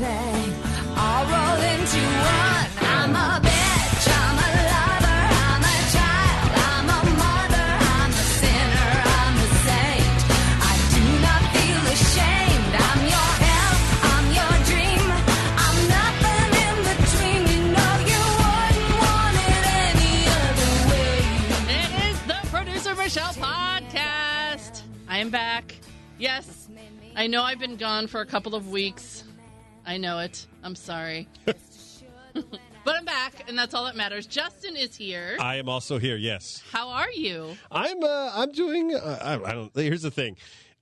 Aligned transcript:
Everything, 0.00 0.52
all 0.96 1.24
rolled 1.24 1.64
into 1.64 2.00
one. 2.00 2.66
I'm 2.80 3.14
a 3.14 3.40
bitch, 3.42 4.06
I'm 4.10 4.38
a 4.38 4.50
lover, 4.74 5.22
I'm 5.46 5.62
a 5.62 5.78
child, 5.94 6.50
I'm 6.66 6.88
a 6.88 7.00
mother, 7.14 7.68
I'm 7.94 8.10
a 8.10 8.24
sinner, 8.40 8.90
I'm 9.14 9.36
a 9.38 9.48
saint. 9.62 10.18
I 10.62 10.74
do 10.94 11.02
not 11.22 11.42
feel 11.54 11.82
ashamed. 11.94 12.74
I'm 12.74 13.00
your 13.14 13.32
hell, 13.44 13.74
I'm 14.10 14.26
your 14.34 14.54
dream. 14.66 15.06
I'm 15.62 15.78
nothing 15.94 16.50
in 16.66 16.76
between. 16.90 17.40
You 17.52 17.60
know 17.74 17.94
you 18.10 18.22
wouldn't 18.42 18.92
want 18.98 19.36
it 19.46 19.64
any 19.90 20.14
other 20.42 20.72
way. 20.90 21.18
It 21.70 21.90
is 22.10 22.18
the 22.26 22.40
Producer 22.50 22.94
Michelle 22.96 23.34
podcast. 23.34 24.82
I 25.08 25.18
am 25.18 25.30
back. 25.30 25.76
Yes, 26.18 26.68
I 27.16 27.26
know 27.26 27.42
I've 27.42 27.58
been 27.58 27.76
gone 27.76 28.06
for 28.06 28.20
a 28.20 28.26
couple 28.26 28.54
of 28.54 28.70
weeks. 28.70 29.23
I 29.86 29.96
know 29.98 30.18
it. 30.20 30.46
I'm 30.62 30.74
sorry. 30.74 31.28
but 31.44 32.96
I'm 32.96 33.04
back, 33.04 33.44
and 33.48 33.58
that's 33.58 33.74
all 33.74 33.84
that 33.84 33.96
matters. 33.96 34.26
Justin 34.26 34.76
is 34.76 34.96
here. 34.96 35.36
I 35.40 35.56
am 35.56 35.68
also 35.68 35.98
here. 35.98 36.16
Yes, 36.16 36.62
How 36.72 36.88
are 36.88 37.10
you? 37.10 37.56
I'm. 37.70 38.02
Uh, 38.02 38.30
I'm 38.34 38.52
doing. 38.52 38.94
Uh, 38.94 39.18
I, 39.44 39.50
I 39.50 39.52
don't. 39.52 39.74
Here's 39.74 40.02
the 40.02 40.10
thing. 40.10 40.36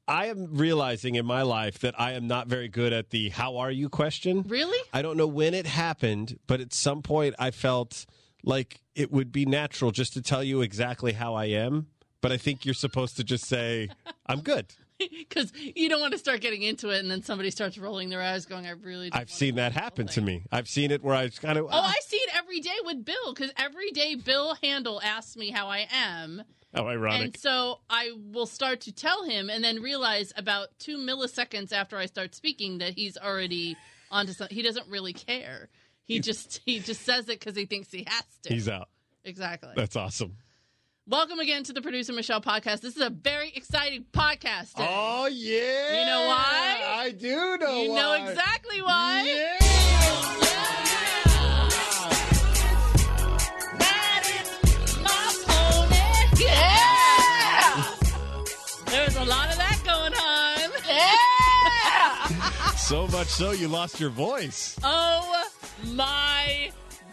I 0.08 0.26
am 0.26 0.54
realizing 0.56 1.14
in 1.14 1.26
my 1.26 1.42
life 1.42 1.78
that 1.80 1.98
I 1.98 2.12
am 2.12 2.26
not 2.26 2.48
very 2.48 2.68
good 2.68 2.92
at 2.92 3.10
the 3.10 3.30
"How 3.30 3.58
are 3.58 3.70
you?" 3.70 3.88
question. 3.88 4.44
Really? 4.46 4.78
I 4.92 5.02
don't 5.02 5.16
know 5.16 5.26
when 5.26 5.54
it 5.54 5.66
happened, 5.66 6.38
but 6.46 6.60
at 6.60 6.72
some 6.72 7.02
point 7.02 7.34
I 7.38 7.50
felt 7.50 8.06
like 8.44 8.80
it 8.94 9.12
would 9.12 9.32
be 9.32 9.46
natural 9.46 9.90
just 9.90 10.12
to 10.14 10.22
tell 10.22 10.42
you 10.42 10.62
exactly 10.62 11.12
how 11.12 11.34
I 11.34 11.46
am. 11.46 11.86
But 12.20 12.30
I 12.32 12.36
think 12.36 12.64
you're 12.64 12.74
supposed 12.74 13.16
to 13.16 13.24
just 13.24 13.46
say, 13.46 13.88
"I'm 14.26 14.42
good." 14.42 14.74
Because 15.28 15.52
you 15.56 15.88
don't 15.88 16.00
want 16.00 16.12
to 16.12 16.18
start 16.18 16.40
getting 16.40 16.62
into 16.62 16.90
it, 16.90 16.98
and 16.98 17.10
then 17.10 17.22
somebody 17.22 17.50
starts 17.50 17.78
rolling 17.78 18.10
their 18.10 18.20
eyes, 18.20 18.44
going, 18.46 18.66
"I 18.66 18.70
really." 18.70 19.10
don't 19.10 19.20
I've 19.20 19.30
seen 19.30 19.54
that 19.56 19.72
happen 19.72 20.06
to 20.08 20.20
me. 20.20 20.44
I've 20.52 20.68
seen 20.68 20.90
it 20.90 21.02
where 21.02 21.14
I 21.14 21.28
kind 21.28 21.58
of. 21.58 21.66
Oh, 21.66 21.68
uh 21.68 21.80
I 21.80 21.96
see 22.04 22.16
it 22.16 22.30
every 22.36 22.60
day 22.60 22.76
with 22.84 23.04
Bill 23.04 23.32
because 23.34 23.50
every 23.56 23.90
day 23.90 24.14
Bill 24.14 24.56
Handel 24.62 25.00
asks 25.02 25.36
me 25.36 25.50
how 25.50 25.68
I 25.68 25.86
am. 25.92 26.42
How 26.74 26.88
ironic. 26.88 27.20
And 27.22 27.36
so 27.36 27.80
I 27.90 28.12
will 28.16 28.46
start 28.46 28.80
to 28.82 28.92
tell 28.92 29.24
him 29.24 29.50
and 29.50 29.62
then 29.62 29.82
realize 29.82 30.32
about 30.36 30.68
two 30.78 30.96
milliseconds 30.96 31.72
after 31.72 31.98
I 31.98 32.06
start 32.06 32.34
speaking 32.34 32.78
that 32.78 32.94
he's 32.94 33.18
already 33.18 33.76
onto 34.10 34.32
something. 34.32 34.54
He 34.54 34.62
doesn't 34.62 34.88
really 34.88 35.12
care. 35.12 35.68
He 36.04 36.18
just 36.20 36.60
he 36.64 36.80
just 36.80 37.02
says 37.02 37.28
it 37.28 37.38
because 37.40 37.56
he 37.56 37.66
thinks 37.66 37.90
he 37.90 38.04
has 38.06 38.24
to. 38.44 38.52
He's 38.52 38.68
out. 38.68 38.88
exactly. 39.24 39.72
That's 39.76 39.96
awesome. 39.96 40.36
Welcome 41.08 41.40
again 41.40 41.64
to 41.64 41.72
the 41.72 41.82
Producer 41.82 42.12
Michelle 42.12 42.40
podcast. 42.40 42.80
This 42.80 42.94
is 42.94 43.02
a 43.02 43.10
very 43.10 43.50
exciting 43.56 44.04
podcast. 44.12 44.74
today. 44.74 44.86
Oh 44.88 45.26
yeah. 45.26 46.00
You 46.00 46.06
know 46.06 46.26
why? 46.28 46.80
I 46.86 47.10
do 47.10 47.56
know. 47.58 47.82
you 47.82 47.88
know 47.92 48.12
exactly 48.12 48.80
why. 48.80 49.24
That 53.78 54.22
is 54.28 54.98
my 55.02 55.34
pony. 55.44 56.44
Yeah. 56.44 57.84
There's 58.86 59.16
a 59.16 59.24
lot 59.24 59.50
of 59.50 59.56
that 59.58 59.82
going 59.84 60.14
on. 60.14 60.70
Yeah. 60.88 62.28
So 62.82 63.06
much 63.06 63.28
so 63.28 63.52
you 63.52 63.68
lost 63.68 63.98
your 64.00 64.10
voice. 64.10 64.76
Oh 64.84 65.46
my 65.94 66.70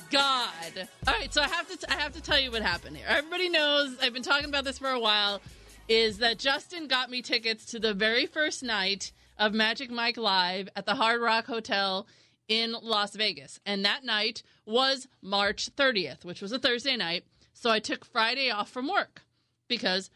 god! 0.10 0.88
All 1.08 1.14
right, 1.14 1.34
so 1.34 1.42
I 1.42 1.48
have 1.48 1.68
to 1.70 1.78
t- 1.78 1.86
I 1.90 1.96
have 1.96 2.14
to 2.14 2.22
tell 2.22 2.40
you 2.40 2.52
what 2.52 2.62
happened 2.62 2.98
here. 2.98 3.06
Everybody 3.08 3.50
knows 3.50 3.96
I've 4.02 4.14
been 4.14 4.24
talking 4.24 4.48
about 4.50 4.64
this 4.64 4.80
for 4.80 4.90
a 4.90 5.00
while. 5.00 5.42
Is 5.88 6.20
that 6.20 6.38
Justin 6.38 6.88
got 6.88 7.10
me 7.10 7.22
tickets 7.22 7.66
to 7.66 7.80
the 7.80 7.94
very 7.94 8.26
first 8.26 8.62
night 8.64 9.12
of 9.38 9.54
Magic 9.54 9.90
Mike 9.90 10.18
Live 10.18 10.70
at 10.76 10.86
the 10.86 10.96
Hard 10.96 11.22
Rock 11.22 11.46
Hotel 11.48 12.08
in 12.48 12.76
Las 12.82 13.16
Vegas, 13.16 13.60
and 13.66 13.86
that 13.86 14.04
night 14.04 14.44
was 14.66 15.08
March 15.22 15.70
30th, 15.76 16.26
which 16.26 16.42
was 16.42 16.52
a 16.52 16.60
Thursday 16.60 16.96
night. 16.96 17.24
So 17.54 17.70
I 17.70 17.80
took 17.80 18.06
Friday 18.06 18.50
off 18.50 18.70
from 18.70 18.88
work 18.88 19.24
because 19.68 20.10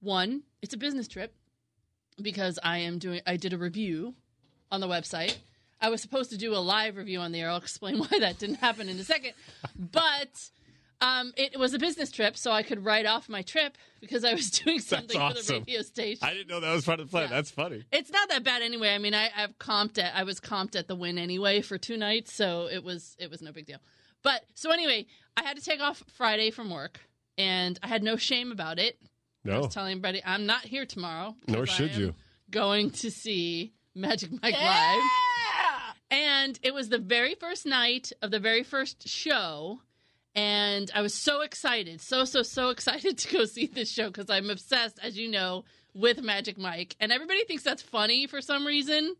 one, 0.00 0.42
it's 0.60 0.74
a 0.74 0.78
business 0.78 1.08
trip 1.08 1.34
because 2.20 2.58
I 2.62 2.78
am 2.78 2.98
doing 2.98 3.20
I 3.26 3.36
did 3.36 3.52
a 3.52 3.58
review 3.58 4.14
on 4.70 4.80
the 4.80 4.88
website. 4.88 5.36
I 5.82 5.90
was 5.90 6.00
supposed 6.00 6.30
to 6.30 6.38
do 6.38 6.54
a 6.54 6.58
live 6.58 6.96
review 6.96 7.18
on 7.20 7.32
the 7.32 7.40
air. 7.40 7.50
I'll 7.50 7.56
explain 7.56 7.98
why 7.98 8.20
that 8.20 8.38
didn't 8.38 8.56
happen 8.56 8.88
in 8.88 8.98
a 8.98 9.04
second. 9.04 9.32
But 9.76 10.50
um, 11.00 11.32
it 11.36 11.58
was 11.58 11.74
a 11.74 11.78
business 11.80 12.12
trip, 12.12 12.36
so 12.36 12.52
I 12.52 12.62
could 12.62 12.84
write 12.84 13.06
off 13.06 13.28
my 13.28 13.42
trip 13.42 13.76
because 14.00 14.24
I 14.24 14.32
was 14.32 14.50
doing 14.62 14.78
something 14.78 15.18
for 15.18 15.34
the 15.34 15.58
radio 15.66 15.82
station. 15.82 16.26
I 16.26 16.32
didn't 16.32 16.48
know 16.48 16.60
that 16.60 16.72
was 16.72 16.84
part 16.84 17.00
of 17.00 17.08
the 17.08 17.10
plan. 17.10 17.24
Yeah. 17.24 17.36
That's 17.36 17.50
funny. 17.50 17.84
It's 17.90 18.10
not 18.12 18.28
that 18.28 18.44
bad 18.44 18.62
anyway. 18.62 18.90
I 18.94 18.98
mean, 18.98 19.12
I, 19.12 19.30
I've 19.36 19.58
comped 19.58 19.98
at 19.98 20.14
I 20.14 20.22
was 20.22 20.40
comped 20.40 20.76
at 20.76 20.86
the 20.86 20.94
Wynn 20.94 21.18
anyway 21.18 21.60
for 21.60 21.76
two 21.76 21.96
nights, 21.96 22.32
so 22.32 22.68
it 22.72 22.84
was 22.84 23.16
it 23.18 23.30
was 23.30 23.42
no 23.42 23.50
big 23.50 23.66
deal. 23.66 23.78
But 24.22 24.44
so 24.54 24.70
anyway, 24.70 25.06
I 25.36 25.42
had 25.42 25.56
to 25.56 25.64
take 25.64 25.80
off 25.80 26.04
Friday 26.14 26.52
from 26.52 26.70
work, 26.70 27.00
and 27.36 27.76
I 27.82 27.88
had 27.88 28.04
no 28.04 28.16
shame 28.16 28.52
about 28.52 28.78
it. 28.78 28.96
No, 29.44 29.54
I 29.54 29.58
was 29.58 29.74
telling 29.74 29.90
everybody 29.90 30.22
I'm 30.24 30.46
not 30.46 30.62
here 30.62 30.86
tomorrow. 30.86 31.34
Nor 31.48 31.62
I 31.62 31.64
should 31.64 31.90
am 31.90 32.00
you. 32.00 32.14
Going 32.50 32.90
to 32.90 33.10
see 33.10 33.72
Magic 33.96 34.30
Mike 34.40 34.54
Live. 34.54 35.10
And 36.12 36.60
it 36.62 36.74
was 36.74 36.90
the 36.90 36.98
very 36.98 37.34
first 37.34 37.64
night 37.64 38.12
of 38.20 38.30
the 38.30 38.38
very 38.38 38.62
first 38.62 39.08
show. 39.08 39.80
And 40.34 40.90
I 40.94 41.00
was 41.00 41.14
so 41.14 41.40
excited, 41.40 42.02
so, 42.02 42.26
so, 42.26 42.42
so 42.42 42.68
excited 42.68 43.16
to 43.16 43.32
go 43.32 43.44
see 43.46 43.66
this 43.66 43.90
show 43.90 44.08
because 44.08 44.28
I'm 44.28 44.50
obsessed, 44.50 44.98
as 45.02 45.16
you 45.16 45.30
know, 45.30 45.64
with 45.94 46.22
Magic 46.22 46.58
Mike. 46.58 46.96
And 47.00 47.12
everybody 47.12 47.44
thinks 47.46 47.62
that's 47.62 47.82
funny 47.82 48.26
for 48.26 48.42
some 48.42 48.66
reason. 48.66 49.16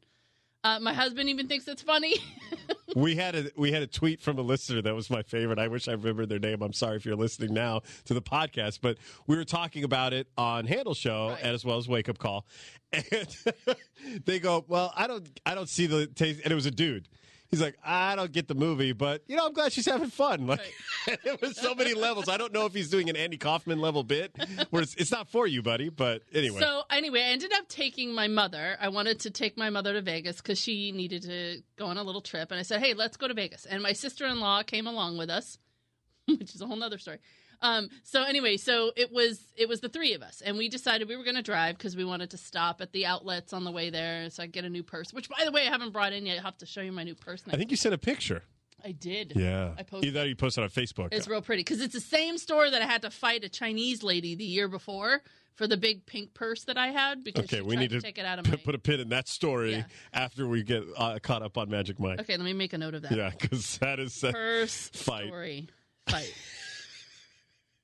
Uh, 0.65 0.79
my 0.81 0.93
husband 0.93 1.29
even 1.29 1.49
thinks 1.49 1.67
it's 1.67 1.83
funny. 1.83 2.15
we 2.97 3.17
had 3.17 3.35
a 3.35 3.51
we 3.57 3.73
had 3.73 3.83
a 3.83 3.87
tweet 3.87 4.21
from 4.21 4.39
a 4.39 4.43
listener 4.43 4.81
that 4.83 4.95
was 4.95 5.11
my 5.11 5.23
favorite. 5.23 5.59
I 5.59 5.67
wish 5.67 5.89
I 5.89 5.93
remembered 5.93 6.29
their 6.29 6.39
name. 6.39 6.63
I'm 6.63 6.73
sorry 6.73 6.97
if 6.97 7.05
you're 7.05 7.17
listening 7.17 7.53
now 7.53 7.83
to 8.05 8.15
the 8.15 8.23
podcast, 8.23 8.79
but 8.81 8.99
we 9.27 9.37
were 9.37 9.45
talking 9.45 9.83
about 9.83 10.13
it 10.13 10.29
on 10.39 10.67
Handel 10.67 10.95
Show 10.95 11.31
Right. 11.31 11.41
as 11.41 11.65
well 11.65 11.79
as 11.79 11.89
Wake 11.89 12.09
Up 12.09 12.19
Call, 12.19 12.47
and 12.93 13.37
they 14.25 14.39
go, 14.39 14.65
"Well, 14.69 14.93
I 14.97 15.07
don't 15.09 15.29
I 15.45 15.55
don't 15.57 15.69
see 15.69 15.87
the 15.87 16.07
taste." 16.07 16.41
And 16.45 16.53
it 16.53 16.55
was 16.55 16.67
a 16.67 16.71
dude. 16.71 17.09
He's 17.53 17.61
like, 17.61 17.77
I 17.85 18.17
don't 18.17 18.33
get 18.33 18.49
the 18.49 18.55
movie, 18.55 18.93
but 18.93 19.23
you 19.29 19.37
know, 19.37 19.45
I'm 19.47 19.53
glad 19.53 19.73
she's 19.75 19.85
having 19.85 20.09
fun. 20.09 20.47
Like, 20.53 20.75
it 21.07 21.41
was 21.41 21.57
so 21.57 21.75
many 21.75 21.93
levels. 21.93 22.29
I 22.29 22.39
don't 22.39 22.53
know 22.53 22.65
if 22.65 22.73
he's 22.73 22.89
doing 22.89 23.11
an 23.11 23.17
Andy 23.17 23.37
Kaufman 23.37 23.79
level 23.79 24.03
bit, 24.03 24.35
where 24.71 24.83
it's, 24.83 24.95
it's 24.95 25.11
not 25.11 25.29
for 25.29 25.47
you, 25.47 25.63
buddy. 25.63 25.91
But 25.91 26.23
anyway, 26.33 26.61
So 26.61 26.83
anyway, 26.91 27.21
I 27.21 27.27
ended 27.27 27.53
up 27.53 27.69
taking 27.69 28.15
my 28.15 28.27
mother. 28.27 28.77
I 28.81 28.89
wanted 28.89 29.21
to 29.21 29.31
take 29.31 29.59
my 29.59 29.69
mother 29.69 29.93
to 29.93 30.01
Vegas 30.01 30.39
because 30.39 30.59
she 30.59 30.93
needed 30.93 31.23
to 31.25 31.63
go 31.77 31.87
on 31.87 31.99
a 31.99 32.03
little 32.03 32.23
trip, 32.23 32.51
and 32.51 32.59
I 32.59 32.63
said, 32.63 32.81
"Hey, 32.81 32.95
let's 32.95 33.17
go 33.19 33.29
to 33.29 33.35
Vegas." 33.35 33.67
And 33.67 33.83
my 33.83 33.93
sister-in-law 33.93 34.63
came 34.63 34.87
along 34.87 35.19
with 35.19 35.29
us, 35.29 35.59
which 36.27 36.55
is 36.55 36.63
a 36.63 36.67
whole 36.67 36.77
nother 36.77 36.99
story. 36.99 37.19
Um, 37.63 37.89
so 38.03 38.25
anyway, 38.25 38.57
so 38.57 38.91
it 38.97 39.13
was 39.13 39.41
it 39.57 39.69
was 39.69 39.81
the 39.81 39.89
three 39.89 40.15
of 40.15 40.23
us, 40.23 40.43
and 40.45 40.59
we 40.59 40.69
decided 40.69 41.09
we 41.09 41.17
were 41.17 41.25
going 41.25 41.37
to 41.37 41.43
drive 41.43 41.79
because 41.79 41.97
we 41.97 42.05
wanted 42.05 42.31
to 42.31 42.37
stop 42.39 42.81
at 42.81 42.93
the 42.93 43.07
outlets 43.07 43.53
on 43.53 43.65
the 43.65 43.71
way 43.71 43.89
there, 43.91 44.29
so 44.31 44.43
I 44.43 44.47
get 44.47 44.65
a 44.65 44.69
new 44.71 44.83
purse. 44.83 45.13
Which, 45.13 45.29
by 45.29 45.45
the 45.45 45.53
way, 45.53 45.67
I 45.67 45.71
haven't 45.71 45.93
brought 45.93 46.13
in 46.13 46.27
yet. 46.27 46.39
I'll 46.39 46.45
have 46.45 46.59
to 46.59 46.67
show 46.67 46.81
you 46.81 46.93
my 46.93 47.05
new 47.05 47.15
purse. 47.15 47.43
I 47.51 47.57
think 47.57 47.71
you 47.71 47.77
sent 47.77 47.95
a 47.95 47.99
picture. 47.99 48.43
I 48.85 48.91
did. 48.91 49.35
Yeah, 49.37 49.75
I 49.79 49.85
posted. 49.85 50.09
Either 50.09 50.27
you 50.27 50.35
posted 50.35 50.65
on 50.65 50.71
Facebook. 50.71 51.09
It's 51.13 51.29
real 51.29 51.41
pretty 51.41 51.61
because 51.61 51.81
it's 51.81 51.95
the 51.95 52.01
same 52.01 52.37
store 52.37 52.69
that 52.69 52.83
I 52.83 52.87
had 52.87 53.03
to 53.03 53.11
fight 53.11 53.45
a 53.45 53.49
Chinese 53.49 54.03
lady 54.03 54.35
the 54.35 54.45
year 54.45 54.67
before 54.67 55.23
for 55.55 55.69
the 55.69 55.77
big 55.77 56.05
pink 56.07 56.35
purse 56.35 56.65
that 56.65 56.77
I 56.77 56.89
had 56.89 57.23
because 57.23 57.45
Okay, 57.45 57.59
she 57.59 57.63
we 57.63 57.77
need 57.77 57.91
to 57.91 58.01
take 58.01 58.19
it 58.19 58.25
out 58.25 58.41
of 58.41 58.49
my. 58.49 58.57
put 58.57 58.75
a 58.75 58.79
pin 58.79 58.99
in 58.99 59.11
that 59.11 59.29
story 59.29 59.75
Yeah. 59.75 59.85
after 60.13 60.49
we 60.49 60.65
get 60.65 60.83
uh, 60.97 61.19
caught 61.23 61.43
up 61.43 61.59
on 61.59 61.71
Magic 61.71 62.01
Mike. 62.01 62.21
Okay, 62.23 62.37
let 62.37 62.45
me 62.45 62.55
make 62.55 62.73
a 62.73 62.79
note 62.79 62.95
of 62.95 63.03
that. 63.03 63.13
Yeah, 63.13 63.31
because 63.39 63.79
that 63.79 64.01
is 64.01 64.25
uh, 64.25 64.33
Purse 64.33 64.89
Fight. 64.89 65.27
story 65.29 65.69
fight. 66.09 66.35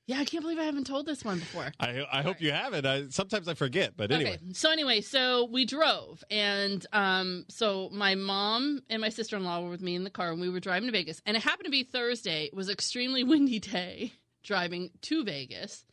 yeah, 0.08 0.20
I 0.20 0.24
can't 0.24 0.42
believe 0.42 0.58
I 0.58 0.64
haven't 0.64 0.86
told 0.86 1.04
this 1.04 1.22
one 1.22 1.38
before. 1.38 1.70
I 1.78 2.02
I 2.10 2.22
hope 2.22 2.40
you 2.40 2.50
have 2.50 2.72
it. 2.72 2.86
I, 2.86 3.08
sometimes 3.10 3.46
I 3.46 3.52
forget, 3.52 3.92
but 3.94 4.10
anyway. 4.10 4.36
Okay. 4.42 4.54
So 4.54 4.70
anyway, 4.70 5.02
so 5.02 5.44
we 5.52 5.66
drove, 5.66 6.24
and 6.30 6.84
um, 6.94 7.44
so 7.48 7.90
my 7.92 8.14
mom 8.14 8.80
and 8.88 9.02
my 9.02 9.10
sister 9.10 9.36
in 9.36 9.44
law 9.44 9.60
were 9.60 9.68
with 9.68 9.82
me 9.82 9.94
in 9.94 10.04
the 10.04 10.10
car, 10.10 10.32
and 10.32 10.40
we 10.40 10.48
were 10.48 10.60
driving 10.60 10.86
to 10.88 10.92
Vegas. 10.92 11.20
And 11.26 11.36
it 11.36 11.42
happened 11.42 11.66
to 11.66 11.70
be 11.70 11.82
Thursday. 11.82 12.46
It 12.46 12.54
was 12.54 12.70
extremely 12.70 13.22
windy 13.24 13.58
day 13.58 14.14
driving 14.42 14.92
to 15.02 15.24
Vegas, 15.24 15.84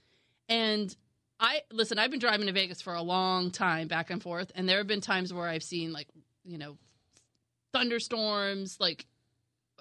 and 0.47 0.95
I 1.37 1.63
listen. 1.69 1.99
I've 1.99 2.09
been 2.09 2.21
driving 2.21 2.47
to 2.47 2.53
Vegas 2.53 2.81
for 2.81 2.93
a 2.93 3.01
long 3.01 3.51
time, 3.51 3.89
back 3.89 4.11
and 4.11 4.23
forth, 4.23 4.49
and 4.55 4.69
there 4.69 4.77
have 4.77 4.87
been 4.87 5.01
times 5.01 5.33
where 5.33 5.49
I've 5.49 5.61
seen 5.61 5.91
like 5.91 6.07
you 6.45 6.57
know 6.57 6.77
thunderstorms, 7.73 8.77
like 8.79 9.07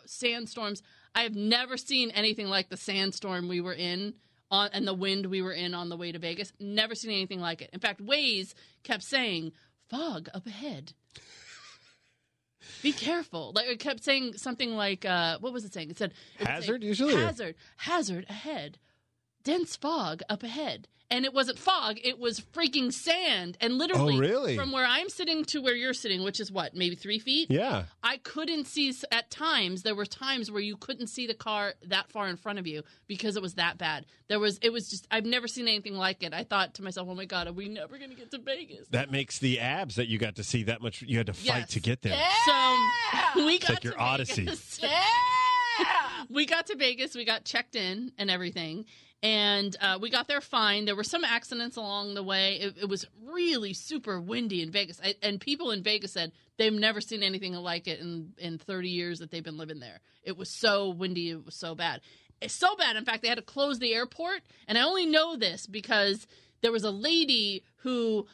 sandstorms. 0.07 0.83
I 1.15 1.23
have 1.23 1.37
never 1.37 1.77
seen 1.77 2.11
anything 2.11 2.49
like 2.49 2.69
the 2.69 2.77
sandstorm 2.77 3.47
we 3.47 3.61
were 3.61 3.75
in 3.75 4.15
on 4.55 4.71
and 4.73 4.87
the 4.87 4.95
wind 4.95 5.27
we 5.27 5.43
were 5.43 5.53
in 5.53 5.75
on 5.75 5.89
the 5.89 5.97
way 5.97 6.13
to 6.13 6.19
Vegas. 6.19 6.53
Never 6.59 6.95
seen 6.95 7.11
anything 7.11 7.41
like 7.41 7.61
it. 7.63 7.71
In 7.73 7.81
fact, 7.81 8.05
Waze 8.05 8.55
kept 8.83 9.03
saying 9.03 9.53
fog 9.89 10.29
up 10.33 10.47
ahead. 10.47 10.93
Be 12.83 12.93
careful. 12.93 13.53
Like 13.55 13.67
it 13.67 13.79
kept 13.79 14.03
saying 14.05 14.35
something 14.37 14.75
like 14.77 15.05
uh 15.05 15.39
what 15.41 15.53
was 15.53 15.65
it 15.65 15.75
saying? 15.75 15.91
It 15.91 15.99
said 15.99 16.15
it 16.39 16.47
Hazard, 16.47 16.83
usually, 16.83 17.15
Hazard. 17.15 17.57
Hazard 17.77 18.27
ahead. 18.29 18.79
Dense 19.43 19.77
fog 19.77 20.23
up 20.31 20.43
ahead. 20.43 20.89
And 21.11 21.25
it 21.25 21.35
wasn't 21.35 21.59
fog, 21.59 21.99
it 22.03 22.19
was 22.19 22.41
freaking 22.41 22.93
sand. 22.93 23.57
And 23.61 23.77
literally 23.79 24.17
Oh, 24.17 24.21
really? 24.21 24.57
from 24.57 24.73
where 24.73 24.87
I'm 24.87 25.09
sitting 25.09 25.45
to 25.47 25.61
where 25.61 25.75
you're 25.75 25.93
sitting, 25.95 26.25
which 26.25 26.41
is 26.41 26.51
what, 26.51 26.75
maybe 26.75 26.97
three 26.97 27.19
feet? 27.19 27.51
Yeah. 27.51 27.85
I 28.03 28.17
couldn't 28.17 28.67
see 28.67 28.93
at 29.13 29.31
times 29.31 29.83
there 29.83 29.95
were 29.95 30.07
times 30.07 30.51
where 30.51 30.63
you 30.63 30.77
couldn't 30.77 31.09
see 31.09 31.27
the 31.27 31.35
car 31.35 31.75
that 31.87 32.11
far 32.11 32.27
in 32.29 32.37
front 32.37 32.59
of 32.59 32.67
you 32.67 32.83
because 33.07 33.37
it 33.37 33.43
was 33.43 33.55
that 33.55 33.77
bad. 33.79 34.07
There 34.29 34.41
was 34.41 34.59
it 34.63 34.71
was 34.73 34.89
just 34.89 35.07
I've 35.11 35.27
never 35.27 35.47
seen 35.47 35.69
anything 35.69 35.95
like 35.95 36.23
it. 36.23 36.33
I 36.33 36.43
thought 36.45 36.75
to 36.75 36.83
myself, 36.83 37.07
"Oh 37.11 37.15
my 37.15 37.27
god, 37.27 37.47
are 37.47 37.53
we 37.53 37.69
never 37.69 37.99
going 37.99 38.09
to 38.11 38.17
get 38.17 38.31
to 38.31 38.39
Vegas?" 38.39 38.89
That 38.89 39.11
makes 39.13 39.39
the 39.39 39.61
abs 39.61 39.97
that 39.97 40.09
you 40.09 40.19
got 40.19 40.37
to 40.37 40.43
see 40.45 40.63
that 40.65 40.81
much. 40.81 41.03
You 41.03 41.19
had 41.19 41.27
to 41.27 41.35
fight 41.35 41.45
Yes. 41.45 41.71
to 41.73 41.81
get 41.81 42.01
there. 42.01 42.19
So 42.47 42.77
we 43.45 43.59
got 43.59 43.71
like 43.71 43.85
your 43.85 43.93
to 43.93 43.99
Odyssey. 43.99 44.45
Vegas. 44.47 44.81
We 46.31 46.47
got 46.47 46.67
to 46.67 46.77
Vegas. 46.77 47.15
We 47.15 47.25
got 47.25 47.45
checked 47.45 47.77
in 47.77 48.13
and 48.19 48.31
everything, 48.31 48.85
and 49.23 49.77
uh, 49.81 49.99
we 50.01 50.11
got 50.11 50.29
there 50.29 50.41
fine. 50.41 50.85
There 50.85 50.97
were 50.97 51.05
some 51.05 51.25
accidents 51.25 51.77
along 51.77 52.15
the 52.15 52.23
way. 52.23 52.57
It, 52.57 52.77
it 52.83 52.89
was 52.89 53.07
really 53.27 53.73
super 53.73 54.21
windy 54.21 54.63
in 54.63 54.71
Vegas, 54.71 55.01
I, 55.03 55.15
and 55.23 55.41
people 55.41 55.71
in 55.71 55.83
Vegas 55.83 56.13
said 56.13 56.33
they've 56.57 56.73
never 56.73 57.01
seen 57.01 57.23
anything 57.23 57.55
like 57.55 57.87
it 57.89 58.01
in 58.01 58.33
in 58.39 58.59
30 58.59 58.89
years 58.89 59.19
that 59.19 59.31
they've 59.31 59.45
been 59.45 59.59
living 59.59 59.81
there. 59.81 60.01
It 60.23 60.37
was 60.37 60.51
so 60.51 60.91
windy. 60.91 61.31
It 61.31 61.45
was 61.45 61.55
so 61.55 61.75
bad. 61.75 62.01
It's 62.41 62.55
so 62.55 62.77
bad. 62.77 62.97
In 62.97 63.05
fact, 63.05 63.23
they 63.23 63.29
had 63.29 63.39
to 63.39 63.43
close 63.43 63.79
the 63.79 63.95
airport, 63.95 64.43
and 64.69 64.77
I 64.77 64.83
only 64.83 65.07
know 65.07 65.37
this 65.37 65.67
because 65.67 66.27
there 66.63 66.73
was 66.73 66.85
a 66.85 66.91
lady 66.91 67.63
who 67.77 68.27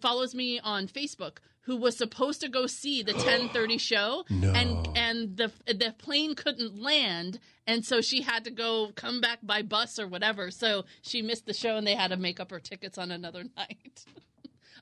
follows 0.00 0.34
me 0.34 0.60
on 0.60 0.86
Facebook 0.88 1.38
who 1.62 1.76
was 1.76 1.96
supposed 1.96 2.40
to 2.40 2.48
go 2.48 2.66
see 2.66 3.02
the 3.02 3.12
10:30 3.12 3.78
show 3.80 4.24
No. 4.30 4.50
and 4.52 4.89
and 5.10 5.36
the 5.36 5.50
the 5.66 5.94
plane 5.98 6.34
couldn't 6.34 6.80
land 6.80 7.38
and 7.66 7.84
so 7.84 8.00
she 8.00 8.22
had 8.22 8.44
to 8.44 8.50
go 8.50 8.90
come 8.94 9.20
back 9.20 9.38
by 9.42 9.62
bus 9.62 9.98
or 9.98 10.06
whatever 10.06 10.50
so 10.50 10.84
she 11.02 11.22
missed 11.22 11.46
the 11.46 11.54
show 11.54 11.76
and 11.76 11.86
they 11.86 11.94
had 11.94 12.10
to 12.10 12.16
make 12.16 12.38
up 12.40 12.50
her 12.50 12.60
tickets 12.60 12.96
on 12.98 13.10
another 13.10 13.44
night. 13.56 14.04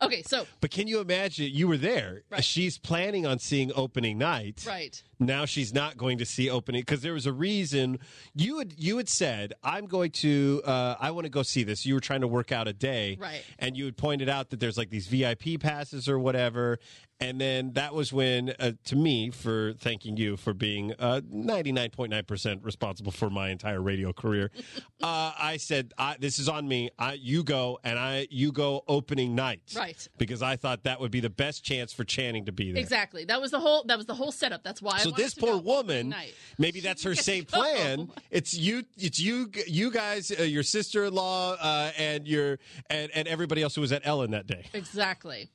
okay, 0.02 0.22
so 0.22 0.46
But 0.60 0.70
can 0.70 0.86
you 0.86 1.00
imagine? 1.00 1.48
You 1.52 1.66
were 1.68 1.76
there. 1.76 2.22
Right. 2.30 2.44
She's 2.44 2.78
planning 2.78 3.26
on 3.26 3.38
seeing 3.38 3.72
opening 3.74 4.18
night. 4.18 4.64
right. 4.66 5.02
Now 5.20 5.44
she's 5.44 5.74
not 5.74 5.96
going 5.96 6.18
to 6.18 6.24
see 6.24 6.48
opening 6.48 6.82
because 6.82 7.02
there 7.02 7.12
was 7.12 7.26
a 7.26 7.32
reason. 7.32 7.98
You 8.34 8.58
had 8.58 8.74
you 8.76 8.96
had 8.96 9.08
said, 9.08 9.54
"I'm 9.62 9.86
going 9.86 10.10
to. 10.12 10.62
Uh, 10.64 10.94
I 11.00 11.10
want 11.10 11.24
to 11.24 11.30
go 11.30 11.42
see 11.42 11.64
this." 11.64 11.84
You 11.84 11.94
were 11.94 12.00
trying 12.00 12.20
to 12.20 12.28
work 12.28 12.52
out 12.52 12.68
a 12.68 12.72
day, 12.72 13.16
Right. 13.20 13.42
And 13.58 13.76
you 13.76 13.84
had 13.84 13.96
pointed 13.96 14.28
out 14.28 14.50
that 14.50 14.60
there's 14.60 14.78
like 14.78 14.90
these 14.90 15.06
VIP 15.08 15.60
passes 15.60 16.08
or 16.08 16.18
whatever. 16.18 16.78
And 17.20 17.40
then 17.40 17.72
that 17.72 17.94
was 17.94 18.12
when, 18.12 18.54
uh, 18.60 18.72
to 18.84 18.94
me, 18.94 19.30
for 19.30 19.72
thanking 19.72 20.16
you 20.16 20.36
for 20.36 20.54
being 20.54 20.94
uh, 21.00 21.20
99.9% 21.28 22.64
responsible 22.64 23.10
for 23.10 23.28
my 23.28 23.50
entire 23.50 23.80
radio 23.82 24.12
career, 24.12 24.52
uh, 25.02 25.32
I 25.36 25.56
said, 25.56 25.92
I, 25.98 26.16
"This 26.20 26.38
is 26.38 26.48
on 26.48 26.68
me. 26.68 26.90
I, 26.96 27.14
you 27.14 27.42
go, 27.42 27.80
and 27.82 27.98
I 27.98 28.28
you 28.30 28.52
go 28.52 28.84
opening 28.86 29.34
night, 29.34 29.74
Right. 29.76 30.08
Because 30.16 30.42
I 30.42 30.54
thought 30.56 30.84
that 30.84 31.00
would 31.00 31.10
be 31.10 31.18
the 31.18 31.28
best 31.30 31.64
chance 31.64 31.92
for 31.92 32.04
Channing 32.04 32.44
to 32.46 32.52
be 32.52 32.70
there. 32.72 32.80
Exactly. 32.80 33.24
That 33.24 33.40
was 33.40 33.50
the 33.50 33.60
whole 33.60 33.82
that 33.88 33.96
was 33.96 34.06
the 34.06 34.14
whole 34.14 34.30
setup. 34.32 34.62
That's 34.62 34.80
why 34.80 34.98
I 34.98 34.98
So 35.10 35.16
this 35.16 35.34
poor 35.34 35.56
woman, 35.58 36.14
maybe 36.58 36.80
that's 36.80 37.02
her 37.02 37.14
same 37.14 37.44
gets 37.44 37.52
to 37.52 37.58
go. 37.58 37.62
plan. 37.62 38.10
It's 38.30 38.54
you, 38.54 38.84
it's 38.96 39.20
you, 39.20 39.50
you 39.66 39.90
guys, 39.90 40.32
uh, 40.38 40.42
your 40.42 40.62
sister-in-law, 40.62 41.56
uh, 41.60 41.92
and 41.96 42.26
your 42.26 42.58
and, 42.90 43.10
and 43.14 43.28
everybody 43.28 43.62
else 43.62 43.74
who 43.74 43.80
was 43.80 43.92
at 43.92 44.02
Ellen 44.06 44.30
that 44.32 44.46
day. 44.46 44.66
Exactly. 44.72 45.50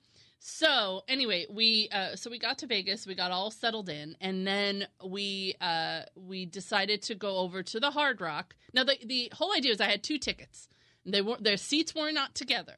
So 0.46 1.04
anyway, 1.08 1.46
we 1.50 1.88
uh, 1.92 2.18
so 2.18 2.30
we 2.30 2.38
got 2.38 2.58
to 2.58 2.68
Vegas, 2.68 3.08
we 3.08 3.16
got 3.16 3.32
all 3.32 3.50
settled 3.50 3.88
in, 3.88 4.18
and 4.20 4.46
then 4.46 4.88
we 5.06 5.56
uh, 5.62 6.02
we 6.16 6.46
decided 6.46 7.02
to 7.04 7.16
go 7.16 7.38
over 7.38 7.64
to 7.64 7.80
the 7.80 7.92
Hard 7.92 8.20
Rock. 8.20 8.54
Now 8.74 8.84
the 8.84 8.98
the 9.06 9.32
whole 9.34 9.54
idea 9.56 9.72
is 9.72 9.80
I 9.80 9.86
had 9.86 10.04
two 10.04 10.18
tickets. 10.18 10.68
They 11.06 11.22
were 11.22 11.38
their 11.40 11.56
seats 11.56 11.96
were 11.96 12.12
not 12.12 12.36
together 12.36 12.76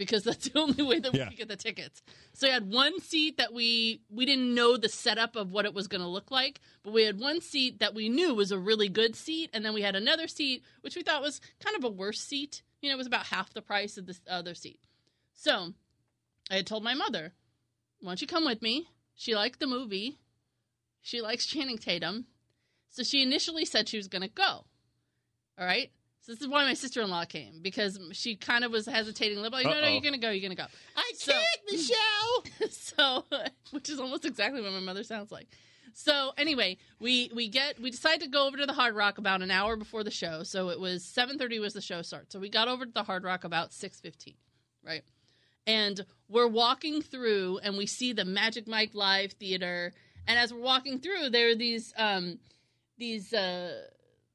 because 0.00 0.24
that's 0.24 0.48
the 0.48 0.58
only 0.58 0.82
way 0.82 0.98
that 0.98 1.12
we 1.12 1.18
Yeah. 1.18 1.28
could 1.28 1.36
get 1.36 1.48
the 1.48 1.56
tickets. 1.56 2.00
So 2.32 2.46
we 2.46 2.52
had 2.52 2.72
one 2.72 3.00
seat 3.02 3.36
that 3.36 3.52
we 3.52 4.00
we 4.10 4.24
didn't 4.24 4.54
know 4.54 4.78
the 4.78 4.88
setup 4.88 5.36
of 5.36 5.52
what 5.52 5.66
it 5.66 5.74
was 5.74 5.86
going 5.88 6.00
to 6.00 6.06
look 6.08 6.30
like, 6.30 6.58
but 6.82 6.94
we 6.94 7.02
had 7.04 7.20
one 7.20 7.42
seat 7.42 7.80
that 7.80 7.94
we 7.94 8.08
knew 8.08 8.34
was 8.34 8.50
a 8.50 8.58
really 8.58 8.88
good 8.88 9.14
seat, 9.14 9.50
and 9.52 9.62
then 9.62 9.74
we 9.74 9.82
had 9.82 9.94
another 9.94 10.26
seat 10.26 10.64
which 10.80 10.96
we 10.96 11.02
thought 11.02 11.20
was 11.22 11.40
kind 11.62 11.76
of 11.76 11.84
a 11.84 11.90
worse 11.90 12.18
seat. 12.20 12.62
You 12.80 12.88
know, 12.88 12.94
it 12.94 12.98
was 12.98 13.06
about 13.06 13.26
half 13.26 13.52
the 13.52 13.60
price 13.60 13.98
of 13.98 14.06
this 14.06 14.22
other 14.26 14.54
seat. 14.54 14.80
So 15.34 15.74
I 16.50 16.56
had 16.56 16.66
told 16.66 16.82
my 16.82 16.94
mother, 16.94 17.34
"Why 18.00 18.12
don't 18.12 18.22
you 18.22 18.26
come 18.26 18.46
with 18.46 18.62
me?" 18.62 18.88
She 19.14 19.34
liked 19.34 19.60
the 19.60 19.66
movie. 19.66 20.18
She 21.02 21.20
likes 21.20 21.44
Channing 21.44 21.76
Tatum, 21.78 22.26
so 22.88 23.02
she 23.02 23.22
initially 23.22 23.66
said 23.66 23.86
she 23.88 23.98
was 23.98 24.08
going 24.08 24.22
to 24.22 24.28
go. 24.28 24.64
All 25.58 25.66
right. 25.66 25.90
So 26.22 26.32
this 26.32 26.40
is 26.42 26.48
why 26.48 26.64
my 26.64 26.74
sister 26.74 27.00
in 27.00 27.08
law 27.10 27.24
came 27.24 27.60
because 27.62 27.98
she 28.12 28.36
kind 28.36 28.62
of 28.64 28.70
was 28.72 28.86
hesitating 28.86 29.38
a 29.38 29.40
little. 29.40 29.58
Like, 29.58 29.66
no, 29.66 29.72
no, 29.72 29.80
Uh-oh. 29.80 29.88
you're 29.88 30.02
gonna 30.02 30.18
go. 30.18 30.30
You're 30.30 30.42
gonna 30.42 30.54
go. 30.54 30.66
I 30.96 31.12
So- 31.16 31.32
Michelle. 31.70 32.44
so 32.70 33.24
which 33.70 33.88
is 33.88 33.98
almost 33.98 34.24
exactly 34.24 34.60
what 34.60 34.72
my 34.72 34.80
mother 34.80 35.02
sounds 35.04 35.32
like 35.32 35.48
so 35.92 36.30
anyway 36.38 36.76
we 37.00 37.30
we 37.34 37.48
get 37.48 37.80
we 37.80 37.90
decided 37.90 38.20
to 38.20 38.28
go 38.28 38.46
over 38.46 38.56
to 38.56 38.64
the 38.64 38.72
hard 38.72 38.94
rock 38.94 39.18
about 39.18 39.42
an 39.42 39.50
hour 39.50 39.74
before 39.76 40.04
the 40.04 40.10
show 40.10 40.44
so 40.44 40.68
it 40.68 40.78
was 40.78 41.02
7.30 41.02 41.60
was 41.60 41.74
the 41.74 41.80
show 41.80 42.00
start 42.00 42.30
so 42.30 42.38
we 42.38 42.48
got 42.48 42.68
over 42.68 42.86
to 42.86 42.92
the 42.92 43.02
hard 43.02 43.24
rock 43.24 43.42
about 43.42 43.70
6.15 43.72 44.34
right 44.86 45.02
and 45.66 46.04
we're 46.28 46.46
walking 46.46 47.02
through 47.02 47.58
and 47.64 47.76
we 47.76 47.86
see 47.86 48.12
the 48.12 48.24
magic 48.24 48.68
mike 48.68 48.90
live 48.94 49.32
theater 49.32 49.92
and 50.28 50.38
as 50.38 50.52
we're 50.54 50.60
walking 50.60 51.00
through 51.00 51.28
there 51.30 51.48
are 51.50 51.56
these 51.56 51.92
um 51.96 52.38
these 52.96 53.32
uh 53.34 53.72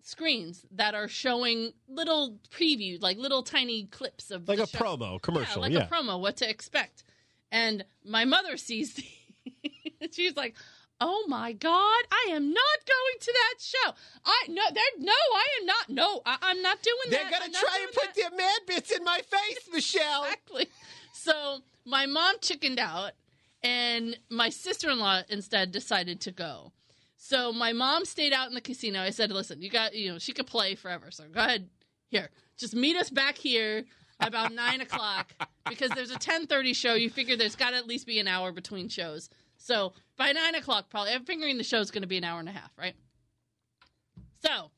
screens 0.05 0.65
that 0.71 0.93
are 0.93 1.07
showing 1.07 1.73
little 1.89 2.37
preview 2.51 3.01
like 3.01 3.17
little 3.17 3.41
tiny 3.41 3.85
clips 3.85 4.29
of 4.29 4.47
Like 4.47 4.59
a 4.59 4.67
show. 4.67 4.77
promo 4.77 5.19
commercial, 5.19 5.55
yeah, 5.57 5.61
like 5.61 5.71
yeah. 5.73 5.79
a 5.79 5.89
promo, 5.89 6.19
what 6.19 6.37
to 6.37 6.49
expect. 6.49 7.03
And 7.51 7.83
my 8.05 8.23
mother 8.23 8.55
sees 8.55 8.93
the, 8.93 9.05
she's 10.11 10.35
like, 10.35 10.55
"Oh 11.01 11.25
my 11.27 11.53
god, 11.53 12.03
I 12.11 12.27
am 12.31 12.53
not 12.53 12.79
going 12.85 13.19
to 13.21 13.33
that 13.33 13.55
show. 13.61 13.91
I 14.25 14.43
no, 14.49 14.61
they're 14.73 14.83
no, 14.99 15.11
I 15.13 15.45
am 15.59 15.65
not. 15.65 15.89
No, 15.89 16.21
I, 16.25 16.37
I'm 16.41 16.61
not 16.61 16.81
doing 16.83 16.97
that. 17.09 17.11
They're 17.31 17.39
gonna 17.39 17.51
try 17.51 17.79
and 17.81 17.91
put 17.93 18.03
that." 18.03 18.15
their 18.15 18.37
mad 18.37 18.59
bits 18.67 18.91
in 18.91 19.03
my 19.03 19.21
face, 19.27 19.69
Michelle. 19.73 20.23
exactly. 20.25 20.67
So 21.13 21.61
my 21.83 22.05
mom 22.05 22.35
chickened 22.41 22.79
out, 22.79 23.13
and 23.63 24.17
my 24.29 24.49
sister 24.49 24.89
in 24.91 24.99
law 24.99 25.21
instead 25.29 25.71
decided 25.71 26.19
to 26.21 26.31
go. 26.31 26.73
So 27.27 27.51
my 27.51 27.73
mom 27.73 28.05
stayed 28.05 28.33
out 28.33 28.49
in 28.49 28.53
the 28.53 28.61
casino. 28.61 29.01
I 29.01 29.09
said, 29.09 29.31
"Listen, 29.31 29.59
you 29.59 29.71
got 29.71 29.95
you 29.95 30.11
know 30.11 30.19
she 30.19 30.31
could 30.31 30.45
play 30.45 30.75
forever. 30.75 31.09
So 31.09 31.23
go 31.33 31.39
ahead 31.39 31.67
here, 32.07 32.29
just 32.55 32.75
meet 32.75 32.95
us 32.95 33.09
back 33.09 33.35
here 33.35 33.83
about 34.19 34.53
nine 34.53 34.79
o'clock 34.79 35.33
because 35.67 35.89
there's 35.95 36.11
a 36.11 36.19
ten 36.19 36.45
thirty 36.45 36.71
show. 36.73 36.93
You 36.93 37.09
figure 37.09 37.35
there's 37.35 37.55
got 37.55 37.71
to 37.71 37.77
at 37.77 37.87
least 37.87 38.05
be 38.05 38.19
an 38.19 38.27
hour 38.27 38.51
between 38.51 38.89
shows. 38.89 39.31
So 39.57 39.93
by 40.19 40.33
nine 40.33 40.53
o'clock, 40.53 40.91
probably 40.91 41.13
I'm 41.13 41.25
figuring 41.25 41.57
the 41.57 41.63
show's 41.63 41.89
going 41.89 42.03
to 42.03 42.07
be 42.07 42.17
an 42.17 42.23
hour 42.23 42.39
and 42.39 42.47
a 42.47 42.51
half, 42.51 42.69
right? 42.77 42.93
So 44.43 44.69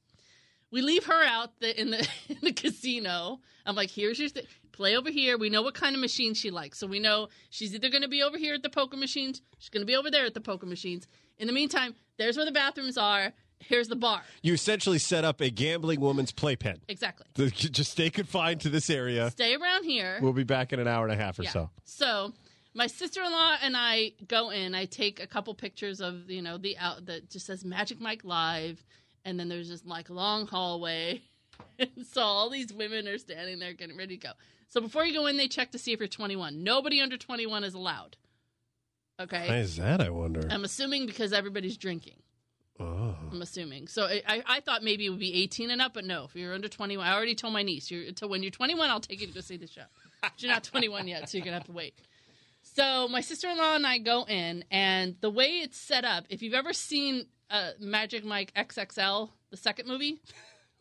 we 0.71 0.81
leave 0.81 1.03
her 1.03 1.23
out 1.25 1.59
the, 1.59 1.77
in 1.77 1.91
the 1.91 2.07
in 2.29 2.37
the 2.41 2.53
casino. 2.53 3.41
I'm 3.65 3.75
like, 3.75 3.89
here's 3.89 4.19
your 4.19 4.29
th- 4.29 4.47
play 4.71 4.95
over 4.95 5.11
here. 5.11 5.37
We 5.37 5.49
know 5.49 5.63
what 5.63 5.73
kind 5.73 5.95
of 5.95 5.99
machine 5.99 6.33
she 6.33 6.49
likes, 6.49 6.79
so 6.79 6.87
we 6.87 7.01
know 7.01 7.27
she's 7.49 7.75
either 7.75 7.89
going 7.89 8.03
to 8.03 8.07
be 8.07 8.23
over 8.23 8.37
here 8.37 8.53
at 8.53 8.63
the 8.63 8.69
poker 8.69 8.95
machines, 8.95 9.41
she's 9.57 9.69
going 9.69 9.81
to 9.81 9.85
be 9.85 9.97
over 9.97 10.09
there 10.09 10.25
at 10.25 10.33
the 10.33 10.39
poker 10.39 10.65
machines. 10.65 11.07
In 11.39 11.45
the 11.45 11.53
meantime, 11.53 11.93
there's 12.17 12.37
where 12.37 12.45
the 12.45 12.51
bathrooms 12.51 12.97
are. 12.97 13.33
Here's 13.59 13.87
the 13.87 13.95
bar. 13.95 14.21
You 14.43 14.53
essentially 14.53 14.99
set 14.99 15.25
up 15.25 15.41
a 15.41 15.49
gambling 15.49 15.99
woman's 15.99 16.31
playpen. 16.31 16.79
Exactly. 16.87 17.25
The- 17.33 17.49
Just 17.51 17.91
stay 17.91 18.09
confined 18.09 18.61
to 18.61 18.69
this 18.69 18.89
area. 18.89 19.31
Stay 19.31 19.55
around 19.55 19.83
here. 19.83 20.19
We'll 20.21 20.33
be 20.33 20.43
back 20.43 20.73
in 20.73 20.79
an 20.79 20.87
hour 20.87 21.05
and 21.07 21.13
a 21.13 21.21
half 21.23 21.39
or 21.39 21.43
Yeah. 21.43 21.49
so. 21.51 21.69
So 21.85 22.33
my 22.75 22.85
sister 22.87 23.23
in 23.23 23.31
law 23.31 23.55
and 23.61 23.75
I 23.75 24.11
go 24.27 24.51
in. 24.51 24.75
I 24.75 24.85
take 24.85 25.19
a 25.21 25.25
couple 25.27 25.53
pictures 25.55 25.99
of 26.01 26.29
you 26.29 26.41
know 26.43 26.57
the 26.59 26.77
out 26.77 27.07
that 27.07 27.31
just 27.31 27.47
says 27.47 27.65
Magic 27.65 27.99
Mike 27.99 28.23
Live, 28.23 28.85
and 29.25 29.39
then 29.39 29.49
there's 29.49 29.67
just 29.69 29.87
like 29.87 30.09
a 30.09 30.13
long 30.13 30.45
hallway. 30.45 31.21
and 31.79 32.05
so 32.11 32.21
all 32.21 32.51
these 32.51 32.71
women 32.71 33.07
are 33.07 33.17
standing 33.17 33.57
there 33.57 33.73
getting 33.73 33.97
ready 33.97 34.17
to 34.17 34.27
go. 34.27 34.33
So 34.67 34.81
before 34.81 35.03
you 35.05 35.13
go 35.13 35.25
in, 35.25 35.37
they 35.37 35.47
check 35.47 35.71
to 35.71 35.79
see 35.79 35.93
if 35.93 35.99
you're 35.99 36.07
21. 36.07 36.61
Nobody 36.63 37.01
under 37.01 37.17
21 37.17 37.63
is 37.63 37.73
allowed. 37.73 38.17
Why 39.19 39.57
is 39.57 39.77
that? 39.77 40.01
I 40.01 40.09
wonder. 40.09 40.47
I'm 40.49 40.63
assuming 40.63 41.05
because 41.05 41.33
everybody's 41.33 41.77
drinking. 41.77 42.17
Oh. 42.79 43.15
I'm 43.31 43.41
assuming. 43.41 43.87
So 43.87 44.03
I, 44.05 44.21
I, 44.27 44.43
I 44.45 44.59
thought 44.59 44.83
maybe 44.83 45.07
it 45.07 45.09
would 45.09 45.19
be 45.19 45.33
18 45.43 45.71
and 45.71 45.81
up, 45.81 45.95
but 45.95 46.05
no. 46.05 46.25
If 46.25 46.35
you're 46.35 46.53
under 46.53 46.67
21, 46.67 47.05
I 47.07 47.13
already 47.15 47.33
told 47.33 47.53
my 47.53 47.63
niece, 47.63 47.89
you're, 47.89 48.03
until 48.03 48.29
when 48.29 48.43
you're 48.43 48.51
21, 48.51 48.89
I'll 48.91 48.99
take 48.99 49.19
you 49.21 49.27
to 49.27 49.33
go 49.33 49.39
see 49.41 49.57
the 49.57 49.65
show. 49.67 49.81
But 50.21 50.33
you're 50.37 50.51
not 50.51 50.63
21 50.65 51.07
yet, 51.07 51.27
so 51.29 51.37
you're 51.37 51.45
gonna 51.45 51.57
have 51.57 51.65
to 51.65 51.71
wait. 51.71 51.95
So 52.61 53.07
my 53.07 53.21
sister-in-law 53.21 53.75
and 53.75 53.87
I 53.87 53.97
go 53.97 54.25
in, 54.27 54.63
and 54.69 55.15
the 55.21 55.29
way 55.31 55.59
it's 55.63 55.77
set 55.79 56.05
up, 56.05 56.25
if 56.29 56.43
you've 56.43 56.53
ever 56.53 56.73
seen 56.73 57.25
uh, 57.49 57.71
Magic 57.79 58.23
Mike 58.23 58.53
XXL, 58.55 59.29
the 59.49 59.57
second 59.57 59.87
movie, 59.87 60.19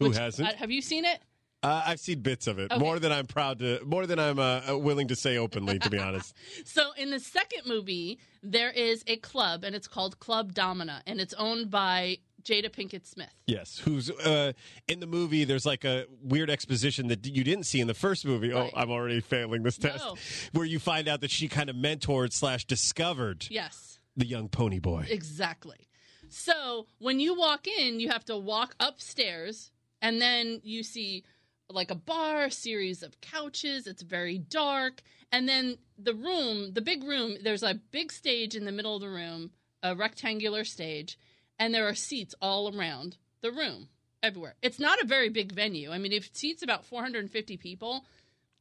Who 0.00 0.08
which- 0.08 0.18
hasn't? 0.18 0.48
uh, 0.48 0.52
have 0.56 0.70
you 0.70 0.82
seen 0.82 1.04
it? 1.06 1.20
Uh, 1.66 1.82
I've 1.86 2.00
seen 2.00 2.20
bits 2.20 2.46
of 2.46 2.58
it. 2.60 2.70
Okay. 2.70 2.78
More 2.78 2.98
than 3.00 3.10
I'm 3.10 3.26
proud 3.26 3.58
to. 3.58 3.80
More 3.84 4.06
than 4.06 4.18
I'm 4.18 4.38
uh, 4.38 4.76
willing 4.76 5.08
to 5.08 5.16
say 5.16 5.36
openly. 5.36 5.78
To 5.80 5.90
be 5.90 5.98
honest. 5.98 6.34
So 6.64 6.92
in 6.96 7.10
the 7.10 7.20
second 7.20 7.62
movie, 7.66 8.18
there 8.42 8.70
is 8.70 9.02
a 9.06 9.16
club, 9.16 9.64
and 9.64 9.74
it's 9.74 9.88
called 9.88 10.18
Club 10.20 10.52
Domina, 10.54 11.02
and 11.06 11.20
it's 11.20 11.34
owned 11.34 11.70
by 11.70 12.18
Jada 12.42 12.70
Pinkett 12.70 13.06
Smith. 13.06 13.32
Yes, 13.46 13.78
who's 13.78 14.10
uh, 14.10 14.52
in 14.88 15.00
the 15.00 15.06
movie? 15.06 15.44
There's 15.44 15.66
like 15.66 15.84
a 15.84 16.06
weird 16.22 16.50
exposition 16.50 17.08
that 17.08 17.26
you 17.26 17.42
didn't 17.44 17.64
see 17.64 17.80
in 17.80 17.86
the 17.88 17.94
first 17.94 18.24
movie. 18.24 18.50
Right. 18.52 18.70
Oh, 18.72 18.78
I'm 18.78 18.90
already 18.90 19.20
failing 19.20 19.62
this 19.64 19.76
test. 19.78 20.04
No. 20.04 20.16
Where 20.52 20.66
you 20.66 20.78
find 20.78 21.08
out 21.08 21.20
that 21.22 21.30
she 21.30 21.48
kind 21.48 21.68
of 21.70 21.76
mentored 21.76 22.32
slash 22.32 22.64
discovered 22.64 23.46
Yes. 23.50 23.98
the 24.16 24.26
young 24.26 24.48
pony 24.48 24.78
boy. 24.78 25.06
Exactly. 25.08 25.88
So 26.28 26.86
when 26.98 27.18
you 27.20 27.34
walk 27.36 27.66
in, 27.66 28.00
you 28.00 28.10
have 28.10 28.24
to 28.26 28.36
walk 28.36 28.74
upstairs, 28.80 29.70
and 30.02 30.20
then 30.20 30.60
you 30.62 30.82
see 30.82 31.24
like 31.70 31.90
a 31.90 31.94
bar, 31.96 32.44
a 32.44 32.50
series 32.50 33.02
of 33.02 33.20
couches. 33.20 33.86
It's 33.86 34.02
very 34.02 34.38
dark. 34.38 35.02
And 35.32 35.48
then 35.48 35.78
the 35.98 36.14
room, 36.14 36.72
the 36.72 36.80
big 36.80 37.02
room, 37.04 37.36
there's 37.42 37.62
a 37.62 37.74
big 37.74 38.12
stage 38.12 38.54
in 38.54 38.64
the 38.64 38.72
middle 38.72 38.94
of 38.94 39.00
the 39.00 39.08
room, 39.08 39.50
a 39.82 39.94
rectangular 39.94 40.64
stage, 40.64 41.18
and 41.58 41.74
there 41.74 41.88
are 41.88 41.94
seats 41.94 42.34
all 42.40 42.74
around 42.76 43.16
the 43.40 43.50
room, 43.50 43.88
everywhere. 44.22 44.54
It's 44.62 44.78
not 44.78 45.00
a 45.02 45.06
very 45.06 45.28
big 45.28 45.52
venue. 45.52 45.90
I 45.90 45.98
mean, 45.98 46.12
it 46.12 46.36
seats 46.36 46.62
about 46.62 46.84
450 46.84 47.56
people. 47.56 48.04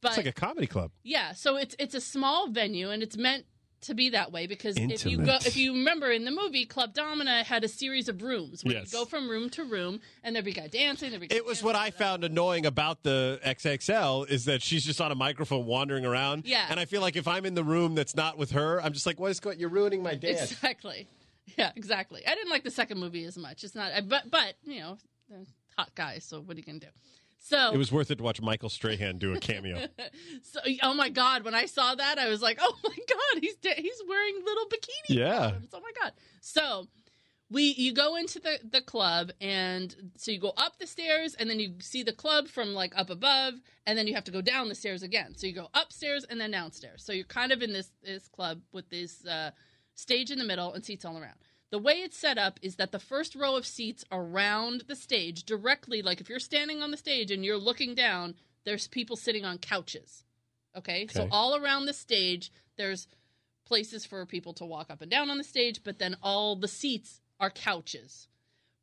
But 0.00 0.08
It's 0.10 0.16
like 0.18 0.26
a 0.26 0.32
comedy 0.32 0.66
club. 0.66 0.90
yeah, 1.02 1.32
so 1.32 1.56
it's 1.56 1.74
it's 1.78 1.94
a 1.94 2.00
small 2.00 2.48
venue 2.48 2.90
and 2.90 3.02
it's 3.02 3.16
meant 3.16 3.46
to 3.86 3.94
be 3.94 4.10
that 4.10 4.32
way 4.32 4.46
because 4.46 4.76
if 4.76 5.04
you 5.06 5.18
go 5.18 5.36
if 5.44 5.56
you 5.56 5.72
remember 5.72 6.10
in 6.10 6.24
the 6.24 6.30
movie 6.30 6.64
Club 6.66 6.94
Domina 6.94 7.42
had 7.44 7.64
a 7.64 7.68
series 7.68 8.08
of 8.08 8.22
rooms 8.22 8.64
where 8.64 8.74
Yes. 8.76 8.92
you 8.92 8.98
go 8.98 9.04
from 9.04 9.28
room 9.28 9.48
to 9.50 9.64
room 9.64 10.00
and 10.22 10.34
there'd 10.34 10.44
be 10.44 10.52
guy 10.52 10.66
dancing, 10.68 11.10
there'd 11.10 11.20
be 11.20 11.26
guy 11.28 11.36
It 11.36 11.44
was 11.44 11.58
dancing, 11.58 11.66
what 11.66 11.76
I 11.76 11.90
found 11.90 12.24
annoying 12.24 12.66
about 12.66 13.02
the 13.02 13.40
XXL 13.44 14.28
is 14.28 14.44
that 14.46 14.62
she's 14.62 14.84
just 14.84 15.00
on 15.00 15.10
a 15.12 15.14
microphone 15.14 15.66
wandering 15.66 16.04
around. 16.04 16.46
Yeah. 16.46 16.66
And 16.68 16.78
I 16.78 16.84
feel 16.84 17.00
like 17.00 17.16
if 17.16 17.26
I'm 17.28 17.44
in 17.46 17.54
the 17.54 17.64
room 17.64 17.94
that's 17.94 18.14
not 18.14 18.36
with 18.38 18.52
her, 18.52 18.80
I'm 18.82 18.92
just 18.92 19.06
like, 19.06 19.18
what 19.18 19.30
is 19.30 19.40
going? 19.40 19.58
You're 19.58 19.68
ruining 19.68 20.02
my 20.02 20.14
dance. 20.14 20.52
Exactly. 20.52 21.06
Yeah, 21.56 21.70
exactly. 21.76 22.26
I 22.26 22.34
didn't 22.34 22.50
like 22.50 22.64
the 22.64 22.70
second 22.72 22.98
movie 22.98 23.24
as 23.24 23.38
much. 23.38 23.62
It's 23.64 23.74
not, 23.74 23.90
but 24.08 24.30
but 24.30 24.54
you 24.64 24.80
know, 24.80 24.98
they're 25.30 25.44
hot 25.78 25.94
guys. 25.94 26.24
So 26.24 26.40
what 26.40 26.54
are 26.56 26.58
you 26.60 26.66
gonna 26.66 26.80
do? 26.80 26.88
So 27.48 27.70
It 27.72 27.76
was 27.76 27.92
worth 27.92 28.10
it 28.10 28.16
to 28.16 28.24
watch 28.24 28.40
Michael 28.42 28.68
Strahan 28.68 29.18
do 29.18 29.32
a 29.32 29.38
cameo. 29.38 29.86
So, 30.42 30.60
oh 30.82 30.94
my 30.94 31.08
god, 31.08 31.44
when 31.44 31.54
I 31.54 31.66
saw 31.66 31.94
that, 31.94 32.18
I 32.18 32.28
was 32.28 32.42
like, 32.42 32.58
oh 32.60 32.76
my 32.84 32.96
god, 33.08 33.40
he's 33.40 33.56
da- 33.56 33.80
he's 33.80 34.02
wearing 34.08 34.34
little 34.44 34.66
bikini 34.66 35.16
Yeah. 35.16 35.52
Oh 35.72 35.80
my 35.80 35.92
god. 36.00 36.12
So 36.40 36.88
we 37.50 37.74
you 37.76 37.92
go 37.94 38.16
into 38.16 38.40
the 38.40 38.58
the 38.68 38.80
club 38.80 39.30
and 39.40 39.94
so 40.16 40.32
you 40.32 40.40
go 40.40 40.52
up 40.56 40.78
the 40.78 40.86
stairs 40.86 41.34
and 41.34 41.48
then 41.48 41.60
you 41.60 41.74
see 41.80 42.02
the 42.02 42.12
club 42.12 42.48
from 42.48 42.74
like 42.74 42.92
up 42.96 43.10
above 43.10 43.54
and 43.86 43.96
then 43.96 44.06
you 44.08 44.14
have 44.14 44.24
to 44.24 44.32
go 44.32 44.40
down 44.40 44.68
the 44.68 44.74
stairs 44.74 45.02
again. 45.04 45.34
So 45.36 45.46
you 45.46 45.52
go 45.52 45.68
upstairs 45.74 46.24
and 46.28 46.40
then 46.40 46.50
downstairs. 46.50 47.04
So 47.04 47.12
you're 47.12 47.24
kind 47.26 47.52
of 47.52 47.62
in 47.62 47.72
this 47.72 47.90
this 48.02 48.26
club 48.28 48.60
with 48.72 48.88
this 48.90 49.24
uh, 49.26 49.50
stage 49.94 50.30
in 50.32 50.38
the 50.38 50.44
middle 50.44 50.72
and 50.72 50.84
seats 50.84 51.04
all 51.04 51.16
around. 51.16 51.36
The 51.70 51.78
way 51.78 51.94
it's 51.94 52.16
set 52.16 52.38
up 52.38 52.58
is 52.62 52.76
that 52.76 52.92
the 52.92 52.98
first 52.98 53.34
row 53.34 53.56
of 53.56 53.66
seats 53.66 54.04
around 54.12 54.84
the 54.86 54.94
stage, 54.96 55.44
directly, 55.44 56.00
like 56.00 56.20
if 56.20 56.28
you're 56.28 56.38
standing 56.38 56.82
on 56.82 56.90
the 56.90 56.96
stage 56.96 57.30
and 57.30 57.44
you're 57.44 57.58
looking 57.58 57.94
down, 57.94 58.34
there's 58.64 58.86
people 58.86 59.16
sitting 59.16 59.44
on 59.44 59.58
couches. 59.58 60.24
Okay? 60.76 61.06
So 61.08 61.28
all 61.30 61.56
around 61.56 61.86
the 61.86 61.92
stage, 61.92 62.52
there's 62.76 63.08
places 63.64 64.06
for 64.06 64.24
people 64.26 64.52
to 64.54 64.64
walk 64.64 64.90
up 64.90 65.02
and 65.02 65.10
down 65.10 65.28
on 65.28 65.38
the 65.38 65.44
stage, 65.44 65.80
but 65.82 65.98
then 65.98 66.16
all 66.22 66.54
the 66.54 66.68
seats 66.68 67.20
are 67.40 67.50
couches. 67.50 68.28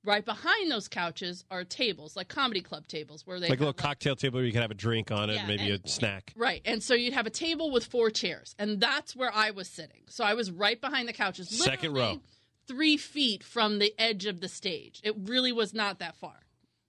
Right 0.06 0.26
behind 0.26 0.70
those 0.70 0.90
couches 0.90 1.46
are 1.50 1.64
tables, 1.64 2.18
like 2.18 2.28
comedy 2.28 2.60
club 2.60 2.90
tables, 2.90 3.26
where 3.26 3.40
they 3.40 3.48
like 3.48 3.60
a 3.60 3.62
little 3.64 3.68
have, 3.68 3.78
cocktail 3.78 4.18
table 4.18 4.40
where 4.40 4.46
you 4.46 4.52
can 4.52 4.62
have 4.62 4.72
a 4.72 4.74
drink 4.76 5.12
on 5.12 5.30
it, 5.30 5.36
Yeah, 5.36 5.48
maybe 5.48 5.70
and- 5.70 5.86
a 5.86 5.88
snack. 5.88 6.34
Right. 6.36 6.62
And 6.66 6.84
so 6.84 6.94
you'd 6.94 7.14
have 7.14 7.26
a 7.26 7.30
table 7.30 7.72
with 7.72 7.86
four 7.86 8.10
chairs, 8.10 8.54
and 8.60 8.82
that's 8.82 9.16
where 9.16 9.34
I 9.34 9.52
was 9.52 9.70
sitting. 9.70 10.02
So 10.10 10.26
I 10.26 10.34
was 10.34 10.52
right 10.52 10.80
behind 10.82 11.08
the 11.08 11.14
couches. 11.14 11.48
Second 11.48 11.94
row. 11.94 12.20
Three 12.68 12.98
feet 12.98 13.44
from 13.44 13.80
the 13.80 13.94
edge 14.00 14.26
of 14.26 14.40
the 14.40 14.48
stage. 14.48 15.02
It 15.04 15.16
really 15.18 15.52
was 15.52 15.74
not 15.74 16.00
that 16.00 16.16
far. 16.16 16.40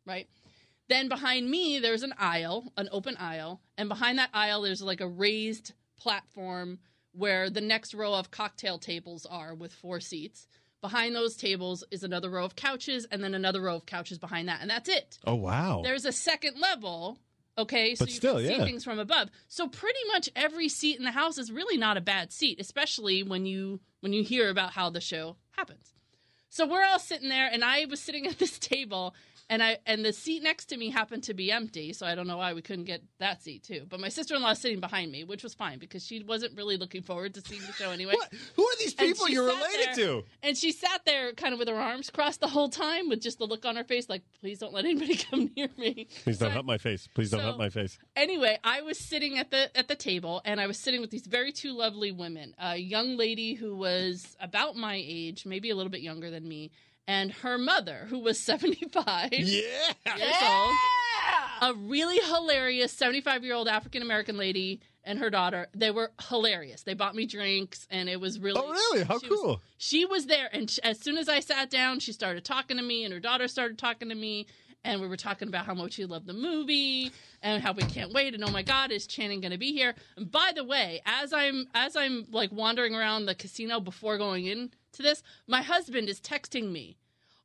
Right. 0.06 0.28
Then 0.88 1.08
behind 1.08 1.50
me, 1.50 1.78
there's 1.78 2.02
an 2.02 2.14
aisle, 2.18 2.72
an 2.76 2.88
open 2.92 3.16
aisle. 3.16 3.60
And 3.78 3.88
behind 3.88 4.18
that 4.18 4.30
aisle, 4.34 4.62
there's 4.62 4.82
like 4.82 5.00
a 5.00 5.08
raised 5.08 5.72
platform 5.96 6.78
where 7.12 7.48
the 7.48 7.60
next 7.60 7.94
row 7.94 8.14
of 8.14 8.30
cocktail 8.30 8.78
tables 8.78 9.26
are 9.26 9.54
with 9.54 9.72
four 9.72 10.00
seats. 10.00 10.46
Behind 10.80 11.14
those 11.14 11.36
tables 11.36 11.82
is 11.90 12.02
another 12.02 12.28
row 12.28 12.44
of 12.44 12.56
couches, 12.56 13.06
and 13.10 13.24
then 13.24 13.34
another 13.34 13.62
row 13.62 13.76
of 13.76 13.86
couches 13.86 14.18
behind 14.18 14.48
that. 14.48 14.60
And 14.60 14.68
that's 14.68 14.88
it. 14.88 15.18
Oh 15.26 15.36
wow! 15.36 15.80
There's 15.82 16.04
a 16.04 16.12
second 16.12 16.60
level, 16.60 17.18
okay, 17.56 17.94
so 17.94 18.04
But 18.04 18.10
you 18.10 18.16
still, 18.16 18.36
can 18.36 18.46
see 18.46 18.58
things 18.58 18.84
from 18.84 18.98
above. 18.98 19.30
So 19.48 19.66
pretty 19.66 20.00
much 20.12 20.28
every 20.36 20.68
seat 20.68 20.98
in 20.98 21.04
the 21.04 21.10
house 21.10 21.38
is 21.38 21.50
really 21.50 21.78
not 21.78 21.96
a 21.96 22.02
bad 22.02 22.32
seat, 22.32 22.60
especially 22.60 23.22
when 23.22 23.46
you 23.46 23.80
when 24.00 24.12
you 24.12 24.22
hear 24.22 24.50
about 24.50 24.72
how 24.72 24.90
the 24.90 25.00
show 25.00 25.36
happens. 25.56 25.94
So 26.48 26.66
we're 26.66 26.84
all 26.84 26.98
sitting 26.98 27.28
there, 27.28 27.48
and 27.52 27.64
I 27.64 27.84
was 27.86 28.00
sitting 28.00 28.26
at 28.26 28.38
this 28.38 28.58
table, 28.58 29.14
and 29.50 29.62
I 29.62 29.78
and 29.86 30.04
the 30.04 30.12
seat 30.12 30.42
next 30.42 30.66
to 30.66 30.76
me 30.76 30.90
happened 30.90 31.24
to 31.24 31.34
be 31.34 31.52
empty, 31.52 31.92
so 31.92 32.06
I 32.06 32.14
don't 32.14 32.26
know 32.26 32.38
why 32.38 32.54
we 32.54 32.62
couldn't 32.62 32.84
get 32.86 33.02
that 33.18 33.42
seat 33.42 33.62
too. 33.62 33.86
But 33.88 34.00
my 34.00 34.08
sister 34.08 34.34
in 34.34 34.42
law 34.42 34.50
is 34.52 34.58
sitting 34.58 34.80
behind 34.80 35.12
me, 35.12 35.24
which 35.24 35.42
was 35.42 35.54
fine 35.54 35.78
because 35.78 36.04
she 36.04 36.22
wasn't 36.22 36.56
really 36.56 36.76
looking 36.76 37.02
forward 37.02 37.34
to 37.34 37.40
seeing 37.42 37.60
the 37.62 37.72
show 37.72 37.90
anyway. 37.90 38.14
What? 38.14 38.32
Who 38.56 38.62
are 38.64 38.76
these 38.78 38.94
people 39.06 39.28
you're 39.28 39.44
related 39.46 39.86
there- 39.96 40.20
to? 40.20 40.24
And 40.42 40.56
she 40.56 40.72
sat 40.72 41.04
there 41.04 41.32
kind 41.32 41.52
of 41.52 41.58
with 41.58 41.68
her 41.68 41.74
arms 41.76 42.10
crossed 42.10 42.40
the 42.40 42.48
whole 42.48 42.68
time 42.68 43.08
with 43.08 43.20
just 43.20 43.38
the 43.38 43.46
look 43.46 43.64
on 43.64 43.76
her 43.76 43.84
face 43.84 44.08
like, 44.08 44.22
please 44.40 44.58
don't 44.58 44.72
let 44.72 44.84
anybody 44.84 45.16
come 45.30 45.50
near 45.56 45.68
me. 45.76 46.08
Please 46.24 46.38
don't 46.38 46.48
So- 46.48 46.52
help 46.54 46.66
my 46.66 46.78
face. 46.78 47.08
Please 47.14 47.30
don't 47.30 47.40
so- 47.40 47.46
help 47.46 47.58
my 47.58 47.68
face. 47.70 47.98
Anyway, 48.16 48.58
I 48.64 48.82
was 48.82 48.98
sitting 48.98 49.38
at 49.38 49.50
the 49.50 49.76
at 49.76 49.88
the 49.88 49.96
table 49.96 50.40
and 50.44 50.60
I 50.60 50.66
was 50.66 50.78
sitting 50.78 51.00
with 51.00 51.10
these 51.10 51.26
very 51.26 51.52
two 51.52 51.72
lovely 51.76 52.12
women. 52.12 52.54
A 52.58 52.76
young 52.76 53.16
lady 53.16 53.54
who 53.54 53.76
was 53.76 54.36
about 54.40 54.76
my 54.76 54.94
age, 55.04 55.44
maybe 55.46 55.70
a 55.70 55.76
little 55.76 55.90
bit 55.90 56.00
younger 56.00 56.30
than 56.30 56.48
me, 56.48 56.70
and 57.06 57.30
her 57.32 57.58
mother 57.58 58.06
who 58.08 58.18
was 58.18 58.38
75 58.44 59.32
Yeah. 59.32 59.60
years 60.16 60.34
old. 60.42 60.74
A 61.62 61.74
really 61.74 62.18
hilarious 62.18 62.92
75 62.92 63.44
year 63.44 63.54
old 63.54 63.68
African 63.68 64.02
American 64.02 64.36
lady 64.36 64.80
and 65.04 65.18
her 65.18 65.30
daughter. 65.30 65.68
They 65.74 65.90
were 65.90 66.10
hilarious. 66.28 66.82
They 66.82 66.94
bought 66.94 67.14
me 67.14 67.26
drinks 67.26 67.86
and 67.90 68.08
it 68.08 68.20
was 68.20 68.38
really 68.38 68.60
Oh, 68.62 68.70
really? 68.70 69.04
How 69.04 69.18
she 69.18 69.28
was- 69.28 69.40
cool. 69.40 69.62
she 69.78 70.04
was 70.04 70.26
there 70.26 70.48
and 70.52 70.70
sh- 70.70 70.78
as 70.82 70.98
soon 71.00 71.16
as 71.18 71.28
I 71.28 71.40
sat 71.40 71.70
down, 71.70 72.00
she 72.00 72.12
started 72.12 72.44
talking 72.44 72.76
to 72.78 72.82
me 72.82 73.04
and 73.04 73.12
her 73.14 73.20
daughter 73.20 73.48
started 73.48 73.78
talking 73.78 74.08
to 74.08 74.14
me 74.14 74.46
and 74.84 75.00
we 75.00 75.08
were 75.08 75.16
talking 75.16 75.48
about 75.48 75.64
how 75.66 75.74
much 75.74 75.94
she 75.94 76.04
love 76.04 76.26
the 76.26 76.32
movie 76.34 77.10
and 77.42 77.62
how 77.62 77.72
we 77.72 77.82
can't 77.84 78.12
wait 78.12 78.34
and 78.34 78.44
oh 78.44 78.50
my 78.50 78.62
god 78.62 78.90
is 78.92 79.06
Channing 79.06 79.40
going 79.40 79.52
to 79.52 79.58
be 79.58 79.72
here 79.72 79.94
and 80.16 80.30
by 80.30 80.52
the 80.54 80.64
way 80.64 81.00
as 81.06 81.32
I'm 81.32 81.66
as 81.74 81.96
I'm 81.96 82.26
like 82.30 82.52
wandering 82.52 82.94
around 82.94 83.26
the 83.26 83.34
casino 83.34 83.80
before 83.80 84.18
going 84.18 84.46
in 84.46 84.70
to 84.92 85.02
this 85.02 85.22
my 85.46 85.62
husband 85.62 86.08
is 86.08 86.20
texting 86.20 86.70
me 86.70 86.96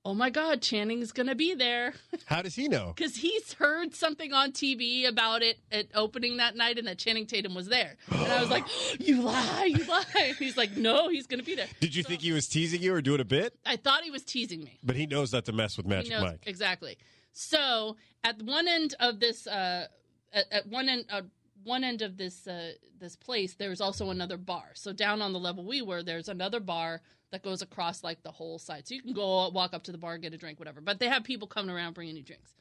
oh 0.06 0.14
my 0.14 0.30
god 0.30 0.62
Channing's 0.62 1.12
going 1.12 1.28
to 1.28 1.36
be 1.36 1.54
there 1.54 1.94
How 2.26 2.42
does 2.42 2.56
he 2.56 2.68
know? 2.68 2.94
because 2.96 3.18
he's 3.18 3.54
heard 3.54 3.94
something 3.96 4.32
on 4.34 4.52
TV 4.54 5.08
about 5.08 5.42
it 5.42 5.60
at 5.72 5.88
opening 5.94 6.38
that 6.38 6.56
night 6.56 6.78
and 6.78 6.88
that 6.88 6.98
Channing 6.98 7.26
Tatum 7.26 7.54
was 7.56 7.68
there 7.68 7.96
and 8.12 8.32
I 8.32 8.40
was 8.42 8.50
like 8.50 8.66
you 9.00 9.22
lie 9.22 9.66
you 9.66 9.84
lie 9.86 10.34
he's 10.40 10.58
like 10.58 10.76
no 10.78 11.10
he's 11.10 11.28
going 11.28 11.40
to 11.40 11.46
be 11.46 11.56
there 11.56 11.68
Did 11.80 11.96
you 11.96 12.04
think 12.04 12.22
he 12.22 12.32
was 12.32 12.48
teasing 12.48 12.82
you 12.82 12.94
or 12.94 13.02
doing 13.02 13.20
a 13.22 13.26
bit? 13.26 13.56
I 13.66 13.76
thought 13.76 14.04
he 14.04 14.12
was 14.12 14.24
teasing 14.24 14.64
me 14.64 14.80
But 14.84 14.96
he 14.96 15.06
knows 15.06 15.34
not 15.34 15.46
to 15.46 15.52
mess 15.54 15.76
with 15.78 15.86
Magic 15.86 16.12
knows 16.12 16.24
Mike. 16.24 16.44
exactly. 16.46 16.98
So 17.32 17.98
at 18.24 18.42
one 18.42 18.68
end 18.68 18.96
of 19.00 19.20
this, 19.20 19.48
uh, 19.48 19.88
at, 20.34 20.46
at 20.52 20.68
one 20.68 20.90
end, 20.90 21.06
uh, 21.10 21.22
one 21.64 21.84
end 21.84 22.02
of 22.02 22.18
this 22.18 22.48
uh, 22.48 22.74
this 23.00 23.16
place, 23.16 23.54
there's 23.54 23.82
also 23.82 24.10
another 24.10 24.38
bar. 24.38 24.72
So 24.74 24.94
down 24.94 25.22
on 25.22 25.34
the 25.34 25.40
level 25.40 25.66
we 25.66 25.82
were, 25.82 26.04
there's 26.04 26.30
another 26.30 26.60
bar 26.60 27.02
that 27.32 27.44
goes 27.44 27.62
across 27.62 28.04
like 28.04 28.24
the 28.24 28.32
whole 28.32 28.60
side. 28.60 28.88
So 28.88 28.96
you 28.96 29.02
can 29.02 29.14
go 29.14 29.50
walk 29.50 29.74
up 29.74 29.84
to 29.84 29.92
the 29.92 29.98
bar, 29.98 30.18
get 30.18 30.34
a 30.34 30.38
drink, 30.38 30.60
whatever. 30.60 30.82
But 30.82 31.00
they 31.00 31.08
have 31.08 31.24
people 31.24 31.48
coming 31.48 31.74
around 31.74 31.94
bringing 31.94 32.18
you 32.18 32.24
drinks. 32.24 32.54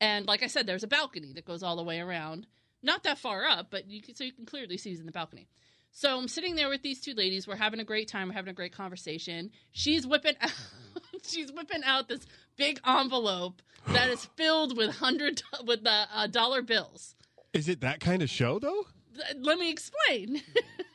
And 0.00 0.26
like 0.26 0.42
I 0.42 0.46
said, 0.46 0.66
there's 0.66 0.84
a 0.84 0.88
balcony 0.88 1.32
that 1.34 1.44
goes 1.44 1.62
all 1.62 1.76
the 1.76 1.82
way 1.82 2.00
around. 2.00 2.46
Not 2.82 3.02
that 3.04 3.18
far 3.18 3.44
up, 3.44 3.68
but 3.70 3.90
you 3.90 4.00
can, 4.00 4.14
so 4.14 4.24
you 4.24 4.32
can 4.32 4.46
clearly 4.46 4.76
see 4.76 4.90
who's 4.90 5.00
in 5.00 5.06
the 5.06 5.12
balcony. 5.12 5.48
So 5.92 6.18
I'm 6.18 6.28
sitting 6.28 6.54
there 6.54 6.68
with 6.68 6.82
these 6.82 7.00
two 7.00 7.14
ladies. 7.14 7.46
We're 7.46 7.56
having 7.56 7.80
a 7.80 7.84
great 7.84 8.08
time. 8.08 8.28
We're 8.28 8.34
having 8.34 8.50
a 8.50 8.54
great 8.54 8.74
conversation. 8.74 9.50
She's 9.72 10.06
whipping 10.06 10.36
she's 11.26 11.52
whipping 11.52 11.84
out 11.84 12.08
this 12.08 12.26
big 12.56 12.80
envelope 12.86 13.62
that 13.88 14.08
is 14.08 14.24
filled 14.36 14.76
with 14.76 14.96
hundred 14.96 15.42
with 15.64 15.84
the 15.84 16.06
uh, 16.14 16.26
dollar 16.26 16.62
bills. 16.62 17.14
Is 17.52 17.68
it 17.68 17.80
that 17.80 18.00
kind 18.00 18.22
of 18.22 18.30
show 18.30 18.58
though? 18.58 18.86
Let 19.38 19.58
me 19.58 19.70
explain. 19.70 20.42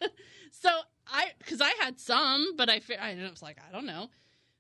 so 0.52 0.70
I, 1.08 1.32
because 1.38 1.62
I 1.62 1.72
had 1.80 2.00
some, 2.00 2.56
but 2.56 2.70
I, 2.70 2.82
I 3.00 3.16
was 3.30 3.42
like, 3.42 3.58
I 3.68 3.72
don't 3.72 3.86
know. 3.86 4.10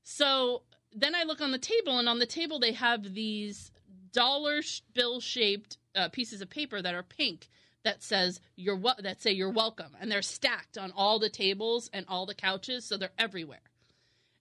So 0.04 0.64
then 0.94 1.16
I 1.16 1.24
look 1.24 1.42
on 1.42 1.52
the 1.52 1.58
table, 1.58 1.98
and 1.98 2.08
on 2.08 2.20
the 2.20 2.26
table 2.26 2.60
they 2.60 2.74
have 2.74 3.14
these 3.14 3.72
dollar 4.12 4.62
bill 4.94 5.20
shaped 5.20 5.78
uh, 5.96 6.10
pieces 6.10 6.42
of 6.42 6.50
paper 6.50 6.82
that 6.82 6.94
are 6.94 7.04
pink 7.04 7.50
that 7.84 8.04
says 8.04 8.40
you're 8.56 8.76
wel- 8.76 8.98
that 9.00 9.22
say 9.22 9.32
you're 9.32 9.50
welcome, 9.50 9.96
and 10.00 10.12
they're 10.12 10.22
stacked 10.22 10.78
on 10.78 10.92
all 10.96 11.20
the 11.20 11.30
tables 11.30 11.90
and 11.94 12.06
all 12.08 12.26
the 12.26 12.36
couches, 12.36 12.86
so 12.86 12.98
they're 12.98 13.12
everywhere. 13.18 13.62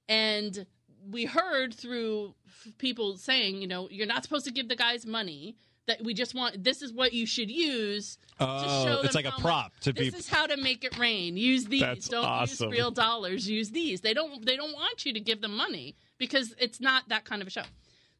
And 0.08 0.66
we 1.10 1.24
heard 1.24 1.74
through 1.74 2.34
people 2.78 3.16
saying, 3.16 3.60
you 3.60 3.68
know, 3.68 3.88
you're 3.90 4.06
not 4.06 4.22
supposed 4.24 4.44
to 4.46 4.52
give 4.52 4.68
the 4.68 4.76
guys 4.76 5.04
money. 5.06 5.56
That 5.86 6.02
we 6.02 6.14
just 6.14 6.34
want. 6.34 6.64
This 6.64 6.80
is 6.80 6.94
what 6.94 7.12
you 7.12 7.26
should 7.26 7.50
use 7.50 8.16
to 8.38 8.46
Oh, 8.46 9.02
it's 9.04 9.14
like 9.14 9.26
a 9.26 9.30
how 9.32 9.36
much- 9.36 9.42
prop 9.42 9.72
to 9.80 9.92
be. 9.92 10.08
this 10.08 10.20
is 10.20 10.28
how 10.30 10.46
to 10.46 10.56
make 10.56 10.82
it 10.82 10.96
rain. 10.96 11.36
Use 11.36 11.66
these. 11.66 11.82
That's 11.82 12.08
don't 12.08 12.24
awesome. 12.24 12.70
use 12.70 12.78
real 12.78 12.90
dollars. 12.90 13.46
Use 13.50 13.70
these. 13.70 14.00
They 14.00 14.14
don't. 14.14 14.46
They 14.46 14.56
don't 14.56 14.72
want 14.72 15.04
you 15.04 15.12
to 15.12 15.20
give 15.20 15.42
them 15.42 15.54
money 15.54 15.94
because 16.16 16.54
it's 16.58 16.80
not 16.80 17.10
that 17.10 17.26
kind 17.26 17.42
of 17.42 17.48
a 17.48 17.50
show. 17.50 17.64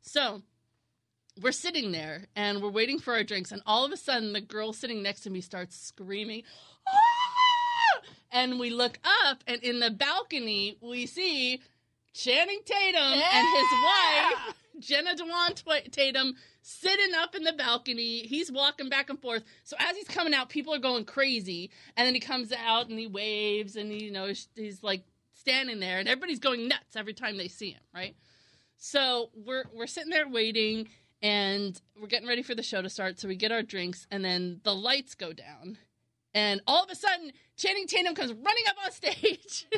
So 0.02 0.42
we're 1.40 1.52
sitting 1.52 1.90
there 1.90 2.26
and 2.36 2.60
we're 2.62 2.68
waiting 2.68 2.98
for 2.98 3.14
our 3.14 3.24
drinks, 3.24 3.50
and 3.50 3.62
all 3.64 3.86
of 3.86 3.92
a 3.92 3.96
sudden 3.96 4.34
the 4.34 4.42
girl 4.42 4.74
sitting 4.74 5.02
next 5.02 5.22
to 5.22 5.30
me 5.30 5.40
starts 5.40 5.74
screaming. 5.74 6.42
"Ah!" 6.86 8.02
And 8.30 8.58
we 8.58 8.68
look 8.68 8.98
up, 9.24 9.42
and 9.46 9.62
in 9.62 9.80
the 9.80 9.90
balcony 9.90 10.76
we 10.82 11.06
see 11.06 11.62
Channing 12.14 12.60
Tatum 12.64 13.02
and 13.02 13.48
his 13.56 13.68
wife 13.84 14.54
Jenna 14.78 15.14
Dewan 15.14 15.54
Tatum 15.90 16.34
sitting 16.62 17.14
up 17.14 17.34
in 17.34 17.44
the 17.44 17.52
balcony. 17.52 18.20
He's 18.20 18.50
walking 18.50 18.88
back 18.88 19.10
and 19.10 19.20
forth. 19.20 19.44
So 19.64 19.76
as 19.78 19.96
he's 19.96 20.08
coming 20.08 20.34
out, 20.34 20.48
people 20.48 20.74
are 20.74 20.78
going 20.78 21.04
crazy, 21.04 21.70
and 21.96 22.06
then 22.06 22.14
he 22.14 22.20
comes 22.20 22.52
out 22.52 22.88
and 22.88 22.98
he 22.98 23.06
waves, 23.06 23.76
and 23.76 23.90
he, 23.90 24.04
you 24.04 24.10
know 24.10 24.26
he's, 24.26 24.48
he's 24.54 24.82
like 24.82 25.04
standing 25.34 25.80
there, 25.80 25.98
and 25.98 26.08
everybody's 26.08 26.38
going 26.38 26.68
nuts 26.68 26.96
every 26.96 27.14
time 27.14 27.36
they 27.36 27.48
see 27.48 27.70
him, 27.70 27.82
right? 27.94 28.16
So 28.76 29.30
we're 29.34 29.64
we're 29.74 29.86
sitting 29.86 30.10
there 30.10 30.28
waiting, 30.28 30.88
and 31.22 31.80
we're 32.00 32.08
getting 32.08 32.28
ready 32.28 32.42
for 32.42 32.54
the 32.54 32.62
show 32.62 32.82
to 32.82 32.90
start. 32.90 33.18
So 33.18 33.28
we 33.28 33.36
get 33.36 33.52
our 33.52 33.62
drinks, 33.62 34.06
and 34.10 34.24
then 34.24 34.60
the 34.64 34.74
lights 34.74 35.14
go 35.14 35.32
down, 35.32 35.78
and 36.32 36.60
all 36.66 36.82
of 36.82 36.90
a 36.90 36.94
sudden, 36.94 37.32
Channing 37.56 37.86
Tatum 37.86 38.14
comes 38.14 38.32
running 38.32 38.64
up 38.68 38.76
on 38.84 38.92
stage. 38.92 39.66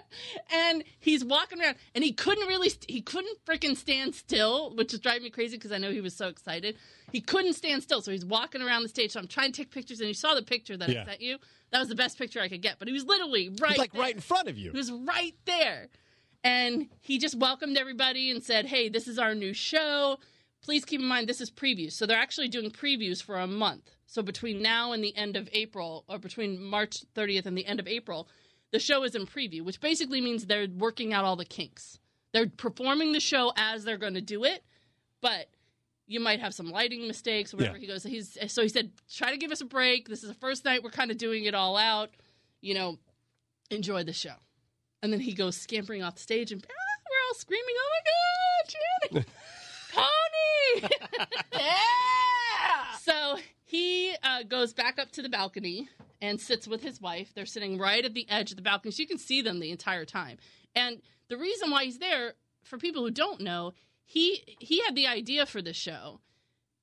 and 0.52 0.84
he's 1.00 1.24
walking 1.24 1.60
around 1.60 1.76
and 1.94 2.02
he 2.04 2.12
couldn't 2.12 2.46
really 2.48 2.70
he 2.88 3.00
couldn't 3.00 3.38
freaking 3.44 3.76
stand 3.76 4.14
still 4.14 4.74
which 4.74 4.92
is 4.94 5.00
driving 5.00 5.22
me 5.24 5.30
crazy 5.30 5.56
because 5.56 5.72
i 5.72 5.78
know 5.78 5.90
he 5.90 6.00
was 6.00 6.14
so 6.14 6.28
excited 6.28 6.76
he 7.12 7.20
couldn't 7.20 7.54
stand 7.54 7.82
still 7.82 8.00
so 8.02 8.10
he's 8.10 8.24
walking 8.24 8.62
around 8.62 8.82
the 8.82 8.88
stage 8.88 9.10
so 9.12 9.20
i'm 9.20 9.26
trying 9.28 9.52
to 9.52 9.62
take 9.62 9.70
pictures 9.70 10.00
and 10.00 10.08
you 10.08 10.14
saw 10.14 10.34
the 10.34 10.42
picture 10.42 10.76
that 10.76 10.88
Yeah. 10.88 11.02
i 11.02 11.04
sent 11.04 11.20
you 11.20 11.38
that 11.70 11.78
was 11.78 11.88
the 11.88 11.94
best 11.94 12.18
picture 12.18 12.40
i 12.40 12.48
could 12.48 12.62
get 12.62 12.78
but 12.78 12.88
he 12.88 12.92
was 12.94 13.04
literally 13.04 13.48
right 13.60 13.70
It's 13.72 13.78
like 13.78 13.92
there. 13.92 14.02
right 14.02 14.14
in 14.14 14.20
front 14.20 14.48
of 14.48 14.58
you. 14.58 14.70
He 14.72 14.76
was 14.76 14.90
right 14.92 15.34
there. 15.46 15.88
And 16.44 16.88
he 17.00 17.18
just 17.18 17.36
welcomed 17.38 17.76
everybody 17.76 18.28
and 18.30 18.42
said, 18.42 18.66
Hey, 18.66 18.88
this 18.88 19.06
is 19.06 19.16
our 19.16 19.32
new 19.32 19.52
show. 19.52 20.18
Please 20.60 20.84
keep 20.84 21.00
in 21.00 21.06
mind 21.06 21.28
this 21.28 21.40
is 21.40 21.52
previews. 21.52 21.92
So 21.92 22.04
they're 22.04 22.18
actually 22.18 22.48
doing 22.48 22.68
previews 22.70 23.22
for 23.22 23.36
a 23.38 23.46
month. 23.46 23.92
So 24.06 24.22
between 24.22 24.60
now 24.60 24.90
and 24.90 25.04
the 25.04 25.16
end 25.16 25.36
of 25.36 25.48
April, 25.52 26.04
or 26.08 26.18
between 26.18 26.60
March 26.60 27.04
30th 27.14 27.46
and 27.46 27.56
the 27.56 27.64
end 27.64 27.78
of 27.78 27.86
April, 27.86 28.28
the 28.72 28.78
show 28.78 29.04
is 29.04 29.14
in 29.14 29.26
preview, 29.26 29.62
which 29.62 29.80
basically 29.80 30.20
means 30.20 30.46
they're 30.46 30.66
working 30.76 31.12
out 31.12 31.24
all 31.24 31.36
the 31.36 31.44
kinks. 31.44 31.98
They're 32.32 32.48
performing 32.48 33.12
the 33.12 33.20
show 33.20 33.52
as 33.56 33.84
they're 33.84 33.98
going 33.98 34.14
to 34.14 34.20
do 34.22 34.44
it, 34.44 34.64
but 35.20 35.48
you 36.06 36.18
might 36.20 36.40
have 36.40 36.54
some 36.54 36.70
lighting 36.70 37.06
mistakes, 37.06 37.52
whatever 37.54 37.76
Yeah. 37.76 37.80
he 37.82 37.86
goes. 37.86 38.02
He's 38.02 38.36
so 38.48 38.62
he 38.62 38.68
said, 38.68 38.90
try 39.14 39.30
to 39.30 39.36
give 39.36 39.52
us 39.52 39.60
a 39.60 39.66
break. 39.66 40.08
This 40.08 40.22
is 40.22 40.28
the 40.28 40.34
first 40.34 40.64
night 40.64 40.82
we're 40.82 40.90
kind 40.90 41.10
of 41.10 41.18
doing 41.18 41.44
it 41.44 41.54
all 41.54 41.76
out. 41.76 42.10
You 42.60 42.74
know, 42.74 42.98
enjoy 43.70 44.04
the 44.04 44.12
show. 44.12 44.34
And 45.02 45.12
then 45.12 45.20
he 45.20 45.32
goes 45.34 45.56
scampering 45.56 46.02
off 46.02 46.14
the 46.14 46.20
stage, 46.22 46.52
and 46.52 46.64
ah, 46.64 46.72
we're 47.10 47.28
all 47.28 47.34
screaming, 47.34 47.74
"Oh 47.76 47.90
my 47.90 49.20
god, 49.20 49.24
Channing, 49.92 50.88
Pony!" 51.20 51.26
yeah. 51.54 52.96
So 53.00 53.36
he 53.64 54.14
uh, 54.22 54.42
goes 54.44 54.72
back 54.72 54.98
up 54.98 55.10
to 55.12 55.22
the 55.22 55.28
balcony 55.28 55.88
and 56.22 56.40
sits 56.40 56.66
with 56.66 56.82
his 56.82 57.02
wife. 57.02 57.32
They're 57.34 57.44
sitting 57.44 57.76
right 57.76 58.04
at 58.04 58.14
the 58.14 58.26
edge 58.30 58.50
of 58.50 58.56
the 58.56 58.62
balcony, 58.62 58.92
so 58.92 59.02
you 59.02 59.06
can 59.06 59.18
see 59.18 59.42
them 59.42 59.60
the 59.60 59.70
entire 59.70 60.06
time. 60.06 60.38
And 60.74 61.02
the 61.28 61.36
reason 61.36 61.70
why 61.70 61.84
he's 61.84 61.98
there, 61.98 62.34
for 62.62 62.78
people 62.78 63.02
who 63.02 63.10
don't 63.10 63.42
know, 63.42 63.74
he 64.04 64.56
he 64.58 64.80
had 64.80 64.94
the 64.94 65.06
idea 65.06 65.44
for 65.44 65.60
this 65.60 65.76
show 65.76 66.20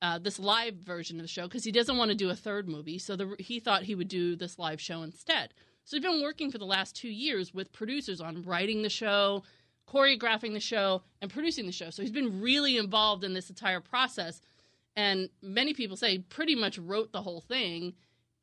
uh, 0.02 0.20
this 0.20 0.40
live 0.40 0.76
version 0.76 1.18
of 1.18 1.24
the 1.24 1.28
show 1.28 1.44
because 1.44 1.64
he 1.64 1.72
doesn't 1.72 1.98
want 1.98 2.10
to 2.10 2.16
do 2.16 2.30
a 2.30 2.36
third 2.36 2.68
movie. 2.68 2.98
So 2.98 3.16
the, 3.16 3.36
he 3.40 3.60
thought 3.60 3.84
he 3.84 3.96
would 3.96 4.08
do 4.08 4.36
this 4.36 4.58
live 4.58 4.80
show 4.80 5.02
instead. 5.02 5.54
So 5.84 5.98
he's 5.98 6.04
been 6.04 6.22
working 6.22 6.52
for 6.52 6.58
the 6.58 6.66
last 6.66 6.96
two 6.96 7.10
years 7.10 7.54
with 7.54 7.74
producers 7.74 8.22
on 8.22 8.44
writing 8.44 8.82
the 8.82 8.90
show, 8.90 9.44
choreographing 9.88 10.54
the 10.54 10.60
show, 10.60 11.04
and 11.22 11.32
producing 11.32 11.66
the 11.66 11.72
show. 11.72 11.90
So 11.90 12.02
he's 12.02 12.12
been 12.12 12.42
really 12.42 12.78
involved 12.78 13.24
in 13.24 13.34
this 13.34 13.50
entire 13.50 13.82
process. 13.82 14.42
And 14.96 15.30
many 15.42 15.74
people 15.74 15.98
say 15.98 16.12
he 16.12 16.20
pretty 16.20 16.56
much 16.56 16.78
wrote 16.78 17.12
the 17.12 17.22
whole 17.22 17.42
thing 17.42 17.94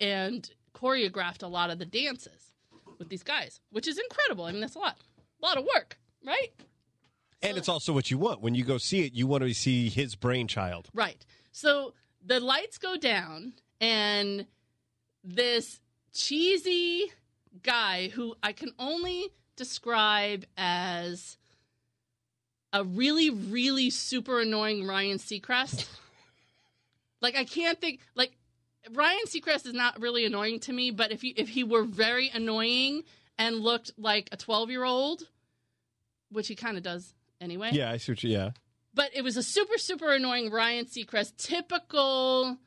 and 0.01 0.49
choreographed 0.77 1.43
a 1.43 1.47
lot 1.47 1.71
of 1.71 1.79
the 1.79 1.87
dances 1.87 2.53
with 2.99 3.09
these 3.09 3.23
guys, 3.23 3.61
which 3.71 3.89
is 3.89 3.99
incredible. 3.99 4.45
I 4.45 4.53
mean, 4.53 4.61
that's 4.61 4.75
a 4.75 4.79
lot, 4.79 4.99
a 5.43 5.47
lot 5.47 5.57
of 5.57 5.67
work, 5.75 5.99
right? 6.25 6.53
And 7.43 7.57
it's 7.57 7.69
also 7.69 7.93
what 7.93 8.11
you 8.11 8.19
want. 8.19 8.41
When 8.41 8.55
you 8.55 8.65
go 8.65 8.79
see 8.79 9.05
it, 9.05 9.13
you 9.13 9.27
want 9.27 9.43
to 9.43 9.53
see 9.55 9.89
his 9.89 10.15
brainchild. 10.15 10.89
Right. 10.95 11.25
So 11.53 11.95
the 12.25 12.41
lights 12.41 12.79
go 12.79 12.97
down, 12.97 13.53
and 13.81 14.47
this 15.23 15.81
cheesy 16.13 17.13
guy 17.63 18.09
who 18.09 18.35
I 18.43 18.53
can 18.53 18.73
only 18.79 19.29
describe 19.57 20.45
as 20.57 21.37
a 22.73 22.85
really, 22.85 23.31
really 23.31 23.91
super 23.91 24.41
annoying 24.41 24.87
Ryan 24.87 25.19
Seacrest. 25.19 25.87
like 27.21 27.37
I 27.37 27.45
can't 27.45 27.81
think 27.81 28.01
like 28.15 28.33
Ryan 28.93 29.25
Seacrest 29.27 29.67
is 29.67 29.73
not 29.73 30.01
really 30.01 30.25
annoying 30.25 30.61
to 30.61 30.73
me, 30.73 30.91
but 30.91 31.13
if 31.13 31.23
he 31.23 31.29
if 31.31 31.49
he 31.49 31.65
were 31.65 31.85
very 31.85 32.31
annoying 32.33 33.03
and 33.39 33.61
looked 33.61 33.93
like 33.99 34.29
a 34.33 34.37
twelve 34.37 34.71
year 34.71 34.85
old, 34.85 35.23
which 36.31 36.49
he 36.49 36.55
kind 36.55 36.77
of 36.77 36.83
does 36.83 37.15
anyway 37.41 37.71
Yeah, 37.73 37.91
I 37.91 37.97
see 37.97 38.13
what 38.13 38.23
you. 38.23 38.31
Yeah, 38.31 38.51
but 38.95 39.11
it 39.15 39.23
was 39.23 39.37
a 39.37 39.43
super 39.43 39.79
super 39.79 40.13
annoying 40.13 40.51
Ryan 40.51 40.87
Seacrest, 40.87 41.37
typical 41.37 42.59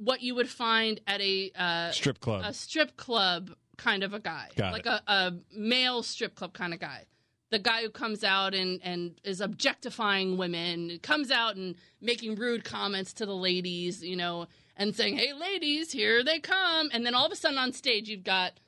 what 0.00 0.22
you 0.22 0.34
would 0.34 0.48
find 0.48 1.00
at 1.06 1.20
a 1.20 1.50
uh, 1.54 1.90
strip 1.90 2.20
club. 2.20 2.42
a 2.44 2.54
strip 2.54 2.96
club 2.96 3.50
kind 3.76 4.02
of 4.02 4.14
a 4.14 4.20
guy, 4.20 4.48
Got 4.56 4.72
like 4.72 4.86
a, 4.86 5.02
a 5.06 5.32
male 5.54 6.02
strip 6.02 6.34
club 6.34 6.52
kind 6.52 6.72
of 6.74 6.80
guy. 6.80 7.04
The 7.50 7.58
guy 7.58 7.82
who 7.82 7.90
comes 7.90 8.22
out 8.22 8.54
and, 8.54 8.80
and 8.82 9.18
is 9.24 9.40
objectifying 9.40 10.36
women, 10.36 11.00
comes 11.02 11.30
out 11.30 11.56
and 11.56 11.74
making 12.00 12.36
rude 12.36 12.64
comments 12.64 13.12
to 13.14 13.26
the 13.26 13.34
ladies, 13.34 14.04
you 14.04 14.16
know, 14.16 14.46
and 14.80 14.96
saying, 14.96 15.18
"Hey, 15.18 15.32
ladies, 15.32 15.92
here 15.92 16.24
they 16.24 16.40
come!" 16.40 16.90
And 16.92 17.06
then 17.06 17.14
all 17.14 17.26
of 17.26 17.30
a 17.30 17.36
sudden 17.36 17.58
on 17.58 17.72
stage, 17.72 18.08
you've 18.08 18.24
got 18.24 18.58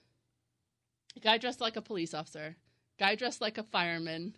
a 1.16 1.20
guy 1.20 1.38
dressed 1.38 1.60
like 1.60 1.76
a 1.76 1.82
police 1.82 2.14
officer, 2.14 2.56
guy 3.00 3.16
dressed 3.16 3.40
like 3.40 3.58
a 3.58 3.64
fireman, 3.64 4.36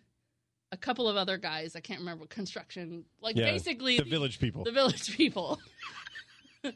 a 0.72 0.76
couple 0.76 1.08
of 1.08 1.16
other 1.16 1.36
guys. 1.36 1.76
I 1.76 1.80
can't 1.80 1.98
remember 1.98 2.26
construction, 2.26 3.04
like 3.20 3.36
yeah, 3.36 3.50
basically 3.50 3.98
the 3.98 4.04
village 4.04 4.38
people. 4.38 4.64
the 4.64 4.72
village 4.72 5.14
people. 5.16 5.60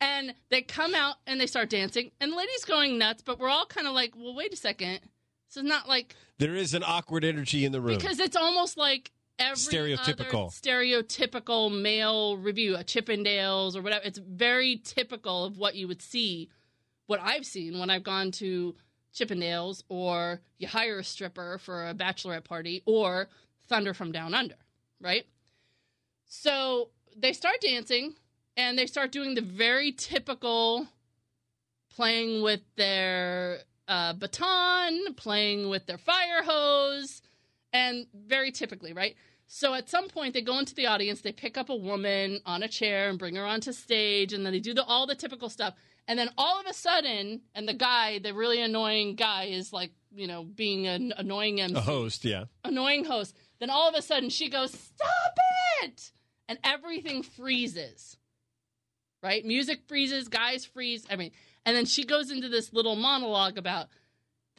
and 0.00 0.34
they 0.50 0.62
come 0.62 0.94
out 0.94 1.16
and 1.26 1.40
they 1.40 1.46
start 1.46 1.70
dancing, 1.70 2.10
and 2.20 2.32
the 2.32 2.36
lady's 2.36 2.64
going 2.64 2.98
nuts, 2.98 3.22
but 3.22 3.38
we're 3.38 3.48
all 3.48 3.66
kind 3.66 3.86
of 3.86 3.94
like, 3.94 4.12
well, 4.16 4.34
wait 4.34 4.52
a 4.52 4.56
second. 4.56 5.00
This 5.48 5.56
is 5.56 5.64
not 5.64 5.88
like 5.88 6.16
there 6.38 6.56
is 6.56 6.74
an 6.74 6.82
awkward 6.84 7.24
energy 7.24 7.64
in 7.64 7.72
the 7.72 7.80
room. 7.80 7.96
because 7.96 8.18
it's 8.18 8.36
almost 8.36 8.76
like 8.76 9.12
every 9.40 9.56
Stereotypical. 9.56 10.46
other 10.46 10.50
stereotypical 10.50 11.80
male 11.80 12.36
revue, 12.36 12.76
a 12.76 12.84
Chippendales 12.84 13.74
or 13.74 13.82
whatever. 13.82 14.04
It's 14.04 14.18
very 14.18 14.76
typical 14.84 15.44
of 15.44 15.58
what 15.58 15.74
you 15.74 15.88
would 15.88 16.02
see, 16.02 16.50
what 17.06 17.20
I've 17.20 17.46
seen 17.46 17.78
when 17.78 17.90
I've 17.90 18.04
gone 18.04 18.30
to 18.32 18.74
Chippendales 19.14 19.82
or 19.88 20.40
you 20.58 20.68
hire 20.68 20.98
a 20.98 21.04
stripper 21.04 21.58
for 21.58 21.88
a 21.88 21.94
bachelorette 21.94 22.44
party 22.44 22.82
or 22.86 23.28
Thunder 23.68 23.94
from 23.94 24.12
Down 24.12 24.34
Under, 24.34 24.56
right? 25.00 25.24
So 26.26 26.90
they 27.16 27.32
start 27.32 27.60
dancing 27.60 28.14
and 28.56 28.78
they 28.78 28.86
start 28.86 29.10
doing 29.10 29.34
the 29.34 29.40
very 29.40 29.92
typical 29.92 30.86
playing 31.94 32.42
with 32.42 32.60
their 32.76 33.60
uh, 33.88 34.12
baton, 34.12 35.14
playing 35.14 35.68
with 35.68 35.86
their 35.86 35.98
fire 35.98 36.42
hose, 36.44 37.22
and 37.72 38.06
very 38.14 38.52
typically, 38.52 38.92
right? 38.92 39.16
So 39.52 39.74
at 39.74 39.88
some 39.88 40.06
point, 40.06 40.32
they 40.32 40.42
go 40.42 40.60
into 40.60 40.76
the 40.76 40.86
audience, 40.86 41.22
they 41.22 41.32
pick 41.32 41.58
up 41.58 41.70
a 41.70 41.74
woman 41.74 42.40
on 42.46 42.62
a 42.62 42.68
chair 42.68 43.08
and 43.08 43.18
bring 43.18 43.34
her 43.34 43.44
onto 43.44 43.72
stage, 43.72 44.32
and 44.32 44.46
then 44.46 44.52
they 44.52 44.60
do 44.60 44.72
the, 44.72 44.84
all 44.84 45.08
the 45.08 45.16
typical 45.16 45.48
stuff. 45.48 45.74
And 46.06 46.16
then 46.16 46.30
all 46.38 46.60
of 46.60 46.66
a 46.66 46.72
sudden, 46.72 47.40
and 47.52 47.68
the 47.68 47.74
guy, 47.74 48.20
the 48.20 48.32
really 48.32 48.62
annoying 48.62 49.16
guy, 49.16 49.46
is 49.46 49.72
like, 49.72 49.90
you 50.14 50.28
know, 50.28 50.44
being 50.44 50.86
an 50.86 51.12
annoying 51.16 51.60
MC 51.60 51.74
a 51.74 51.80
host, 51.80 52.24
yeah. 52.24 52.44
annoying 52.64 53.04
host. 53.04 53.36
Then 53.58 53.70
all 53.70 53.88
of 53.88 53.96
a 53.96 54.02
sudden 54.02 54.30
she 54.30 54.48
goes, 54.48 54.70
Stop 54.70 55.36
it! 55.82 56.12
And 56.48 56.60
everything 56.62 57.24
freezes. 57.24 58.18
Right? 59.20 59.44
Music 59.44 59.80
freezes, 59.88 60.28
guys 60.28 60.64
freeze, 60.64 61.04
I 61.10 61.16
mean, 61.16 61.32
and 61.66 61.76
then 61.76 61.86
she 61.86 62.04
goes 62.04 62.30
into 62.30 62.48
this 62.48 62.72
little 62.72 62.94
monologue 62.94 63.58
about 63.58 63.88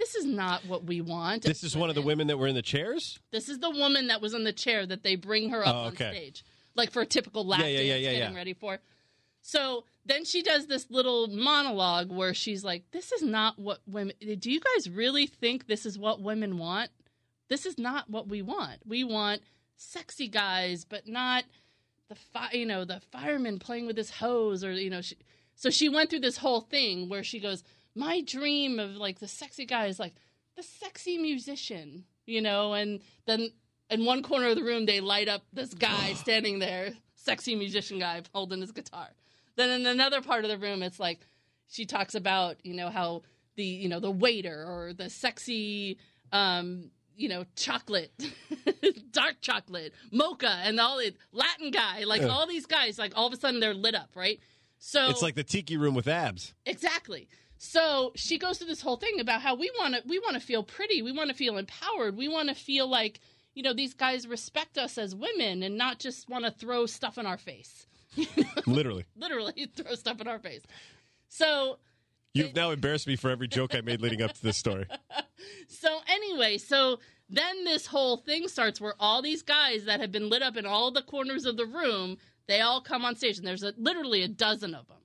this 0.02 0.16
is 0.16 0.26
not 0.26 0.66
what 0.66 0.84
we 0.86 1.00
want. 1.00 1.44
This 1.44 1.64
is 1.64 1.78
one 1.78 1.90
of 1.90 1.96
the 1.96 2.02
women 2.02 2.26
that 2.28 2.38
were 2.40 2.48
in 2.48 2.56
the 2.56 2.64
chairs. 2.64 3.20
This 3.32 3.48
is 3.50 3.60
the 3.60 3.70
woman 3.70 4.08
that 4.08 4.20
was 4.20 4.34
in 4.34 4.44
the 4.44 4.52
chair 4.52 4.84
that 4.88 5.04
they 5.04 5.16
bring 5.16 5.52
her 5.52 5.64
up 5.64 5.76
Oh, 5.76 5.80
on 5.90 5.96
stage, 5.96 6.44
like 6.76 6.90
for 6.92 7.04
a 7.04 7.06
typical 7.06 7.46
lap 7.46 7.60
Yeah, 7.62 7.68
yeah, 7.68 7.78
dance, 7.78 7.88
yeah, 7.88 7.96
yeah, 7.96 8.12
getting 8.20 8.34
yeah. 8.34 8.38
ready 8.40 8.54
for. 8.56 8.80
So 9.44 9.86
then 10.06 10.26
she 10.26 10.42
does 10.42 10.66
this 10.66 10.88
little 10.90 11.28
monologue 11.28 12.12
where 12.12 12.34
she's 12.34 12.64
like, 12.64 12.84
"This 12.92 13.12
is 13.12 13.22
not 13.22 13.60
what 13.60 13.82
women. 13.86 14.16
Do 14.40 14.52
you 14.52 14.60
guys 14.60 14.90
really 14.90 15.28
think 15.28 15.68
this 15.68 15.86
is 15.86 15.98
what 16.00 16.20
women 16.22 16.58
want? 16.58 16.90
This 17.48 17.66
is 17.68 17.78
not 17.78 18.10
what 18.10 18.28
we 18.28 18.42
want. 18.42 18.80
We 18.88 19.04
want 19.04 19.42
sexy 19.78 20.28
guys, 20.28 20.84
but 20.84 21.08
not 21.08 21.44
the 22.10 22.16
fi- 22.16 22.54
you 22.54 22.66
know 22.66 22.86
the 22.86 23.02
fireman 23.12 23.60
playing 23.60 23.86
with 23.88 23.98
his 23.98 24.10
hose 24.10 24.64
or 24.64 24.72
you 24.74 24.90
know 24.90 25.02
she 25.02 25.16
so 25.56 25.70
she 25.70 25.90
went 25.90 26.10
through 26.10 26.20
this 26.20 26.38
whole 26.38 26.62
thing 26.62 27.08
where 27.08 27.24
she 27.24 27.40
goes 27.40 27.64
my 27.96 28.22
dream 28.22 28.80
of 28.80 28.96
like 28.96 29.20
the 29.20 29.28
sexy 29.28 29.66
guy 29.66 29.86
is 29.88 30.00
like 30.00 30.14
the 30.56 30.64
sexy 30.64 31.18
musician 31.18 32.04
you 32.26 32.42
know 32.42 32.74
and 32.74 33.02
then 33.26 33.52
in 33.90 34.06
one 34.06 34.22
corner 34.24 34.48
of 34.48 34.56
the 34.56 34.64
room 34.64 34.86
they 34.86 35.00
light 35.02 35.28
up 35.28 35.44
this 35.54 35.74
guy 35.74 36.14
standing 36.16 36.60
there 36.60 36.92
sexy 37.16 37.56
musician 37.56 38.00
guy 38.00 38.22
holding 38.34 38.62
his 38.62 38.72
guitar 38.72 39.08
then 39.56 39.70
in 39.82 39.86
another 39.86 40.22
part 40.22 40.44
of 40.46 40.50
the 40.50 40.58
room 40.58 40.82
it's 40.84 41.00
like 41.00 41.20
she 41.68 41.86
talks 41.86 42.16
about 42.16 42.58
you 42.64 42.74
know 42.74 42.90
how 42.90 43.22
the 43.56 43.64
you 43.64 43.90
know 43.90 44.00
the 44.00 44.12
waiter 44.12 44.64
or 44.68 44.94
the 44.94 45.10
sexy 45.10 45.98
um 46.32 46.90
you 47.18 47.28
know 47.28 47.44
chocolate 47.56 48.12
dark 49.12 49.36
chocolate 49.42 49.94
mocha 50.12 50.60
and 50.64 50.80
all 50.80 50.98
the 50.98 51.14
latin 51.34 51.70
guy 51.72 52.04
like 52.06 52.22
Yeah. 52.22 52.28
all 52.30 52.48
these 52.48 52.66
guys 52.66 52.98
like 52.98 53.14
all 53.16 53.28
of 53.28 53.34
a 53.34 53.38
sudden 53.38 53.60
they're 53.60 53.74
lit 53.74 53.96
up 53.96 54.12
right 54.16 54.40
so 54.84 55.10
It's 55.10 55.22
like 55.22 55.36
the 55.36 55.44
tiki 55.44 55.78
room 55.78 55.94
with 55.94 56.08
abs. 56.08 56.56
Exactly. 56.66 57.28
So 57.64 58.12
she 58.16 58.40
goes 58.40 58.58
through 58.58 58.70
this 58.70 58.82
whole 58.82 58.96
thing 58.96 59.20
about 59.20 59.44
how 59.44 59.54
we 59.54 59.72
want 59.78 59.94
to 59.94 60.02
we 60.08 60.18
want 60.18 60.34
to 60.34 60.40
feel 60.40 60.64
pretty, 60.64 61.04
we 61.04 61.12
want 61.12 61.30
to 61.30 61.36
feel 61.36 61.60
empowered, 61.60 62.18
we 62.18 62.28
want 62.28 62.50
to 62.50 62.56
feel 62.56 62.88
like 62.88 63.20
you 63.54 63.62
know 63.62 63.72
these 63.72 63.94
guys 63.94 64.26
respect 64.26 64.80
us 64.80 64.98
as 64.98 65.14
women 65.14 65.62
and 65.62 65.78
not 65.78 66.00
just 66.00 66.28
want 66.28 66.44
to 66.44 66.50
throw 66.50 66.88
stuff 66.88 67.20
in 67.20 67.28
our 67.28 67.38
face, 67.38 67.86
Literally. 68.66 69.06
literally 69.16 69.70
throw 69.76 69.94
stuff 69.94 70.20
in 70.20 70.28
our 70.28 70.40
face. 70.40 70.64
So 71.28 71.78
You've 72.34 72.56
now 72.56 72.72
embarrassed 72.72 73.06
me 73.06 73.16
for 73.16 73.30
every 73.30 73.48
joke 73.48 73.76
I 73.76 73.82
made 73.82 74.02
leading 74.02 74.24
up 74.24 74.34
to 74.34 74.42
this 74.42 74.58
story. 74.58 74.88
so 75.68 76.00
anyway, 76.08 76.58
so 76.58 76.98
then 77.30 77.64
this 77.64 77.86
whole 77.86 78.18
thing 78.18 78.48
starts 78.48 78.82
where 78.82 78.96
all 79.00 79.22
these 79.22 79.44
guys 79.44 79.86
that 79.86 80.00
have 80.00 80.12
been 80.12 80.30
lit 80.30 80.42
up 80.42 80.58
in 80.58 80.66
all 80.66 80.90
the 80.90 81.04
corners 81.04 81.46
of 81.46 81.58
the 81.58 81.66
room, 81.68 82.18
they 82.48 82.62
all 82.62 82.82
come 82.82 83.06
on 83.06 83.16
stage, 83.16 83.38
and 83.38 83.46
there's 83.46 83.62
a, 83.62 83.76
literally 83.78 84.24
a 84.24 84.28
dozen 84.28 84.74
of 84.74 84.88
them, 84.88 84.98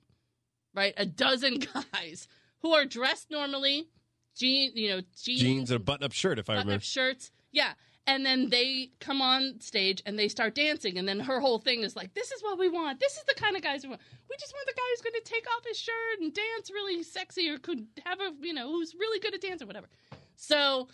right? 0.73 0.95
A 0.97 1.05
dozen 1.05 1.59
guys 1.93 2.27
who 2.61 2.73
are 2.73 2.85
dressed 2.85 3.29
normally, 3.31 3.87
jean, 4.35 4.71
you 4.75 4.89
know, 4.89 5.01
jeans, 5.15 5.41
Jeans 5.41 5.71
and 5.71 5.81
a 5.81 5.83
button-up 5.83 6.13
shirt, 6.13 6.39
if 6.39 6.49
I 6.49 6.57
remember. 6.57 6.79
shirts, 6.81 7.31
yeah. 7.51 7.73
And 8.05 8.25
then 8.25 8.49
they 8.49 8.91
come 9.01 9.21
on 9.21 9.59
stage 9.59 10.01
and 10.05 10.17
they 10.17 10.29
start 10.29 10.55
dancing, 10.55 10.97
and 10.97 11.07
then 11.07 11.19
her 11.19 11.41
whole 11.41 11.59
thing 11.59 11.83
is 11.83 11.95
like, 11.95 12.13
"This 12.13 12.31
is 12.31 12.41
what 12.41 12.57
we 12.57 12.69
want. 12.69 13.01
This 13.01 13.17
is 13.17 13.23
the 13.25 13.33
kind 13.33 13.57
of 13.57 13.61
guys 13.61 13.83
we 13.83 13.89
want. 13.89 14.01
We 14.29 14.37
just 14.39 14.53
want 14.53 14.65
the 14.65 14.73
guy 14.73 14.83
who's 14.91 15.01
going 15.01 15.21
to 15.21 15.29
take 15.29 15.45
off 15.55 15.65
his 15.67 15.77
shirt 15.77 16.21
and 16.21 16.33
dance 16.33 16.71
really 16.71 17.03
sexy, 17.03 17.49
or 17.49 17.57
could 17.57 17.85
have 18.05 18.21
a, 18.21 18.31
you 18.41 18.53
know, 18.53 18.71
who's 18.71 18.95
really 18.95 19.19
good 19.19 19.33
at 19.33 19.41
dance 19.41 19.61
or 19.61 19.65
whatever." 19.65 19.89
So 20.37 20.87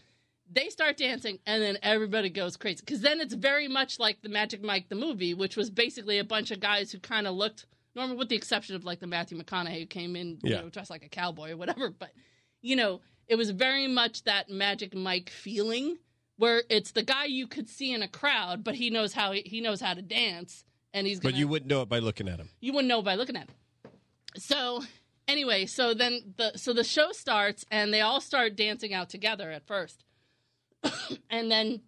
they 0.52 0.70
start 0.70 0.98
dancing 0.98 1.40
and 1.46 1.62
then 1.62 1.78
everybody 1.82 2.30
goes 2.30 2.58
crazy 2.58 2.82
because 2.86 3.02
then 3.02 3.22
it's 3.22 3.34
very 3.34 3.68
much 3.68 4.00
like 4.00 4.22
the 4.22 4.30
magic 4.30 4.62
mike 4.62 4.90
the 4.90 4.96
movie 4.96 5.34
which 5.34 5.56
was 5.56 5.70
basically 5.70 6.20
a 6.20 6.24
bunch 6.24 6.52
of 6.52 6.60
guys 6.60 6.92
who 6.92 7.00
kind 7.00 7.26
of 7.28 7.34
looked 7.34 7.66
normal 7.96 8.18
with 8.18 8.30
the 8.30 8.36
exception 8.36 8.76
of 8.76 8.84
like 8.84 9.00
the 9.00 9.08
matthew 9.08 9.38
mcconaughey 9.38 9.80
who 9.80 9.86
came 9.86 10.16
in 10.16 10.40
you 10.44 10.52
Yeah. 10.52 10.62
know 10.62 10.70
dressed 10.70 10.90
like 10.90 11.04
a 11.04 11.10
cowboy 11.10 11.52
or 11.52 11.58
whatever 11.58 11.90
but 11.90 12.12
you 12.62 12.76
know 12.76 13.02
it 13.28 13.36
was 13.36 13.50
very 13.52 13.88
much 13.88 14.24
that 14.24 14.50
magic 14.50 14.96
mike 14.96 15.30
feeling 15.30 15.98
where 16.38 16.64
it's 16.70 16.92
the 16.92 17.04
guy 17.04 17.26
you 17.26 17.48
could 17.48 17.70
see 17.70 17.94
in 17.94 18.02
a 18.02 18.08
crowd 18.08 18.64
but 18.64 18.76
he 18.76 18.90
knows 18.90 19.14
how 19.14 19.32
he 19.34 19.62
knows 19.62 19.80
how 19.82 19.94
to 19.94 20.02
dance 20.02 20.66
and 20.94 21.08
he's 21.08 21.20
gonna 21.20 21.32
But 21.34 21.40
you 21.40 21.48
wouldn't 21.48 21.70
know 21.70 21.82
it 21.82 21.90
by 21.90 22.00
looking 22.00 22.28
at 22.28 22.40
him. 22.40 22.50
you 22.62 22.72
wouldn't 22.74 22.88
know 22.90 23.02
by 23.02 23.16
looking 23.16 23.36
at 23.36 23.48
him. 23.50 23.56
So 24.38 24.84
anyway, 25.28 25.66
so 25.66 25.94
then 25.96 26.34
the 26.38 26.52
so 26.56 26.72
the 26.74 26.84
show 26.84 27.12
starts 27.12 27.66
and 27.72 27.92
they 27.94 28.02
all 28.02 28.22
start 28.22 28.56
dancing 28.56 28.94
out 28.94 29.10
together 29.10 29.52
at 29.52 29.66
first. 29.66 30.04
and 31.32 31.50
then 31.52 31.82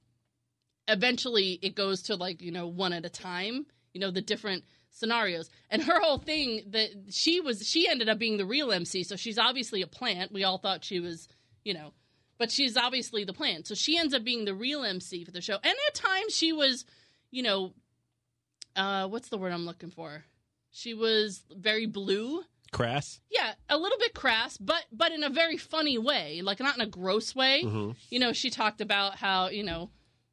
eventually 0.88 1.60
it 1.62 1.76
goes 1.76 2.02
to 2.04 2.16
like, 2.16 2.42
you 2.42 2.52
know, 2.52 2.68
one 2.68 2.94
at 2.94 3.06
a 3.06 3.10
time, 3.10 3.66
you 3.94 4.00
know, 4.02 4.12
the 4.12 4.22
different 4.22 4.64
scenarios. 4.96 5.50
And 5.70 5.84
her 5.84 6.00
whole 6.00 6.18
thing 6.18 6.64
that 6.70 6.90
she 7.10 7.42
was 7.42 7.68
she 7.68 7.88
ended 7.88 8.10
up 8.10 8.18
being 8.18 8.38
the 8.38 8.46
real 8.46 8.72
MC, 8.72 9.04
so 9.04 9.16
she's 9.16 9.38
obviously 9.38 9.82
a 9.82 9.88
plant. 9.88 10.32
We 10.32 10.44
all 10.44 10.58
thought 10.58 10.84
she 10.84 11.00
was, 11.00 11.28
you 11.64 11.74
know, 11.74 11.94
but 12.38 12.50
she's 12.50 12.76
obviously 12.78 13.24
the 13.24 13.34
plant. 13.34 13.68
So 13.68 13.76
she 13.76 13.98
ends 13.98 14.14
up 14.14 14.24
being 14.24 14.46
the 14.46 14.56
real 14.56 14.84
MC 14.84 15.24
for 15.26 15.32
the 15.32 15.42
show. 15.42 15.58
And 15.62 15.76
at 15.88 15.96
times 15.96 16.36
she 16.36 16.54
was, 16.54 16.86
you 17.30 17.44
know, 17.44 17.74
uh 18.76 19.08
what's 19.08 19.30
the 19.30 19.38
word 19.38 19.52
I'm 19.52 19.66
looking 19.66 19.92
for? 19.92 20.24
She 20.72 20.94
was 20.94 21.44
very 21.56 21.86
blue. 21.86 22.44
Crass. 22.72 23.22
Yeah, 23.30 23.54
a 23.70 23.78
little 23.78 23.98
bit 24.00 24.14
crass, 24.14 24.58
but 24.58 24.86
but 24.92 25.12
in 25.12 25.24
a 25.24 25.30
very 25.30 25.58
funny 25.58 25.98
way, 25.98 26.42
like 26.42 26.60
not 26.60 26.76
in 26.76 26.82
a 26.82 26.90
gross 26.90 27.36
way. 27.36 27.64
Mm-hmm. 27.64 27.92
You 28.10 28.20
know, 28.20 28.34
she 28.34 28.50
talked 28.50 28.82
about 28.82 29.16
how 29.16 29.50
you 29.50 29.64
know 29.64 29.90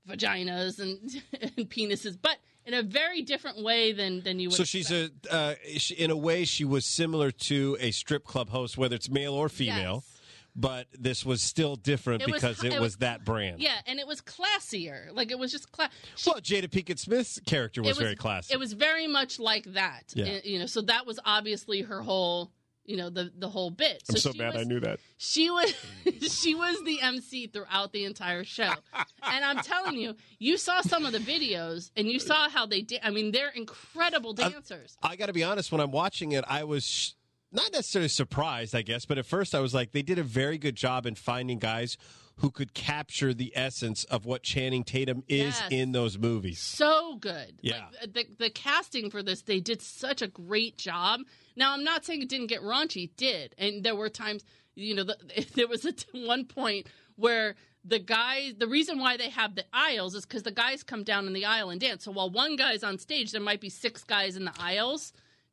vaginas 0.08 0.78
and, 0.78 1.22
and 1.56 1.68
penises, 1.68 2.16
but 2.20 2.36
in 2.66 2.74
a 2.74 2.82
very 2.82 3.22
different 3.22 3.62
way 3.62 3.92
than 3.92 4.22
than 4.22 4.38
you 4.38 4.48
would. 4.48 4.56
So 4.56 4.64
she's 4.64 4.90
a, 4.90 5.10
uh, 5.30 5.54
she, 5.76 5.94
in 5.94 6.10
a 6.10 6.16
way, 6.16 6.44
she 6.44 6.64
was 6.64 6.84
similar 6.84 7.30
to 7.30 7.76
a 7.80 7.90
strip 7.90 8.24
club 8.24 8.50
host, 8.50 8.76
whether 8.78 8.94
it's 8.96 9.10
male 9.10 9.34
or 9.34 9.48
female. 9.48 10.02
Yes. 10.04 10.18
But 10.54 10.86
this 10.92 11.24
was 11.24 11.40
still 11.40 11.76
different 11.76 12.20
It 12.20 12.26
was- 12.30 12.34
because 12.42 12.62
it, 12.62 12.66
it 12.66 12.72
was, 12.74 12.80
was- 12.80 12.96
that 12.98 13.24
brand. 13.24 13.60
yeah, 13.62 13.76
and 13.86 13.98
it 13.98 14.06
was 14.06 14.20
classier. 14.20 15.10
Like 15.10 15.30
it 15.30 15.38
was 15.38 15.50
just 15.50 15.72
class. 15.72 15.90
Well, 16.26 16.40
Jada 16.42 16.68
Pinkett 16.68 16.98
Smith's 16.98 17.40
character 17.46 17.80
was, 17.80 17.96
very 17.96 18.16
classy. 18.16 18.52
It 18.52 18.58
was 18.58 18.74
very 18.74 19.06
much 19.06 19.38
like 19.38 19.64
that. 19.72 20.12
Yeah. 20.14 20.24
Uh, 20.26 20.40
You 20.44 20.58
know, 20.58 20.66
so 20.66 20.82
that 20.82 21.06
was 21.06 21.18
obviously 21.24 21.80
her 21.80 22.02
whole, 22.02 22.50
you 22.84 22.96
know, 22.96 23.10
the 23.10 23.32
the 23.36 23.48
whole 23.48 23.70
bit. 23.70 24.02
I'm 24.08 24.16
so 24.16 24.32
she 24.32 24.38
mad 24.38 24.54
was, 24.54 24.62
I 24.62 24.64
knew 24.64 24.80
that. 24.80 24.98
She 25.16 25.50
was 25.50 25.74
she 26.32 26.54
was 26.54 26.82
the 26.84 27.00
MC 27.00 27.46
throughout 27.46 27.92
the 27.92 28.04
entire 28.04 28.44
show. 28.44 28.72
and 28.94 29.44
I'm 29.44 29.58
telling 29.58 29.96
you, 29.96 30.16
you 30.38 30.56
saw 30.56 30.80
some 30.80 31.04
of 31.04 31.12
the 31.12 31.18
videos 31.18 31.90
and 31.96 32.08
you 32.08 32.18
saw 32.18 32.48
how 32.48 32.66
they 32.66 32.80
did. 32.82 33.00
I 33.02 33.10
mean, 33.10 33.32
they're 33.32 33.50
incredible 33.50 34.32
dancers. 34.32 34.96
I 35.02 35.16
got 35.16 35.26
to 35.26 35.32
be 35.32 35.44
honest. 35.44 35.70
When 35.72 35.80
I'm 35.80 35.92
watching 35.92 36.32
it, 36.32 36.44
I 36.48 36.64
was 36.64 36.84
sh- 36.84 37.12
not 37.52 37.72
necessarily 37.72 38.08
surprised, 38.08 38.74
I 38.74 38.82
guess, 38.82 39.04
but 39.04 39.18
at 39.18 39.26
first 39.26 39.54
I 39.54 39.60
was 39.60 39.74
like, 39.74 39.92
they 39.92 40.02
did 40.02 40.18
a 40.18 40.22
very 40.22 40.58
good 40.58 40.74
job 40.74 41.06
in 41.06 41.14
finding 41.14 41.58
guys 41.58 41.96
who 42.42 42.50
could 42.50 42.74
capture 42.74 43.32
the 43.32 43.52
essence 43.56 44.02
of 44.04 44.26
what 44.26 44.42
Channing 44.42 44.82
Tatum 44.84 45.22
is 45.28 45.58
Yes. 45.60 45.62
in 45.70 45.92
those 45.92 46.18
movies. 46.18 46.58
so 46.60 47.14
good. 47.16 47.54
Yeah. 47.62 47.86
Like, 48.00 48.12
the 48.14 48.26
the 48.46 48.50
casting 48.50 49.10
for 49.10 49.22
this, 49.22 49.42
they 49.42 49.60
did 49.60 49.80
such 49.80 50.20
a 50.22 50.26
great 50.26 50.76
job. 50.76 51.20
Now, 51.56 51.72
I'm 51.72 51.84
not 51.84 52.04
saying 52.04 52.20
it 52.22 52.28
didn't 52.28 52.48
get 52.48 52.60
raunchy. 52.60 53.04
It 53.04 53.16
did, 53.16 53.54
and 53.58 53.84
there 53.84 53.94
were 53.94 54.08
times, 54.08 54.44
you 54.74 54.94
know, 54.94 55.04
the, 55.04 55.16
there 55.54 55.68
was 55.68 55.84
a 55.84 55.92
t- 55.92 56.26
one 56.26 56.44
point 56.44 56.88
where 57.16 57.54
the 57.84 57.98
guys, 58.00 58.54
the 58.58 58.66
reason 58.68 58.98
why 58.98 59.16
they 59.16 59.28
have 59.30 59.54
the 59.54 59.64
aisles 59.72 60.14
is 60.14 60.24
because 60.26 60.42
the 60.42 60.50
guys 60.52 60.82
come 60.82 61.04
down 61.04 61.26
in 61.26 61.32
the 61.32 61.44
aisle 61.44 61.70
and 61.70 61.80
dance. 61.80 62.04
So 62.04 62.10
while 62.12 62.30
one 62.30 62.56
guy's 62.56 62.82
on 62.84 62.98
stage, 62.98 63.32
there 63.32 63.40
might 63.40 63.60
be 63.60 63.68
six 63.68 64.02
guys 64.04 64.36
in 64.36 64.44
the 64.44 64.54
aisles 64.58 65.12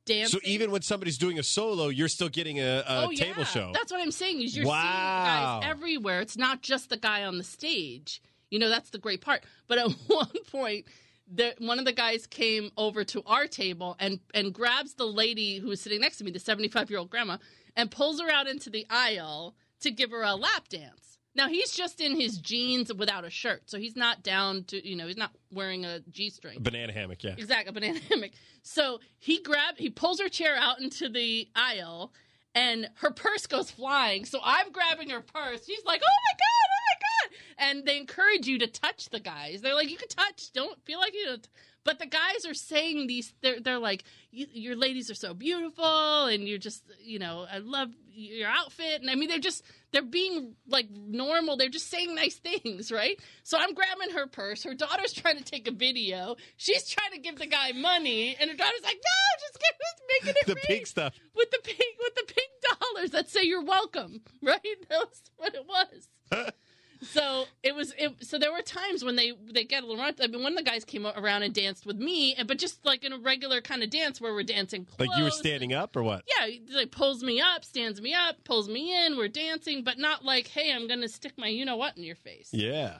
dancing. 0.10 0.40
So 0.40 0.46
even 0.46 0.72
when 0.72 0.82
somebody's 0.82 1.18
doing 1.18 1.40
a 1.40 1.44
solo, 1.44 1.88
you're 1.88 2.08
still 2.10 2.30
getting 2.30 2.60
a, 2.60 2.84
a 2.88 3.06
oh, 3.06 3.12
table 3.12 3.40
yeah. 3.40 3.44
show. 3.46 3.72
That's 3.74 3.92
what 3.92 4.02
I'm 4.02 4.12
saying. 4.12 4.42
Is 4.42 4.58
you're 4.58 4.66
Wow. 4.66 4.82
seeing 4.82 5.62
guys 5.62 5.72
everywhere. 5.72 6.20
It's 6.22 6.38
not 6.38 6.62
just 6.62 6.90
the 6.90 6.98
guy 6.98 7.24
on 7.24 7.38
the 7.38 7.44
stage. 7.44 8.22
You 8.50 8.60
know, 8.60 8.70
that's 8.70 8.90
the 8.90 8.98
great 8.98 9.22
part. 9.22 9.44
But 9.68 9.78
at 9.78 9.92
one 10.08 10.28
point, 10.52 10.86
the, 11.32 11.54
one 11.60 11.78
of 11.80 11.86
the 11.86 11.94
guys 11.94 12.26
came 12.26 12.72
over 12.76 13.04
to 13.06 13.22
our 13.28 13.46
table 13.48 13.96
and 14.00 14.20
and 14.34 14.52
grabs 14.54 14.96
the 14.96 15.06
lady 15.06 15.60
who 15.60 15.68
was 15.68 15.80
sitting 15.80 16.02
next 16.02 16.18
to 16.18 16.24
me, 16.24 16.32
the 16.32 16.40
75 16.40 16.90
year 16.90 17.00
old 17.00 17.10
grandma, 17.10 17.38
and 17.76 17.92
pulls 17.92 18.20
her 18.20 18.30
out 18.30 18.48
into 18.48 18.70
the 18.70 18.86
aisle 18.90 19.56
to 19.82 19.92
give 19.92 20.10
her 20.12 20.24
a 20.24 20.36
lap 20.36 20.68
dance. 20.70 21.19
Now 21.36 21.48
he's 21.48 21.72
just 21.72 22.02
in 22.02 22.20
his 22.20 22.38
jeans 22.38 22.94
without 22.94 23.24
a 23.24 23.30
shirt, 23.30 23.70
so 23.70 23.78
he's 23.78 23.96
not 23.96 24.24
down 24.24 24.64
to 24.66 24.88
you 24.88 24.96
know 24.96 25.08
he's 25.08 25.18
not 25.18 25.32
wearing 25.52 25.86
a 25.86 26.00
g 26.12 26.30
string. 26.30 26.62
Banana 26.62 26.92
hammock, 26.92 27.24
yeah. 27.24 27.36
Exactly, 27.38 27.70
a 27.70 27.74
banana 27.74 28.00
hammock. 28.10 28.32
So 28.64 29.00
he 29.20 29.42
grab 29.42 29.76
he 29.78 29.90
pulls 29.90 30.20
her 30.20 30.30
chair 30.30 30.56
out 30.56 30.82
into 30.82 31.10
the 31.10 31.48
aisle 31.56 32.14
and 32.56 32.90
her 32.96 33.12
purse 33.12 33.46
goes 33.46 33.70
flying. 33.72 34.26
So 34.26 34.40
I'm 34.44 34.72
grabbing 34.72 35.10
her 35.10 35.22
purse. 35.22 35.66
She's 35.66 35.86
like, 35.86 36.02
"Oh 36.04 36.18
my 36.32 36.38
god, 36.38 36.68
oh 36.72 36.82
my 36.90 37.00
god." 37.00 37.38
And 37.70 37.86
they 37.86 37.98
encourage 37.98 38.48
you 38.48 38.58
to 38.60 38.68
touch 38.68 39.10
the 39.10 39.20
guys. 39.20 39.62
They're 39.62 39.76
like, 39.76 39.90
"You 39.90 39.98
can 39.98 40.08
touch, 40.10 40.52
don't 40.54 40.84
feel 40.84 41.00
like 41.00 41.14
you 41.14 41.26
don't." 41.26 41.48
But 41.90 41.98
the 41.98 42.06
guys 42.06 42.46
are 42.48 42.54
saying 42.54 43.08
these 43.08 43.34
they're 43.42 43.60
they're 43.60 43.80
like, 43.80 44.04
you, 44.30 44.46
"Your 44.54 44.76
ladies 44.76 45.10
are 45.10 45.16
so 45.16 45.34
beautiful 45.34 46.26
and 46.28 46.48
you're 46.48 46.60
just, 46.60 46.84
you 47.04 47.18
know, 47.18 47.48
I 47.52 47.58
love 47.58 47.90
your 48.14 48.48
outfit." 48.48 49.02
And 49.02 49.10
I 49.10 49.16
mean, 49.16 49.28
they're 49.28 49.40
just 49.40 49.64
they're 49.92 50.04
being 50.04 50.54
like 50.68 50.88
normal. 50.92 51.58
They're 51.58 51.68
just 51.68 51.90
saying 51.90 52.14
nice 52.14 52.36
things, 52.36 52.92
right? 52.92 53.20
So 53.42 53.58
I'm 53.58 53.74
grabbing 53.74 54.12
her 54.12 54.28
purse. 54.28 54.62
Her 54.66 54.76
daughter's 54.76 55.14
trying 55.14 55.38
to 55.38 55.44
take 55.44 55.68
a 55.68 55.72
video. 55.72 56.36
She's 56.58 56.88
trying 56.88 57.14
to 57.14 57.18
give 57.18 57.40
the 57.40 57.48
guy 57.48 57.72
money, 57.72 58.38
and 58.40 58.52
her 58.52 58.56
daughter's 58.56 58.84
like, 58.84 58.98
"No, 58.98 59.40
just 59.48 59.60
give 59.60 59.80
us 59.82 60.02
making 60.14 60.42
it 60.42 60.46
The 60.46 60.56
rain." 60.58 60.64
pink 60.68 60.86
stuff. 60.86 61.16
with 61.34 61.50
the 61.50 61.60
pink 61.64 61.96
with 62.04 62.14
the 62.14 62.32
pink 62.32 62.80
dollars 62.80 63.10
that 63.12 63.30
say 63.30 63.42
you're 63.46 63.64
welcome, 63.66 64.22
right? 64.44 64.62
That 64.90 65.00
was 65.10 65.22
what 65.38 65.56
it 65.56 65.66
was. 65.68 66.52
so 67.02 67.46
it 67.64 67.76
was. 67.76 67.94
It, 67.98 68.26
so 68.26 68.38
there 68.38 68.52
were 68.52 68.62
times 68.62 69.04
when 69.04 69.16
they 69.16 69.34
they 69.52 69.64
get 69.64 69.84
a 69.84 69.88
little. 69.88 70.04
I 70.04 70.28
mean, 70.28 70.44
one 70.44 70.54
of 70.54 70.58
the 70.58 70.64
guys 70.64 70.84
came 70.84 71.06
around 71.06 71.44
and 71.44 71.54
danced 71.54 71.86
with 71.86 71.98
me, 71.98 72.36
but 72.48 72.58
just 72.58 72.86
like 72.86 73.04
in 73.04 73.14
a 73.14 73.18
regular 73.18 73.62
kind 73.62 73.84
of 73.84 73.90
dance 73.90 74.20
where 74.20 74.34
we're 74.34 74.44
dancing. 74.44 74.86
Close 74.86 75.08
Like 75.08 75.18
you 75.18 75.24
were 75.24 75.32
standing 75.32 75.74
up 75.74 75.96
or 75.96 76.04
what? 76.04 76.24
Yeah, 76.38 76.48
he, 76.48 76.62
like 76.74 76.92
pulls 76.92 77.24
me 77.24 77.40
up, 77.42 77.64
stands 77.64 78.02
me 78.02 78.14
up, 78.14 78.44
pulls 78.44 78.68
me 78.68 79.06
in. 79.06 79.18
We're 79.18 79.28
dancing, 79.30 79.84
but 79.84 79.98
not 79.98 80.26
like, 80.26 80.48
hey, 80.48 80.74
I'm 80.74 80.88
gonna 80.88 81.08
stick 81.08 81.34
my 81.38 81.48
you 81.48 81.66
know 81.66 81.78
what 81.78 81.98
in 81.98 82.04
your 82.04 82.16
face. 82.16 82.50
Yeah. 82.52 82.98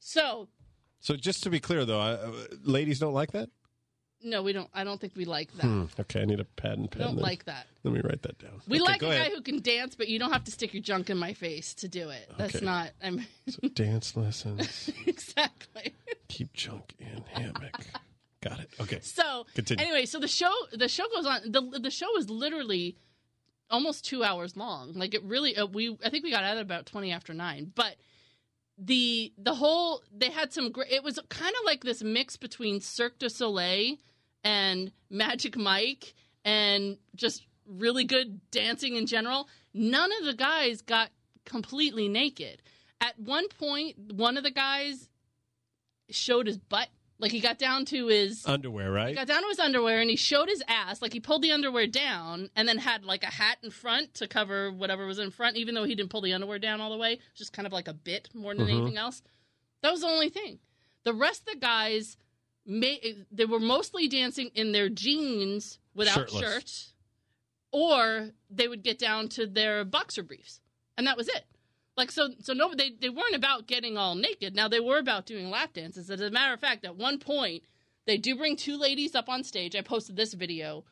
So 0.00 0.48
So 1.00 1.16
just 1.16 1.42
to 1.44 1.50
be 1.50 1.60
clear, 1.60 1.84
though, 1.84 2.00
uh, 2.00 2.32
ladies 2.64 2.98
don't 2.98 3.14
like 3.14 3.32
that. 3.32 3.50
No, 4.24 4.42
we 4.42 4.52
don't. 4.52 4.68
I 4.74 4.84
don't 4.84 5.00
think 5.00 5.14
we 5.16 5.24
like 5.24 5.52
that. 5.54 5.64
Hmm. 5.64 5.84
Okay, 6.00 6.22
I 6.22 6.24
need 6.24 6.40
a 6.40 6.44
pad 6.44 6.78
and 6.78 6.90
pen. 6.90 7.02
don't 7.02 7.16
then. 7.16 7.22
like 7.22 7.44
that. 7.46 7.66
Let 7.84 7.94
me 7.94 8.00
write 8.02 8.22
that 8.22 8.38
down. 8.38 8.60
We 8.68 8.78
Okay, 8.80 8.84
like 8.84 8.96
a 9.02 9.04
go 9.06 9.10
guy 9.10 9.30
who 9.30 9.40
can 9.42 9.60
dance, 9.60 9.94
but 9.94 10.08
you 10.08 10.18
don't 10.18 10.32
have 10.32 10.44
to 10.44 10.50
stick 10.50 10.72
your 10.74 10.82
junk 10.82 11.10
in 11.10 11.18
my 11.18 11.32
face 11.34 11.74
to 11.74 11.88
do 11.88 12.10
it. 12.10 12.30
That's 12.38 12.56
Okay. 12.56 12.64
not. 12.64 12.90
I'm 13.02 13.26
So 13.48 13.68
dance 13.68 14.16
lessons. 14.16 14.90
exactly. 15.06 15.94
Keep 16.28 16.52
junk 16.52 16.94
in 16.98 17.24
hammock. 17.32 17.84
Got 18.40 18.60
it. 18.60 18.70
Okay. 18.80 19.00
So 19.02 19.46
Continue. 19.54 19.84
anyway, 19.84 20.06
so 20.06 20.18
the 20.18 20.28
show 20.28 20.52
the 20.72 20.88
show 20.88 21.04
goes 21.14 21.26
on. 21.26 21.40
the 21.50 21.78
The 21.80 21.90
show 21.90 22.16
is 22.18 22.28
literally 22.30 22.96
almost 23.70 24.04
two 24.04 24.22
hours 24.24 24.56
long. 24.56 24.92
Like 24.94 25.14
it 25.14 25.22
really. 25.24 25.56
Uh, 25.56 25.66
we 25.66 25.96
I 26.04 26.10
think 26.10 26.24
we 26.24 26.30
got 26.30 26.44
out 26.44 26.56
at 26.56 26.62
about 26.62 26.86
twenty 26.86 27.12
after 27.12 27.34
nine, 27.34 27.72
but. 27.74 27.96
The 28.78 29.32
the 29.36 29.54
whole 29.54 30.02
they 30.16 30.30
had 30.30 30.50
some 30.52 30.72
great. 30.72 30.90
It 30.90 31.04
was 31.04 31.20
kind 31.28 31.54
of 31.60 31.64
like 31.66 31.84
this 31.84 32.02
mix 32.02 32.38
between 32.38 32.80
Cirque 32.80 33.18
du 33.18 33.28
Soleil 33.28 33.96
and 34.44 34.92
Magic 35.10 35.56
Mike 35.56 36.14
and 36.44 36.98
just 37.14 37.46
really 37.66 38.04
good 38.04 38.40
dancing 38.50 38.96
in 38.96 39.06
general. 39.06 39.48
None 39.74 40.10
of 40.20 40.26
the 40.26 40.34
guys 40.34 40.82
got 40.82 41.10
completely 41.44 42.08
naked. 42.08 42.62
At 43.00 43.18
one 43.18 43.48
point, 43.48 43.96
one 44.12 44.36
of 44.36 44.44
the 44.44 44.50
guys 44.50 45.08
showed 46.10 46.46
his 46.46 46.58
butt. 46.58 46.88
Like 47.18 47.30
he 47.30 47.38
got 47.38 47.56
down 47.56 47.84
to 47.86 48.08
his 48.08 48.44
Underwear, 48.46 48.86
he 48.86 48.90
right? 48.90 49.14
got 49.14 49.28
down 49.28 49.42
to 49.42 49.48
his 49.48 49.60
underwear 49.60 50.00
and 50.00 50.10
he 50.10 50.16
showed 50.16 50.48
his 50.48 50.60
ass. 50.66 51.00
Like 51.00 51.12
he 51.12 51.20
pulled 51.20 51.42
the 51.42 51.52
underwear 51.52 51.86
down 51.86 52.50
and 52.56 52.66
then 52.66 52.78
had 52.78 53.04
like 53.04 53.22
a 53.22 53.30
hat 53.30 53.58
in 53.62 53.70
front 53.70 54.14
to 54.14 54.26
cover 54.26 54.72
whatever 54.72 55.06
was 55.06 55.20
in 55.20 55.30
front, 55.30 55.56
even 55.56 55.76
though 55.76 55.84
he 55.84 55.94
didn't 55.94 56.10
pull 56.10 56.20
the 56.20 56.32
underwear 56.32 56.58
down 56.58 56.80
all 56.80 56.90
the 56.90 56.96
way. 56.96 57.20
Just 57.36 57.52
kind 57.52 57.66
of 57.66 57.72
like 57.72 57.86
a 57.86 57.92
bit 57.92 58.28
more 58.34 58.56
than 58.56 58.66
mm-hmm. 58.66 58.76
anything 58.76 58.96
else. 58.96 59.22
That 59.82 59.92
was 59.92 60.00
the 60.00 60.08
only 60.08 60.30
thing. 60.30 60.58
The 61.04 61.14
rest 61.14 61.42
of 61.42 61.54
the 61.54 61.60
guys, 61.60 62.16
may, 62.66 63.24
they 63.30 63.44
were 63.44 63.60
mostly 63.60 64.08
dancing 64.08 64.50
in 64.54 64.72
their 64.72 64.88
jeans 64.88 65.78
without 65.94 66.14
Shirtless. 66.30 66.40
shirts, 66.42 66.92
or 67.70 68.30
they 68.50 68.68
would 68.68 68.82
get 68.82 68.98
down 68.98 69.28
to 69.30 69.46
their 69.46 69.84
boxer 69.84 70.22
briefs, 70.22 70.60
and 70.96 71.06
that 71.06 71.16
was 71.16 71.28
it. 71.28 71.44
Like 71.96 72.10
so, 72.10 72.30
so 72.40 72.52
no, 72.54 72.72
they 72.74 72.90
they 72.90 73.10
weren't 73.10 73.34
about 73.34 73.66
getting 73.66 73.96
all 73.98 74.14
naked. 74.14 74.54
Now 74.54 74.68
they 74.68 74.80
were 74.80 74.98
about 74.98 75.26
doing 75.26 75.50
lap 75.50 75.74
dances. 75.74 76.10
As 76.10 76.20
a 76.20 76.30
matter 76.30 76.54
of 76.54 76.60
fact, 76.60 76.84
at 76.84 76.96
one 76.96 77.18
point, 77.18 77.64
they 78.06 78.16
do 78.16 78.34
bring 78.36 78.56
two 78.56 78.78
ladies 78.78 79.14
up 79.14 79.28
on 79.28 79.44
stage. 79.44 79.76
I 79.76 79.82
posted 79.82 80.16
this 80.16 80.32
video 80.32 80.84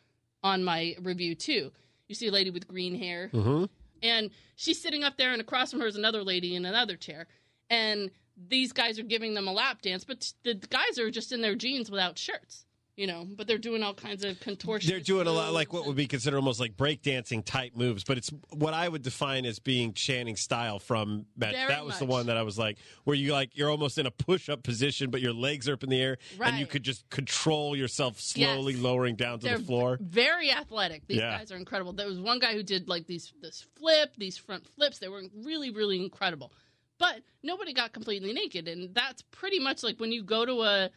on 0.42 0.62
my 0.62 0.96
review 1.00 1.34
too. 1.34 1.72
You 2.08 2.14
see 2.14 2.28
a 2.28 2.32
lady 2.32 2.50
with 2.50 2.68
green 2.68 2.98
hair, 2.98 3.30
Mm-hmm. 3.32 3.64
and 4.02 4.30
she's 4.56 4.80
sitting 4.82 5.02
up 5.04 5.16
there, 5.16 5.32
and 5.32 5.40
across 5.40 5.70
from 5.70 5.80
her 5.80 5.86
is 5.86 5.96
another 5.96 6.22
lady 6.22 6.54
in 6.54 6.64
another 6.66 6.96
chair, 6.96 7.26
and 7.70 8.10
these 8.48 8.72
guys 8.72 8.98
are 8.98 9.02
giving 9.04 9.34
them 9.34 9.46
a 9.48 9.52
lap 9.52 9.82
dance, 9.82 10.04
but 10.04 10.32
the 10.44 10.54
guys 10.54 10.98
are 10.98 11.10
just 11.10 11.32
in 11.32 11.40
their 11.40 11.54
jeans 11.54 11.90
without 11.90 12.18
shirts, 12.18 12.64
you 12.96 13.06
know. 13.06 13.26
But 13.36 13.46
they're 13.46 13.58
doing 13.58 13.82
all 13.82 13.94
kinds 13.94 14.24
of 14.24 14.40
contortions. 14.40 14.90
They're 14.90 15.00
doing 15.00 15.26
a 15.26 15.32
lot 15.32 15.52
like 15.52 15.72
what 15.72 15.86
would 15.86 15.96
be 15.96 16.06
considered 16.06 16.36
almost 16.36 16.58
like 16.60 16.76
breakdancing 16.76 17.44
type 17.44 17.76
moves, 17.76 18.02
but 18.04 18.16
it's 18.18 18.30
what 18.52 18.72
I 18.74 18.88
would 18.88 19.02
define 19.02 19.44
as 19.46 19.58
being 19.58 19.92
Channing 19.92 20.36
style 20.36 20.78
from 20.78 21.26
Matt. 21.36 21.52
Very 21.52 21.68
that 21.68 21.84
was 21.84 21.98
the 21.98 22.06
one 22.06 22.26
that 22.26 22.36
I 22.36 22.42
was 22.42 22.58
like, 22.58 22.78
where 23.04 23.16
you 23.16 23.32
like 23.32 23.56
you're 23.56 23.70
almost 23.70 23.98
in 23.98 24.06
a 24.06 24.10
push 24.10 24.48
up 24.48 24.62
position, 24.62 25.10
but 25.10 25.20
your 25.20 25.32
legs 25.34 25.68
are 25.68 25.74
up 25.74 25.82
in 25.84 25.90
the 25.90 26.00
air, 26.00 26.16
and 26.42 26.58
you 26.58 26.66
could 26.66 26.82
just 26.82 27.08
control 27.10 27.76
yourself 27.76 28.18
slowly 28.20 28.72
Yes. 28.74 28.82
lowering 28.82 29.16
down 29.16 29.38
to 29.40 29.46
They're 29.46 29.58
the 29.58 29.64
floor. 29.64 29.98
Very 30.00 30.50
athletic. 30.50 31.06
These 31.06 31.18
Yeah. 31.18 31.38
guys 31.38 31.52
are 31.52 31.56
incredible. 31.56 31.92
There 31.92 32.06
was 32.08 32.18
one 32.18 32.38
guy 32.38 32.54
who 32.54 32.62
did 32.62 32.88
like 32.88 33.06
these 33.06 33.32
this 33.42 33.66
flip, 33.76 34.14
these 34.16 34.36
front 34.38 34.66
flips. 34.66 34.98
They 34.98 35.08
were 35.08 35.22
really, 35.44 35.70
really 35.70 36.02
incredible. 36.02 36.52
But 37.00 37.22
nobody 37.42 37.72
got 37.72 37.94
completely 37.94 38.34
naked, 38.34 38.68
and 38.68 38.94
that's 38.94 39.22
pretty 39.30 39.58
much 39.58 39.82
like 39.82 39.98
when 39.98 40.12
you 40.12 40.22
go 40.22 40.44
to 40.44 40.62
a 40.62 40.90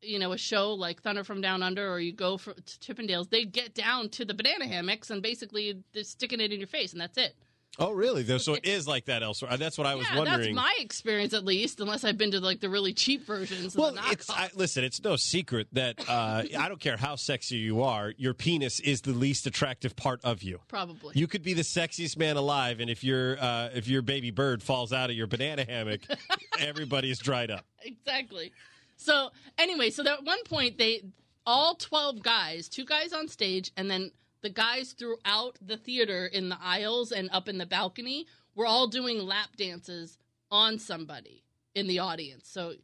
you 0.00 0.18
know 0.18 0.32
a 0.32 0.38
show 0.38 0.72
like 0.72 1.02
Thunder 1.02 1.24
from 1.24 1.40
Down 1.40 1.60
Under, 1.62 1.92
or 1.92 1.98
you 1.98 2.12
go 2.12 2.38
for 2.38 2.54
to 2.54 2.78
Chippendales. 2.78 3.28
They 3.28 3.44
get 3.44 3.74
down 3.74 4.10
to 4.10 4.24
the 4.24 4.32
banana 4.32 4.66
hammocks 4.68 5.10
and 5.10 5.20
basically 5.20 5.82
they're 5.92 6.04
sticking 6.04 6.40
it 6.40 6.52
in 6.52 6.60
your 6.60 6.68
face, 6.68 6.92
and 6.92 7.00
that's 7.00 7.18
it. 7.18 7.34
Oh, 7.80 7.92
really? 7.92 8.22
Though, 8.22 8.36
so 8.38 8.54
it 8.54 8.64
is 8.66 8.86
like 8.86 9.06
that 9.06 9.22
elsewhere. 9.22 9.56
That's 9.56 9.78
what 9.78 9.86
I 9.86 9.94
was 9.94 10.06
yeah, 10.10 10.18
wondering. 10.18 10.54
that's 10.54 10.64
my 10.64 10.74
experience 10.78 11.32
at 11.32 11.46
least. 11.46 11.80
Unless 11.80 12.04
I've 12.04 12.18
been 12.18 12.30
to 12.32 12.40
like 12.40 12.60
the 12.60 12.68
really 12.68 12.92
cheap 12.92 13.26
versions. 13.26 13.74
well, 13.74 13.96
it's 14.10 14.28
I, 14.28 14.50
listen. 14.54 14.84
It's 14.84 15.02
no 15.02 15.16
secret 15.16 15.68
that 15.72 16.06
uh, 16.08 16.42
I 16.58 16.68
don't 16.68 16.78
care 16.78 16.98
how 16.98 17.16
sexy 17.16 17.56
you 17.56 17.82
are, 17.82 18.12
your 18.18 18.34
penis 18.34 18.80
is 18.80 19.00
the 19.00 19.12
least 19.12 19.46
attractive 19.46 19.96
part 19.96 20.20
of 20.24 20.42
you. 20.42 20.60
probably. 20.68 21.12
You 21.16 21.26
could 21.26 21.42
be 21.42 21.54
the 21.54 21.62
sexiest 21.62 22.18
man 22.18 22.36
alive, 22.36 22.80
and 22.80 22.90
if 22.90 23.02
your 23.02 23.38
uh, 23.40 23.70
if 23.74 23.88
your 23.88 24.02
baby 24.02 24.30
bird 24.30 24.62
falls 24.62 24.92
out 24.92 25.08
of 25.08 25.16
your 25.16 25.26
banana 25.26 25.64
hammock, 25.66 26.02
everybody 26.58 27.10
is 27.10 27.18
dried 27.18 27.50
up. 27.50 27.64
exactly. 27.82 28.52
So 28.98 29.30
anyway, 29.56 29.88
so 29.88 30.06
at 30.06 30.22
one 30.24 30.44
point 30.44 30.76
they 30.76 31.02
all 31.46 31.74
twelve 31.76 32.22
guys, 32.22 32.68
two 32.68 32.84
guys 32.84 33.14
on 33.14 33.26
stage, 33.28 33.72
and 33.78 33.90
then 33.90 34.10
the 34.42 34.50
guys 34.50 34.92
throughout 34.92 35.58
the 35.60 35.76
theater 35.76 36.26
in 36.26 36.48
the 36.48 36.58
aisles 36.60 37.12
and 37.12 37.28
up 37.32 37.48
in 37.48 37.58
the 37.58 37.66
balcony 37.66 38.26
were 38.54 38.66
all 38.66 38.86
doing 38.86 39.18
lap 39.18 39.50
dances 39.56 40.18
on 40.50 40.78
somebody 40.78 41.42
in 41.74 41.86
the 41.86 41.98
audience. 41.98 42.48
So 42.48 42.74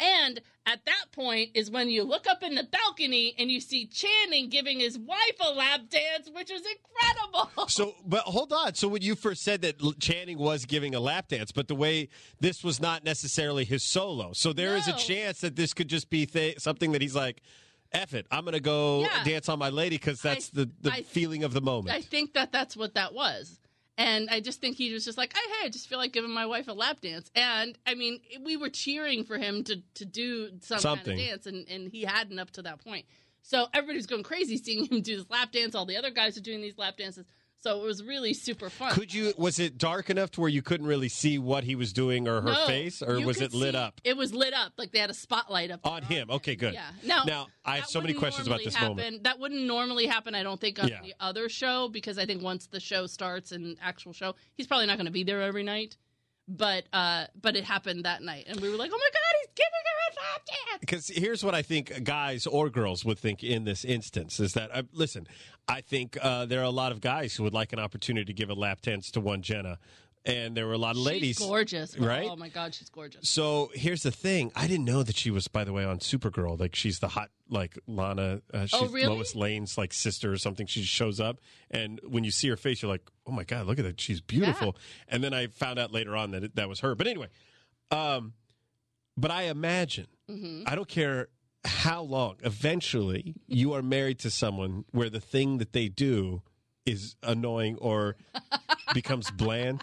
and 0.00 0.40
at 0.66 0.84
that 0.86 1.04
point 1.12 1.50
is 1.54 1.70
when 1.70 1.88
you 1.88 2.02
look 2.02 2.26
up 2.26 2.42
in 2.42 2.54
the 2.54 2.64
balcony 2.64 3.34
and 3.38 3.50
you 3.50 3.60
see 3.60 3.86
Channing 3.86 4.48
giving 4.48 4.80
his 4.80 4.98
wife 4.98 5.36
a 5.40 5.52
lap 5.52 5.82
dance, 5.88 6.30
which 6.34 6.50
was 6.50 6.62
incredible. 6.62 7.50
So, 7.68 7.94
but 8.06 8.20
hold 8.20 8.52
on. 8.52 8.74
So 8.74 8.88
when 8.88 9.02
you 9.02 9.14
first 9.14 9.42
said 9.42 9.62
that 9.62 9.76
Channing 9.98 10.38
was 10.38 10.64
giving 10.64 10.94
a 10.94 11.00
lap 11.00 11.28
dance, 11.28 11.50
but 11.50 11.66
the 11.66 11.74
way 11.74 12.08
this 12.40 12.62
was 12.62 12.80
not 12.80 13.04
necessarily 13.04 13.64
his 13.64 13.82
solo, 13.82 14.32
so 14.32 14.52
there 14.52 14.76
is 14.76 14.86
a 14.86 14.92
chance 14.92 15.40
that 15.40 15.56
this 15.56 15.72
could 15.72 15.88
just 15.88 16.10
be 16.10 16.26
th- 16.26 16.60
something 16.60 16.92
that 16.92 17.00
he's 17.00 17.14
like, 17.14 17.42
"Eff 17.94 18.12
it, 18.14 18.26
I'm 18.30 18.44
going 18.44 18.52
to 18.54 18.60
go 18.60 19.00
Yeah. 19.02 19.24
dance 19.24 19.48
on 19.48 19.58
my 19.58 19.70
lady" 19.70 19.96
because 19.96 20.20
that's 20.20 20.48
the 20.50 20.70
the 20.80 20.92
I- 20.92 21.02
feeling 21.02 21.44
of 21.44 21.52
the 21.54 21.60
moment. 21.60 21.96
I 21.96 22.00
think 22.00 22.34
that 22.34 22.52
that's 22.52 22.76
what 22.76 22.94
that 22.94 23.14
was. 23.14 23.58
And 23.96 24.28
I 24.28 24.40
just 24.40 24.60
think 24.60 24.76
he 24.76 24.92
was 24.92 25.04
just 25.04 25.16
like, 25.16 25.32
hey, 25.32 25.40
hey, 25.60 25.66
I 25.66 25.68
just 25.68 25.88
feel 25.88 25.98
like 25.98 26.12
giving 26.12 26.32
my 26.32 26.46
wife 26.46 26.66
a 26.66 26.72
lap 26.72 27.00
dance. 27.00 27.30
And 27.36 27.78
I 27.86 27.94
mean, 27.94 28.18
we 28.42 28.56
were 28.56 28.68
cheering 28.68 29.22
for 29.22 29.38
him 29.38 29.62
to, 29.64 29.76
to 29.94 30.04
do 30.04 30.50
some 30.62 30.80
Something. 30.80 31.16
kind 31.16 31.20
of 31.20 31.26
dance, 31.28 31.46
and, 31.46 31.68
and 31.68 31.88
he 31.92 32.02
hadn't 32.02 32.40
up 32.40 32.50
to 32.52 32.62
that 32.62 32.82
point. 32.84 33.06
So 33.42 33.68
everybody's 33.72 34.06
going 34.06 34.24
crazy 34.24 34.56
seeing 34.56 34.86
him 34.86 35.00
do 35.00 35.18
this 35.18 35.30
lap 35.30 35.52
dance. 35.52 35.76
All 35.76 35.86
the 35.86 35.96
other 35.96 36.10
guys 36.10 36.36
are 36.36 36.40
doing 36.40 36.60
these 36.60 36.76
lap 36.76 36.96
dances. 36.96 37.24
So 37.64 37.80
it 37.82 37.86
was 37.86 38.02
really 38.04 38.34
super 38.34 38.68
fun. 38.68 38.92
Could 38.92 39.14
you? 39.14 39.32
Was 39.38 39.58
it 39.58 39.78
dark 39.78 40.10
enough 40.10 40.30
to 40.32 40.42
where 40.42 40.50
you 40.50 40.60
couldn't 40.60 40.86
really 40.86 41.08
see 41.08 41.38
what 41.38 41.64
he 41.64 41.74
was 41.76 41.94
doing 41.94 42.28
or 42.28 42.42
her 42.42 42.52
No, 42.52 42.66
face, 42.66 43.00
or 43.00 43.18
was 43.24 43.40
it 43.40 43.54
lit 43.54 43.72
see- 43.72 43.78
up 43.78 44.02
It 44.04 44.18
was 44.18 44.34
lit 44.34 44.52
up. 44.52 44.74
Like 44.76 44.92
they 44.92 44.98
had 44.98 45.08
a 45.08 45.14
spotlight 45.14 45.70
up 45.70 45.80
on 45.86 46.02
him? 46.02 46.30
Okay, 46.30 46.56
good. 46.56 46.74
Yeah. 46.74 46.90
Now, 47.02 47.22
now 47.24 47.46
I 47.64 47.76
have 47.76 47.86
so 47.86 48.02
many 48.02 48.12
questions 48.12 48.46
about 48.46 48.60
this 48.62 48.74
happen. 48.74 48.96
moment. 48.98 49.24
That 49.24 49.38
wouldn't 49.38 49.62
normally 49.62 50.06
happen, 50.06 50.34
I 50.34 50.42
don't 50.42 50.60
think, 50.60 50.78
on 50.78 50.88
Yeah. 50.88 51.00
the 51.02 51.14
other 51.20 51.48
show 51.48 51.88
because 51.88 52.18
I 52.18 52.26
think 52.26 52.42
once 52.42 52.66
the 52.66 52.80
show 52.80 53.06
starts 53.06 53.50
and 53.50 53.78
actual 53.80 54.12
show, 54.12 54.34
he's 54.58 54.66
probably 54.66 54.84
not 54.86 54.98
going 54.98 55.06
to 55.06 55.12
be 55.12 55.24
there 55.24 55.40
every 55.40 55.62
night. 55.62 55.96
But 56.46 56.84
uh, 56.92 57.24
but 57.40 57.56
it 57.56 57.64
happened 57.64 58.04
that 58.04 58.22
night, 58.22 58.44
and 58.48 58.60
we 58.60 58.68
were 58.68 58.76
like, 58.76 58.90
"Oh 58.92 58.98
my 58.98 59.10
god, 59.12 59.20
he's 59.40 59.50
giving 59.54 59.70
her 59.72 60.12
a 60.12 60.14
lap 60.20 60.42
dance!" 60.46 60.80
Because 60.80 61.08
here's 61.08 61.42
what 61.42 61.54
I 61.54 61.62
think 61.62 62.04
guys 62.04 62.46
or 62.46 62.68
girls 62.68 63.02
would 63.02 63.18
think 63.18 63.42
in 63.42 63.64
this 63.64 63.82
instance 63.82 64.38
is 64.40 64.52
that, 64.52 64.70
uh, 64.74 64.82
listen, 64.92 65.26
I 65.68 65.80
think 65.80 66.18
uh, 66.20 66.44
there 66.44 66.60
are 66.60 66.64
a 66.64 66.70
lot 66.70 66.92
of 66.92 67.00
guys 67.00 67.34
who 67.34 67.44
would 67.44 67.54
like 67.54 67.72
an 67.72 67.78
opportunity 67.78 68.26
to 68.26 68.34
give 68.34 68.50
a 68.50 68.54
lap 68.54 68.82
dance 68.82 69.10
to 69.12 69.20
one 69.20 69.40
Jenna. 69.40 69.78
And 70.26 70.56
there 70.56 70.66
were 70.66 70.72
a 70.72 70.78
lot 70.78 70.92
of 70.92 71.02
ladies. 71.02 71.36
she's 71.36 71.46
gorgeous, 71.46 71.98
right? 71.98 72.26
Oh 72.30 72.36
my 72.36 72.48
god, 72.48 72.74
she's 72.74 72.88
gorgeous. 72.88 73.28
So 73.28 73.70
here's 73.74 74.02
the 74.02 74.10
thing. 74.10 74.52
I 74.56 74.66
didn't 74.66 74.86
know 74.86 75.02
that 75.02 75.16
she 75.16 75.30
was, 75.30 75.48
by 75.48 75.64
the 75.64 75.72
way, 75.74 75.84
on 75.84 75.98
Supergirl. 75.98 76.58
Like 76.58 76.74
she's 76.74 76.98
the 77.00 77.08
hot, 77.08 77.28
like 77.50 77.78
Lana. 77.86 78.40
Uh, 78.52 78.64
she's 78.64 78.80
Oh, 78.80 78.86
really? 78.86 79.14
Lois 79.14 79.34
Lane's 79.34 79.76
like 79.76 79.92
sister 79.92 80.32
or 80.32 80.38
something. 80.38 80.66
She 80.66 80.82
shows 80.82 81.20
up, 81.20 81.40
and 81.70 82.00
when 82.08 82.24
you 82.24 82.30
see 82.30 82.48
her 82.48 82.56
face, 82.56 82.80
you're 82.80 82.90
like, 82.90 83.02
oh 83.26 83.32
my 83.32 83.44
god, 83.44 83.66
look 83.66 83.78
at 83.78 83.84
that. 83.84 84.00
She's 84.00 84.22
beautiful. 84.22 84.76
And 85.08 85.22
then 85.22 85.34
I 85.34 85.48
found 85.48 85.78
out 85.78 85.92
later 85.92 86.16
on 86.16 86.30
that 86.30 86.42
it, 86.44 86.56
that 86.56 86.70
was 86.70 86.80
her. 86.80 86.94
But 86.94 87.06
anyway, 87.06 87.28
um, 87.90 88.32
but 89.16 89.30
I 89.30 89.42
imagine 89.44 90.06
Mm-hmm. 90.30 90.62
I 90.66 90.74
don't 90.74 90.88
care 90.88 91.28
how 91.66 92.00
long. 92.00 92.36
Eventually, 92.42 93.34
you 93.46 93.74
are 93.74 93.82
married 93.82 94.20
to 94.20 94.30
someone 94.30 94.86
where 94.90 95.10
the 95.10 95.20
thing 95.20 95.58
that 95.58 95.74
they 95.74 95.88
do 95.90 96.40
is 96.86 97.14
annoying 97.22 97.76
or 97.76 98.16
becomes 98.94 99.30
bland. 99.30 99.82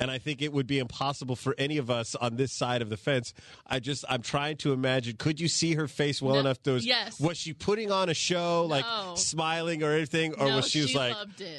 And 0.00 0.10
I 0.10 0.18
think 0.18 0.42
it 0.42 0.52
would 0.52 0.66
be 0.66 0.78
impossible 0.78 1.36
for 1.36 1.54
any 1.58 1.76
of 1.78 1.90
us 1.90 2.14
on 2.14 2.36
this 2.36 2.52
side 2.52 2.82
of 2.82 2.88
the 2.90 2.96
fence. 2.96 3.34
I 3.66 3.80
just 3.80 4.04
I'm 4.08 4.22
trying 4.22 4.56
to 4.58 4.72
imagine. 4.72 5.16
Could 5.16 5.40
you 5.40 5.48
see 5.48 5.74
her 5.74 5.88
face 5.88 6.22
well 6.22 6.34
No. 6.34 6.40
enough? 6.40 6.62
Those 6.62 6.84
Yes. 6.86 7.18
Was 7.20 7.36
she 7.36 7.52
putting 7.52 7.90
on 7.90 8.08
a 8.08 8.14
show, 8.14 8.64
like 8.66 8.84
No. 8.84 9.14
smiling 9.16 9.82
or 9.82 9.92
anything, 9.92 10.34
or 10.34 10.48
No, 10.48 10.56
was 10.56 10.68
she, 10.70 10.80
was 10.82 10.90
she 10.90 10.98
like, 10.98 11.16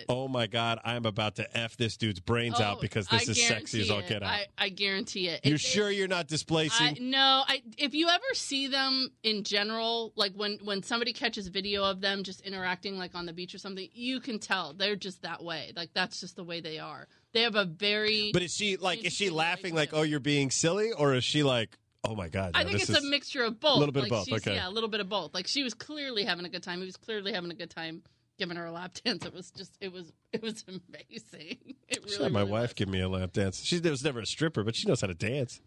"Oh 0.08 0.28
my 0.28 0.47
god, 0.47 0.80
I'm 0.84 1.06
about 1.06 1.36
to 1.36 1.58
f 1.58 1.75
this 1.78 1.97
dude's 1.97 2.19
brains 2.19 2.60
out 2.60 2.78
Oh, 2.78 2.82
because 2.82 3.08
this 3.08 3.28
I 3.28 3.32
is 3.32 3.47
sexy 3.47 3.82
as 3.82 3.89
all 3.91 4.02
get 4.02 4.23
out." 4.23 4.30
I, 4.30 4.47
I 4.58 4.69
guarantee 4.69 5.28
it. 5.28 5.45
You're 5.45 5.56
It- 5.56 5.62
sure 5.62 5.91
you're 5.91 6.08
not 6.08 6.19
I, 6.19 6.23
displacing? 6.23 7.10
no, 7.10 7.43
I 7.47 7.62
if 7.78 7.93
you 7.93 8.08
ever 8.10 8.23
see 8.34 8.67
them 8.67 9.12
in 9.23 9.43
general, 9.43 10.13
like 10.15 10.34
when 10.34 10.60
when 10.63 10.84
somebody 10.84 11.13
catches 11.13 11.47
video 11.47 11.84
of 11.84 12.02
them 12.02 12.23
just 12.23 12.41
interacting 12.41 12.97
like 12.97 13.15
on 13.15 13.25
the 13.25 13.34
beach 13.34 13.54
or 13.54 13.58
something, 13.58 13.89
you 13.93 14.19
can 14.19 14.39
tell 14.39 14.73
they're 14.73 14.95
just 14.95 15.21
that 15.23 15.43
way. 15.43 15.73
Like 15.75 15.89
that's 15.93 16.19
just 16.21 16.36
the 16.36 16.43
way 16.43 16.62
they 16.62 16.80
are. 16.80 17.08
They 17.33 17.41
have 17.43 17.55
a 17.55 17.65
very 17.65 18.31
but 18.33 18.41
is 18.41 18.55
she 18.55 18.77
like? 18.77 19.03
Is 19.05 19.13
she 19.13 19.29
laughing 19.29 19.75
like, 19.75 19.89
"Oh, 19.93 20.01
you're 20.01 20.19
being 20.19 20.49
silly," 20.49 20.91
or 20.91 21.13
is 21.13 21.23
she 21.23 21.43
like, 21.43 21.77
"Oh 22.03 22.15
my 22.15 22.27
god"? 22.27 22.51
I 22.55 22.63
think 22.63 22.81
it's 22.81 22.89
a 22.89 23.01
mixture 23.01 23.43
of 23.43 23.59
both. 23.59 23.77
A 23.77 23.79
little 23.79 23.93
bit 23.93 24.03
of 24.03 24.09
both, 24.09 24.31
okay. 24.31 24.55
Yeah, 24.55 24.67
a 24.67 24.71
little 24.71 24.89
bit 24.89 24.99
of 24.99 25.09
both. 25.09 25.33
Like 25.33 25.47
she 25.47 25.63
was 25.63 25.73
clearly 25.73 26.23
having 26.23 26.45
a 26.45 26.49
good 26.49 26.63
time. 26.63 26.79
He 26.79 26.85
was 26.85 26.97
clearly 26.97 27.31
having 27.33 27.51
a 27.51 27.55
good 27.55 27.69
time 27.69 28.01
giving 28.39 28.57
her 28.57 28.65
a 28.65 28.71
lap 28.71 28.93
dance. 29.05 29.25
It 29.25 29.33
was 29.33 29.51
just 29.51 29.77
it 29.79 29.93
was 29.93 30.11
it 30.33 30.41
was 30.41 30.65
amazing. 30.67 31.57
It 31.89 32.01
really, 32.03 32.11
Should 32.11 32.21
have 32.21 32.31
my 32.31 32.41
really 32.41 32.51
wife 32.51 32.61
was. 32.69 32.73
give 32.73 32.87
me 32.87 33.01
a 33.01 33.09
lap 33.09 33.33
dance. 33.33 33.63
She 33.63 33.79
was 33.79 34.03
never 34.03 34.19
a 34.19 34.25
stripper, 34.25 34.63
but 34.63 34.75
she 34.75 34.87
knows 34.87 35.01
how 35.01 35.07
to 35.07 35.15
dance. 35.15 35.59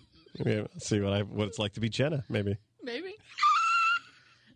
I'll 0.44 0.66
see 0.78 0.98
what 0.98 1.12
I 1.12 1.22
what 1.22 1.46
it's 1.46 1.58
like 1.60 1.74
to 1.74 1.80
be 1.80 1.88
Jenna. 1.88 2.24
Maybe. 2.28 2.56
maybe. 2.82 3.14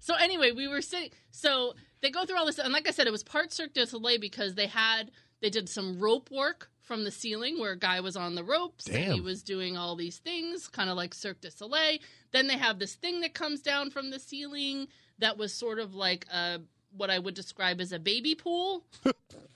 so 0.00 0.14
anyway, 0.16 0.50
we 0.50 0.66
were 0.66 0.82
sitting. 0.82 1.10
So 1.30 1.74
they 2.00 2.10
go 2.10 2.24
through 2.24 2.38
all 2.38 2.46
this, 2.46 2.58
and 2.58 2.72
like 2.72 2.88
I 2.88 2.90
said, 2.90 3.06
it 3.06 3.12
was 3.12 3.22
part 3.22 3.52
Cirque 3.52 3.72
du 3.72 3.86
Soleil 3.86 4.18
because 4.20 4.56
they 4.56 4.66
had 4.66 5.12
they 5.42 5.50
did 5.50 5.68
some 5.68 6.00
rope 6.00 6.30
work 6.30 6.70
from 6.80 7.04
the 7.04 7.10
ceiling 7.10 7.60
where 7.60 7.72
a 7.72 7.78
guy 7.78 8.00
was 8.00 8.16
on 8.16 8.34
the 8.34 8.42
ropes 8.44 8.86
and 8.88 9.12
he 9.12 9.20
was 9.20 9.42
doing 9.42 9.76
all 9.76 9.94
these 9.96 10.16
things, 10.18 10.66
kind 10.68 10.88
of 10.88 10.96
like 10.96 11.12
Cirque 11.14 11.40
du 11.42 11.50
Soleil. 11.50 11.98
Then 12.32 12.46
they 12.46 12.56
have 12.56 12.78
this 12.78 12.94
thing 12.94 13.20
that 13.20 13.34
comes 13.34 13.60
down 13.60 13.90
from 13.90 14.10
the 14.10 14.18
ceiling 14.18 14.88
that 15.18 15.36
was 15.36 15.52
sort 15.52 15.78
of 15.78 15.94
like 15.94 16.26
a 16.32 16.60
what 16.96 17.08
I 17.10 17.18
would 17.18 17.34
describe 17.34 17.80
as 17.80 17.92
a 17.92 17.98
baby 17.98 18.34
pool. 18.34 18.84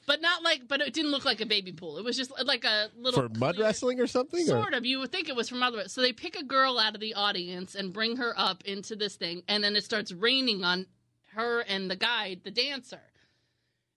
But 0.06 0.20
not 0.22 0.44
like, 0.44 0.68
but 0.68 0.80
it 0.80 0.94
didn't 0.94 1.10
look 1.10 1.24
like 1.24 1.40
a 1.40 1.46
baby 1.46 1.72
pool. 1.72 1.98
It 1.98 2.04
was 2.04 2.16
just 2.16 2.30
like 2.44 2.64
a 2.64 2.90
little 2.96 3.22
For 3.28 3.38
mud 3.40 3.56
clear- 3.56 3.66
wrestling 3.66 3.98
or 4.00 4.06
something? 4.06 4.42
or- 4.42 4.62
Sort 4.62 4.72
of. 4.72 4.86
You 4.86 5.00
would 5.00 5.10
think 5.10 5.28
it 5.28 5.34
was 5.34 5.48
from 5.48 5.64
other. 5.64 5.88
So 5.88 6.00
they 6.00 6.12
pick 6.12 6.36
a 6.36 6.44
girl 6.44 6.78
out 6.78 6.94
of 6.94 7.00
the 7.00 7.14
audience 7.14 7.74
and 7.74 7.92
bring 7.92 8.16
her 8.18 8.32
up 8.38 8.62
into 8.64 8.94
this 8.94 9.16
thing, 9.16 9.42
and 9.48 9.64
then 9.64 9.74
it 9.74 9.82
starts 9.82 10.12
raining 10.12 10.62
on 10.62 10.86
her 11.34 11.58
and 11.62 11.90
the 11.90 11.96
guy, 11.96 12.36
the 12.44 12.52
dancer. 12.52 13.00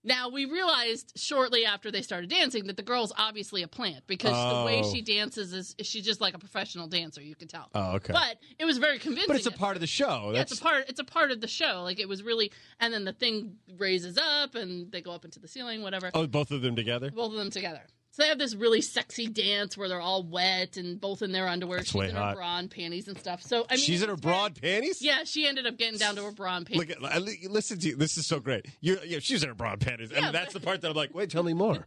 Now 0.02 0.30
we 0.30 0.46
realized 0.46 1.12
shortly 1.16 1.66
after 1.66 1.90
they 1.90 2.00
started 2.00 2.30
dancing 2.30 2.64
that 2.68 2.76
the 2.76 2.82
girl's 2.82 3.12
obviously 3.18 3.62
a 3.62 3.68
plant 3.68 4.06
because 4.06 4.30
the 4.32 4.64
way 4.64 4.80
Oh. 4.82 4.90
she 4.92 5.02
dances 5.02 5.52
is 5.52 5.74
she's 5.82 6.04
just 6.04 6.20
like 6.22 6.34
a 6.34 6.38
professional 6.38 6.86
dancer. 6.86 7.20
You 7.20 7.34
could 7.34 7.50
tell. 7.50 7.68
Oh, 7.74 7.96
okay. 7.96 8.12
But 8.14 8.38
it 8.58 8.64
was 8.64 8.78
very 8.78 8.98
convincing. 8.98 9.26
But 9.28 9.36
it's 9.36 9.46
a 9.46 9.50
part 9.50 9.76
of 9.76 9.80
the 9.80 9.86
show. 9.86 10.30
yeah, 10.32 10.38
That's 10.38 10.52
it's 10.52 10.60
a 10.60 10.64
part. 10.64 10.84
It's 10.88 11.00
a 11.00 11.04
part 11.04 11.30
of 11.30 11.40
the 11.42 11.48
show. 11.48 11.82
Like 11.82 12.00
it 12.00 12.08
was 12.08 12.22
really, 12.22 12.50
and 12.80 12.94
then 12.94 13.04
the 13.04 13.12
thing 13.12 13.56
raises 13.76 14.16
up, 14.16 14.54
and 14.54 14.90
they 14.90 15.02
go 15.02 15.12
up 15.12 15.24
into 15.26 15.38
the 15.38 15.48
ceiling, 15.48 15.82
whatever. 15.82 16.10
oh, 16.14 16.26
both 16.26 16.50
of 16.50 16.62
them 16.62 16.76
together. 16.76 17.10
Both 17.10 17.32
of 17.32 17.38
them 17.38 17.50
together. 17.50 17.82
So 18.12 18.22
they 18.24 18.28
have 18.28 18.38
this 18.38 18.56
really 18.56 18.80
sexy 18.80 19.28
dance 19.28 19.76
where 19.76 19.88
they're 19.88 20.00
all 20.00 20.24
wet 20.24 20.76
and 20.76 21.00
both 21.00 21.22
in 21.22 21.30
their 21.30 21.46
underwear. 21.46 21.78
That's 21.78 21.90
She's 21.92 22.10
in 22.10 22.16
hot. 22.16 22.30
her 22.30 22.34
bra 22.36 22.58
and 22.58 22.68
panties 22.70 23.06
and 23.06 23.16
stuff. 23.16 23.40
So 23.42 23.66
I 23.70 23.76
mean, 23.76 23.84
She's 23.84 24.02
in 24.02 24.08
her 24.08 24.16
bra 24.16 24.46
and 24.46 24.60
panties. 24.60 25.00
Yeah, 25.00 25.22
she 25.24 25.46
ended 25.46 25.64
up 25.66 25.76
getting 25.78 25.98
down 25.98 26.16
to 26.16 26.24
her 26.24 26.32
bra 26.32 26.56
and 26.56 26.66
panties. 26.66 26.88
Look 27.00 27.14
at 27.14 27.22
listen 27.50 27.78
to 27.78 27.88
you. 27.88 27.96
This 27.96 28.16
is 28.18 28.26
so 28.26 28.40
great. 28.40 28.66
You're, 28.80 28.98
yeah, 29.04 29.20
she's 29.20 29.42
in 29.44 29.48
her 29.48 29.54
bra 29.54 29.72
and 29.72 29.80
panties, 29.80 30.10
Yeah, 30.10 30.26
and 30.26 30.34
that's 30.34 30.52
but- 30.52 30.60
the 30.62 30.66
part 30.66 30.80
that 30.80 30.90
I'm 30.90 30.96
like, 30.96 31.14
wait, 31.14 31.30
tell 31.30 31.44
me 31.44 31.52
more. 31.54 31.84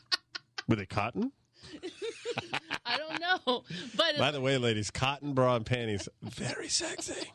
Were 0.68 0.76
they 0.76 0.86
cotton? 0.86 1.32
I 2.86 2.96
don't 2.96 3.20
know, 3.20 3.62
but 3.96 4.18
By 4.18 4.30
the 4.30 4.40
way, 4.40 4.56
ladies, 4.58 4.90
cotton 4.90 5.34
bra 5.34 5.56
and 5.56 5.66
panties, 5.66 6.08
very 6.22 6.68
sexy. 6.68 7.30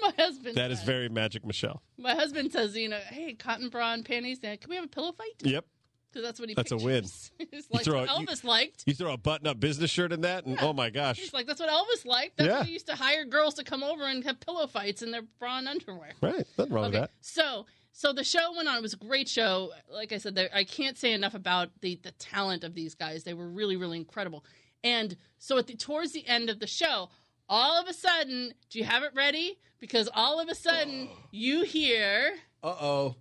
my 0.00 0.12
husband. 0.16 0.56
That 0.56 0.70
is 0.70 0.82
very 0.82 1.08
magic, 1.08 1.44
Michelle. 1.44 1.82
My 1.98 2.14
husband 2.14 2.52
says, 2.52 2.76
you 2.76 2.88
know, 2.88 3.00
hey, 3.10 3.34
cotton 3.34 3.68
bra 3.68 3.92
and 3.94 4.04
panties. 4.04 4.38
Can 4.38 4.58
we 4.68 4.76
have 4.76 4.84
a 4.84 4.88
pillow 4.88 5.12
fight? 5.12 5.32
Yep. 5.42 5.66
Because 6.12 6.26
that's 6.26 6.38
what 6.38 6.48
he. 6.50 6.54
That's 6.54 6.72
a 6.72 6.76
win. 6.76 7.04
It's 7.38 7.70
like 7.70 7.84
throw 7.84 8.02
it- 8.02 8.10
you- 8.10 8.26
Elvis 8.26 8.44
liked. 8.44 8.84
You 8.86 8.94
throw 8.94 9.12
a 9.12 9.16
button-up 9.16 9.58
business 9.60 9.90
shirt 9.90 10.12
in 10.12 10.20
that, 10.22 10.44
and 10.44 10.58
oh 10.60 10.72
my 10.72 10.90
gosh, 10.90 11.18
He's 11.18 11.32
like, 11.32 11.46
that's 11.46 11.60
what 11.60 11.70
Elvis 11.70 12.04
liked. 12.04 12.36
That's 12.36 12.48
Yeah. 12.48 12.58
what 12.58 12.66
he 12.66 12.72
used 12.72 12.86
to 12.88 12.94
hire 12.96 13.24
girls 13.24 13.54
to 13.54 13.64
come 13.64 13.82
over 13.82 14.04
and 14.04 14.22
have 14.24 14.40
pillow 14.40 14.66
fights 14.66 15.02
in 15.02 15.10
their 15.10 15.22
bra 15.38 15.58
and 15.58 15.68
underwear. 15.68 16.12
right? 16.20 16.46
Nothing 16.58 16.72
wrong 16.74 16.84
Okay, 16.86 17.00
with 17.00 17.10
that. 17.10 17.10
so 17.20 17.66
so 17.94 18.12
the 18.12 18.24
show 18.24 18.52
went 18.56 18.68
on. 18.68 18.76
It 18.76 18.82
was 18.82 18.94
a 18.94 18.98
great 18.98 19.28
show. 19.28 19.70
Like 19.90 20.12
I 20.12 20.18
said, 20.18 20.34
there, 20.34 20.48
I 20.54 20.64
can't 20.64 20.96
say 20.98 21.12
enough 21.12 21.34
about 21.34 21.70
the 21.80 21.98
the 22.02 22.12
talent 22.12 22.64
of 22.64 22.74
these 22.74 22.94
guys. 22.94 23.24
They 23.24 23.34
were 23.34 23.48
really 23.48 23.76
really 23.76 23.98
incredible. 23.98 24.44
And 24.84 25.16
so 25.38 25.58
at 25.58 25.66
the 25.66 25.74
towards 25.76 26.12
the 26.12 26.26
end 26.26 26.50
of 26.50 26.58
the 26.58 26.66
show, 26.66 27.10
all 27.48 27.80
of 27.80 27.86
a 27.88 27.92
sudden, 27.92 28.52
do 28.70 28.78
you 28.78 28.84
have 28.84 29.02
it 29.02 29.12
ready? 29.14 29.58
Because 29.78 30.08
all 30.14 30.40
of 30.40 30.48
a 30.48 30.54
sudden 30.54 31.08
you 31.30 31.62
hear 31.64 32.34
Uh 32.62 32.74
oh. 32.80 33.16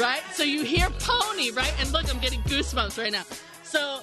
Right. 0.00 0.22
So 0.32 0.42
you 0.42 0.62
hear 0.64 0.88
Pony 0.98 1.50
right, 1.50 1.72
and 1.80 1.90
look, 1.92 2.12
I'm 2.12 2.20
getting 2.20 2.40
goosebumps 2.42 2.98
right 2.98 3.12
now. 3.12 3.24
So 3.62 4.00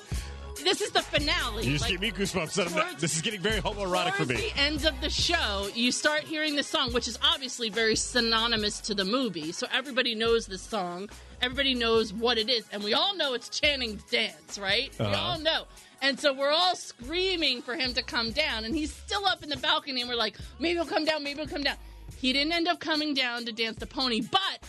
this 0.64 0.82
is 0.82 0.92
the 0.92 1.02
finale. 1.02 1.66
You 1.66 1.72
just 1.74 1.84
Like, 1.84 1.92
give 1.92 2.02
me 2.02 2.12
goosebumps. 2.12 2.54
Towards- 2.74 3.02
this 3.02 3.16
is 3.16 3.22
getting 3.22 3.42
very 3.42 3.62
homoerotic 3.62 4.14
for 4.14 4.26
me. 4.26 4.36
the 4.36 4.58
end 4.58 4.86
of 4.86 5.00
the 5.02 5.10
show, 5.10 5.70
you 5.74 5.92
start 5.92 6.24
hearing 6.24 6.56
this 6.56 6.68
song, 6.68 6.92
which 6.94 7.08
is 7.08 7.18
obviously 7.24 7.70
very 7.70 7.96
synonymous 7.96 8.80
to 8.82 8.94
the 8.94 9.06
movie. 9.06 9.52
So 9.52 9.68
everybody 9.72 10.16
knows 10.16 10.48
this 10.48 10.62
song. 10.62 11.10
Everybody 11.42 11.74
knows 11.74 12.12
what 12.12 12.38
it 12.38 12.50
is, 12.50 12.66
and 12.74 12.84
we 12.84 12.94
all 12.94 13.16
know 13.16 13.34
it's 13.34 13.48
Channing's 13.50 14.04
dance, 14.04 14.60
right? 14.60 14.92
We 15.00 15.06
Uh-huh. 15.06 15.16
all 15.22 15.40
know. 15.40 15.66
And 16.02 16.20
so 16.20 16.34
we're 16.34 16.52
all 16.52 16.76
screaming 16.76 17.62
for 17.62 17.76
him 17.76 17.94
to 17.94 18.04
come 18.04 18.32
down, 18.32 18.66
and 18.66 18.76
he's 18.76 18.94
still 18.94 19.26
up 19.26 19.42
in 19.44 19.50
the 19.50 19.58
balcony, 19.58 20.02
and 20.02 20.10
we're 20.10 20.16
like, 20.18 20.36
maybe 20.60 20.76
he'll 20.76 20.86
come 20.86 21.06
down, 21.06 21.24
maybe 21.24 21.40
he'll 21.40 21.48
come 21.50 21.64
down. 21.64 21.76
He 22.18 22.34
didn't 22.34 22.52
end 22.52 22.68
up 22.68 22.80
coming 22.82 23.14
down 23.14 23.46
to 23.46 23.54
dance 23.54 23.78
the 23.78 23.86
pony, 23.86 24.20
but 24.20 24.60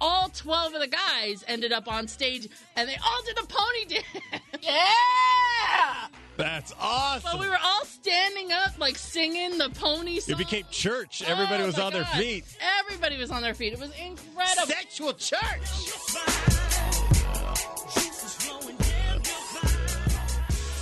all 0.00 0.28
12 0.28 0.74
of 0.74 0.80
the 0.80 0.86
guys 0.86 1.44
ended 1.48 1.72
up 1.72 1.88
on 1.88 2.08
stage, 2.08 2.48
and 2.76 2.88
they 2.88 2.96
all 2.96 3.22
did 3.24 3.36
the 3.36 3.46
pony 3.48 3.84
dance. 3.86 4.42
yeah! 4.62 6.08
That's 6.36 6.74
awesome. 6.80 7.30
But 7.32 7.40
we 7.40 7.48
were 7.48 7.58
all 7.62 7.84
standing 7.84 8.50
up, 8.52 8.78
like 8.78 8.96
singing 8.96 9.56
the 9.58 9.70
pony 9.70 10.20
song. 10.20 10.34
it 10.34 10.38
became 10.38 10.64
church. 10.70 11.22
Everybody 11.26 11.62
Oh 11.62 11.66
was 11.66 11.76
my 11.76 11.84
on 11.84 11.92
their 11.92 12.04
feet. 12.04 12.44
Everybody 12.80 13.18
was 13.18 13.30
on 13.30 13.42
their 13.42 13.54
feet. 13.54 13.72
It 13.72 13.78
was 13.78 13.92
incredible. 13.96 14.66
Sexual 14.66 15.14
church. 15.14 15.68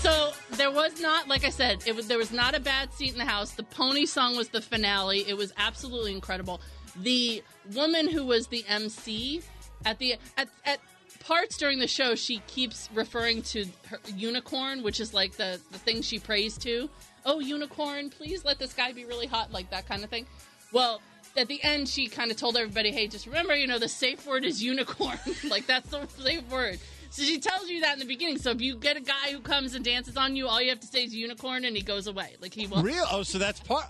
So 0.03 0.33
there 0.53 0.71
was 0.71 1.01
not, 1.01 1.29
like 1.29 1.45
I 1.45 1.51
said, 1.51 1.85
it 1.87 1.95
was 1.95 2.09
there 2.09 2.19
was 2.19 2.33
not 2.33 2.57
a 2.57 2.61
bad 2.61 2.93
seat 2.93 3.13
in 3.13 3.19
the 3.19 3.25
house. 3.25 3.53
The 3.53 3.63
pony 3.63 4.05
song 4.07 4.37
was 4.37 4.49
the 4.49 4.61
finale. 4.61 5.25
It 5.29 5.37
was 5.37 5.53
absolutely 5.57 6.13
incredible. 6.13 6.61
The 6.97 7.43
woman 7.75 8.09
who 8.09 8.25
was 8.25 8.49
the 8.49 8.65
MC 8.69 9.43
at 9.85 9.99
the 9.99 10.17
at 10.37 10.49
at 10.65 10.81
parts 11.21 11.57
during 11.57 11.79
the 11.79 11.87
show, 11.87 12.15
she 12.15 12.39
keeps 12.47 12.89
referring 12.95 13.43
to 13.43 13.67
her 13.89 13.99
unicorn, 14.17 14.83
which 14.83 15.01
is 15.01 15.15
like 15.15 15.33
the 15.37 15.61
the 15.71 15.79
thing 15.79 16.03
she 16.03 16.19
prays 16.19 16.57
to. 16.59 16.89
Oh, 17.25 17.41
unicorn, 17.41 18.11
please 18.11 18.45
let 18.45 18.59
this 18.59 18.73
guy 18.73 18.93
be 18.93 19.05
really 19.05 19.27
hot, 19.27 19.53
like 19.53 19.71
that 19.71 19.87
kind 19.87 20.03
of 20.03 20.11
thing. 20.11 20.27
Well, 20.73 21.01
at 21.37 21.49
the 21.49 21.63
end, 21.63 21.89
she 21.89 22.09
kind 22.09 22.31
of 22.31 22.37
told 22.37 22.57
everybody, 22.57 22.91
"Hey, 22.91 23.07
just 23.07 23.27
remember, 23.27 23.55
you 23.55 23.67
know, 23.67 23.79
the 23.79 23.89
safe 23.89 24.27
word 24.27 24.45
is 24.45 24.63
unicorn. 24.63 25.19
like 25.49 25.67
that's 25.67 25.91
the 25.91 26.07
safe 26.19 26.49
word." 26.51 26.79
So 27.11 27.23
she 27.23 27.39
tells 27.39 27.69
you 27.69 27.83
that 27.83 27.95
in 27.95 27.99
the 27.99 28.07
beginning. 28.07 28.39
So 28.39 28.51
if 28.51 28.63
you 28.63 28.75
get 28.75 28.97
a 28.97 29.01
guy 29.01 29.33
who 29.33 29.41
comes 29.41 29.75
and 29.75 29.85
dances 29.85 30.17
on 30.17 30.35
you, 30.35 30.49
all 30.49 30.63
you 30.63 30.71
have 30.71 30.81
to 30.81 30.87
say 30.87 31.05
is 31.05 31.15
unicorn, 31.15 31.65
and 31.65 31.77
he 31.77 31.83
goes 31.83 32.07
away. 32.07 32.37
Like 32.41 32.55
he 32.55 32.67
won't. 32.67 32.85
Real? 32.85 33.05
Oh, 33.11 33.23
so 33.23 33.39
that's 33.39 33.61
part. 33.61 33.87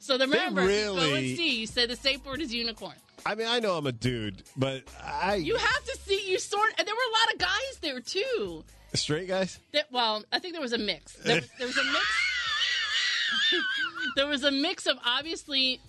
So 0.00 0.16
the 0.16 0.26
remember, 0.26 0.62
if 0.62 0.70
you 0.70 0.94
go 0.94 1.14
and 1.14 1.36
see. 1.36 1.60
You 1.60 1.66
say 1.66 1.86
the 1.86 1.94
safe 1.94 2.24
word 2.24 2.40
is 2.40 2.52
unicorn. 2.52 2.94
I 3.26 3.34
mean, 3.34 3.46
I 3.46 3.60
know 3.60 3.76
I'm 3.76 3.86
a 3.86 3.92
dude, 3.92 4.42
but 4.56 4.82
I 5.04 5.34
You 5.36 5.56
have 5.56 5.84
to 5.84 5.98
see. 5.98 6.30
You 6.30 6.38
sort. 6.38 6.72
And 6.78 6.88
there 6.88 6.94
were 6.94 7.00
a 7.00 7.12
lot 7.20 7.34
of 7.34 7.38
guys 7.38 7.78
there 7.82 8.00
too. 8.00 8.64
straight 8.94 9.28
guys. 9.28 9.58
That, 9.72 9.92
well, 9.92 10.24
I 10.32 10.38
think 10.38 10.54
there 10.54 10.62
was 10.62 10.72
a 10.72 10.78
mix. 10.78 11.12
There 11.16 11.36
was, 11.36 11.48
there 11.58 11.66
was 11.66 11.76
a 11.76 11.84
mix. 11.84 12.06
there 14.16 14.26
was 14.26 14.42
a 14.42 14.50
mix 14.50 14.86
of 14.86 14.96
obviously 15.04 15.80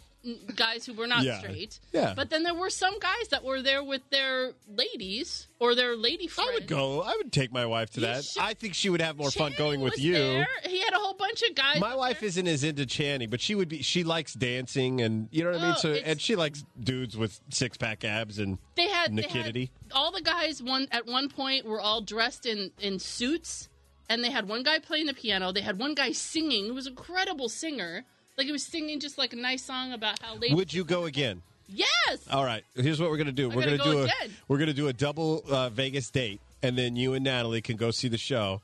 guys 0.55 0.86
who 0.86 0.93
were 0.93 1.07
not 1.07 1.23
Yeah. 1.23 1.39
straight. 1.39 1.79
Yeah. 1.91 2.13
But 2.15 2.29
then 2.29 2.43
there 2.43 2.53
were 2.53 2.69
some 2.69 2.99
guys 2.99 3.27
that 3.29 3.43
were 3.43 3.62
there 3.62 3.84
with 3.84 4.01
their 4.12 4.53
ladies 4.67 5.47
or 5.60 5.73
their 5.75 5.95
lady 5.95 6.27
friends. 6.27 6.49
I 6.51 6.53
would 6.55 6.67
go. 6.67 7.01
I 7.01 7.15
would 7.15 7.31
take 7.31 7.51
my 7.51 7.65
wife 7.65 7.89
to 7.91 8.01
that. 8.01 8.25
should- 8.25 8.41
I 8.41 8.53
think 8.53 8.75
she 8.75 8.89
would 8.89 9.01
have 9.01 9.17
more 9.17 9.31
fun 9.31 9.53
going 9.57 9.81
with 9.81 9.97
you. 9.99 10.13
there. 10.13 10.47
He 10.65 10.79
had 10.79 10.93
a 10.93 10.97
whole 10.99 11.13
bunch 11.15 11.41
of 11.41 11.55
guys. 11.55 11.79
My 11.79 11.95
wife 11.95 12.21
isn't 12.23 12.47
as 12.47 12.63
into 12.63 12.86
Channing, 12.86 13.29
but 13.29 13.41
she 13.41 13.55
would 13.55 13.67
be. 13.69 13.81
She 13.81 14.03
likes 14.03 14.34
dancing, 14.34 15.01
and 15.01 15.27
you 15.31 15.43
know 15.43 15.52
what 15.52 15.60
I 15.60 15.63
mean. 15.63 15.73
Oh, 15.77 15.79
So, 15.81 15.93
and 15.93 16.21
she 16.21 16.35
likes 16.35 16.63
dudes 16.79 17.17
with 17.17 17.39
six 17.50 17.77
pack 17.77 18.04
abs 18.04 18.37
and 18.39 18.58
They 18.75 18.87
had, 18.89 19.15
they 19.15 19.23
had 19.23 19.69
all 19.91 20.12
the 20.12 20.21
guys. 20.21 20.62
One 20.62 20.87
at 20.91 21.06
one 21.08 21.29
point 21.29 21.65
were 21.65 21.81
all 21.81 22.02
dressed 22.02 22.46
in 22.46 22.71
in 22.79 23.00
suits, 23.00 23.69
and 24.10 24.23
they 24.23 24.29
had 24.31 24.48
one 24.48 24.63
guy 24.63 24.79
playing 24.79 25.08
the 25.08 25.13
piano. 25.13 25.52
They 25.52 25.62
had 25.62 25.79
one 25.79 25.96
guy 25.96 26.12
singing, 26.12 26.67
who 26.67 26.73
was 26.73 26.85
an 26.85 26.91
incredible 26.93 27.50
singer. 27.50 28.06
Like 28.42 28.48
he 28.48 28.52
was 28.54 28.63
singing 28.63 29.00
just 29.00 29.19
like 29.19 29.33
a 29.33 29.35
nice 29.35 29.62
song 29.62 29.94
about 29.94 30.19
how 30.19 30.33
ladies. 30.33 30.56
Would 30.56 30.73
you 30.73 30.83
go 30.83 31.06
again? 31.06 31.44
Yes. 31.67 31.87
All 32.31 32.44
right. 32.44 32.63
Here's 32.73 33.00
what 33.00 33.12
we're 33.12 33.17
gonna 33.17 33.31
do. 33.31 33.52
I'm 33.52 33.56
we're 33.56 33.65
gonna 33.65 33.77
gonna, 33.77 33.92
go 33.92 33.98
do 34.00 34.04
again. 34.06 34.31
a 34.31 34.44
we're 34.48 34.58
gonna 34.58 34.73
do 34.73 34.87
a 34.87 34.94
double 34.94 35.44
uh, 35.48 35.69
Vegas 35.69 36.10
date, 36.10 36.42
and 36.63 36.75
then 36.75 36.96
you 36.96 37.13
and 37.13 37.23
Natalie 37.23 37.62
can 37.62 37.77
go 37.77 37.92
see 37.92 38.08
the 38.08 38.17
show, 38.17 38.60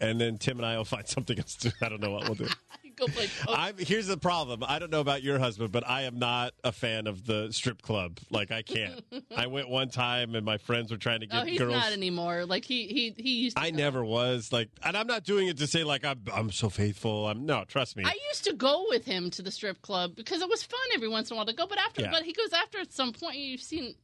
and 0.00 0.20
then 0.20 0.36
Tim 0.36 0.58
and 0.58 0.66
I 0.66 0.76
will 0.76 0.84
find 0.84 1.06
something 1.08 1.38
else 1.38 1.54
to. 1.58 1.72
I 1.80 1.88
don't 1.88 2.00
know 2.00 2.10
what 2.10 2.24
we'll 2.24 2.34
do. 2.34 2.48
Go 3.00 3.06
play. 3.06 3.28
poker. 3.40 3.58
I'm, 3.58 3.78
here's 3.78 4.06
the 4.06 4.16
problem. 4.16 4.62
I 4.66 4.78
don't 4.78 4.90
know 4.90 5.00
about 5.00 5.22
your 5.22 5.38
husband, 5.38 5.72
but 5.72 5.88
I 5.88 6.02
am 6.02 6.18
not 6.18 6.52
a 6.62 6.70
fan 6.72 7.06
of 7.06 7.26
the 7.26 7.50
strip 7.50 7.82
club. 7.82 8.18
Like 8.30 8.50
I 8.50 8.62
can't. 8.62 9.02
I 9.36 9.46
went 9.46 9.68
one 9.68 9.88
time, 9.88 10.34
and 10.34 10.44
my 10.44 10.58
friends 10.58 10.90
were 10.90 10.98
trying 10.98 11.20
to 11.20 11.26
oh, 11.26 11.30
get 11.30 11.42
oh, 11.42 11.46
he's 11.46 11.58
girls. 11.58 11.72
not 11.72 11.92
anymore. 11.92 12.44
Like 12.46 12.64
he 12.64 12.86
he 12.86 13.14
he 13.16 13.30
used. 13.44 13.56
to 13.56 13.62
I 13.62 13.70
go. 13.70 13.76
never 13.78 14.04
was 14.04 14.52
like, 14.52 14.68
and 14.84 14.96
I'm 14.96 15.06
not 15.06 15.24
doing 15.24 15.48
it 15.48 15.56
to 15.58 15.66
say 15.66 15.82
like 15.84 16.04
I'm 16.04 16.20
I'm 16.32 16.50
so 16.50 16.68
faithful. 16.68 17.26
I'm 17.28 17.46
no, 17.46 17.64
trust 17.64 17.96
me. 17.96 18.04
I 18.04 18.16
used 18.28 18.44
to 18.44 18.52
go 18.52 18.86
with 18.88 19.04
him 19.06 19.30
to 19.30 19.42
the 19.42 19.50
strip 19.50 19.80
club 19.82 20.14
because 20.14 20.42
it 20.42 20.48
was 20.48 20.62
fun 20.62 20.78
every 20.94 21.08
once 21.08 21.30
in 21.30 21.34
a 21.34 21.36
while 21.36 21.46
to 21.46 21.54
go. 21.54 21.66
But 21.66 21.78
after, 21.78 22.02
Yeah. 22.02 22.10
but 22.10 22.22
he 22.24 22.32
goes 22.32 22.52
after 22.52 22.78
at 22.78 22.92
some 22.92 23.12
point. 23.12 23.36
You've 23.36 23.62
seen, 23.62 23.94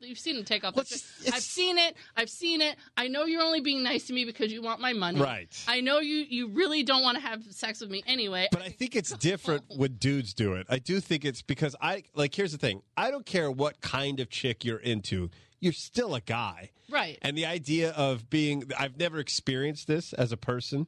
you've 0.00 0.18
seen 0.18 0.36
him 0.36 0.44
take 0.44 0.64
off. 0.64 0.74
Well, 0.74 0.84
I've 1.32 1.42
seen 1.42 1.78
it. 1.78 1.96
I've 2.16 2.30
seen 2.30 2.60
it. 2.60 2.76
I 2.96 3.08
know 3.08 3.24
you're 3.24 3.42
only 3.42 3.60
being 3.60 3.82
nice 3.82 4.06
to 4.08 4.12
me 4.12 4.24
because 4.24 4.52
you 4.52 4.62
want 4.62 4.80
my 4.80 4.92
money. 4.92 5.20
Right. 5.20 5.48
I 5.66 5.80
know 5.80 6.00
you. 6.00 6.26
You 6.28 6.48
really 6.48 6.82
don't 6.82 7.02
want 7.02 7.16
to 7.16 7.22
have 7.22 7.42
sex 7.50 7.80
with 7.80 7.90
me 7.90 8.02
anyway. 8.06 8.48
But 8.52 8.62
I 8.62 8.68
think 8.68 8.96
it's 8.96 9.12
different 9.16 9.64
when 9.76 9.94
dudes 9.94 10.34
do 10.34 10.54
it. 10.54 10.66
I 10.68 10.78
do 10.78 11.00
think 11.00 11.24
it's 11.24 11.42
because 11.42 11.74
I 11.80 12.04
like. 12.14 12.34
Here's 12.34 12.52
the 12.52 12.58
thing. 12.58 12.82
I 12.96 13.10
don't 13.10 13.26
care 13.26 13.50
what 13.50 13.80
kind 13.80 14.20
of 14.20 14.30
chick 14.30 14.64
you're 14.64 14.78
into. 14.78 15.30
You're 15.60 15.72
still 15.72 16.14
a 16.14 16.20
guy, 16.20 16.70
Right. 16.90 17.18
And 17.22 17.36
the 17.36 17.46
idea 17.46 17.90
of 17.92 18.28
being. 18.30 18.70
I've 18.78 18.98
never 18.98 19.18
experienced 19.18 19.86
this 19.86 20.12
as 20.12 20.32
a 20.32 20.36
person. 20.36 20.86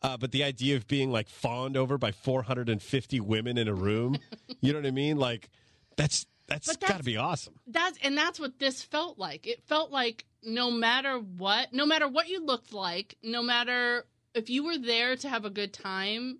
Uh, 0.00 0.16
but 0.16 0.30
the 0.30 0.44
idea 0.44 0.76
of 0.76 0.86
being 0.86 1.10
like 1.10 1.28
fawned 1.28 1.76
over 1.76 1.98
by 1.98 2.12
450 2.12 3.18
women 3.18 3.58
in 3.58 3.66
a 3.66 3.74
room, 3.74 4.16
you 4.60 4.72
know 4.72 4.78
what 4.78 4.86
I 4.86 4.92
mean? 4.92 5.16
Like, 5.16 5.50
that's 5.96 6.24
that's 6.48 6.76
got 6.76 6.96
to 6.96 7.04
be 7.04 7.16
awesome. 7.16 7.54
That's 7.66 7.98
and 8.02 8.16
that's 8.16 8.40
what 8.40 8.58
this 8.58 8.82
felt 8.82 9.18
like. 9.18 9.46
It 9.46 9.62
felt 9.66 9.90
like 9.90 10.24
no 10.42 10.70
matter 10.70 11.18
what, 11.18 11.72
no 11.72 11.86
matter 11.86 12.08
what 12.08 12.28
you 12.28 12.44
looked 12.44 12.72
like, 12.72 13.16
no 13.22 13.42
matter 13.42 14.06
if 14.34 14.50
you 14.50 14.64
were 14.64 14.78
there 14.78 15.16
to 15.16 15.28
have 15.28 15.44
a 15.44 15.50
good 15.50 15.72
time, 15.72 16.38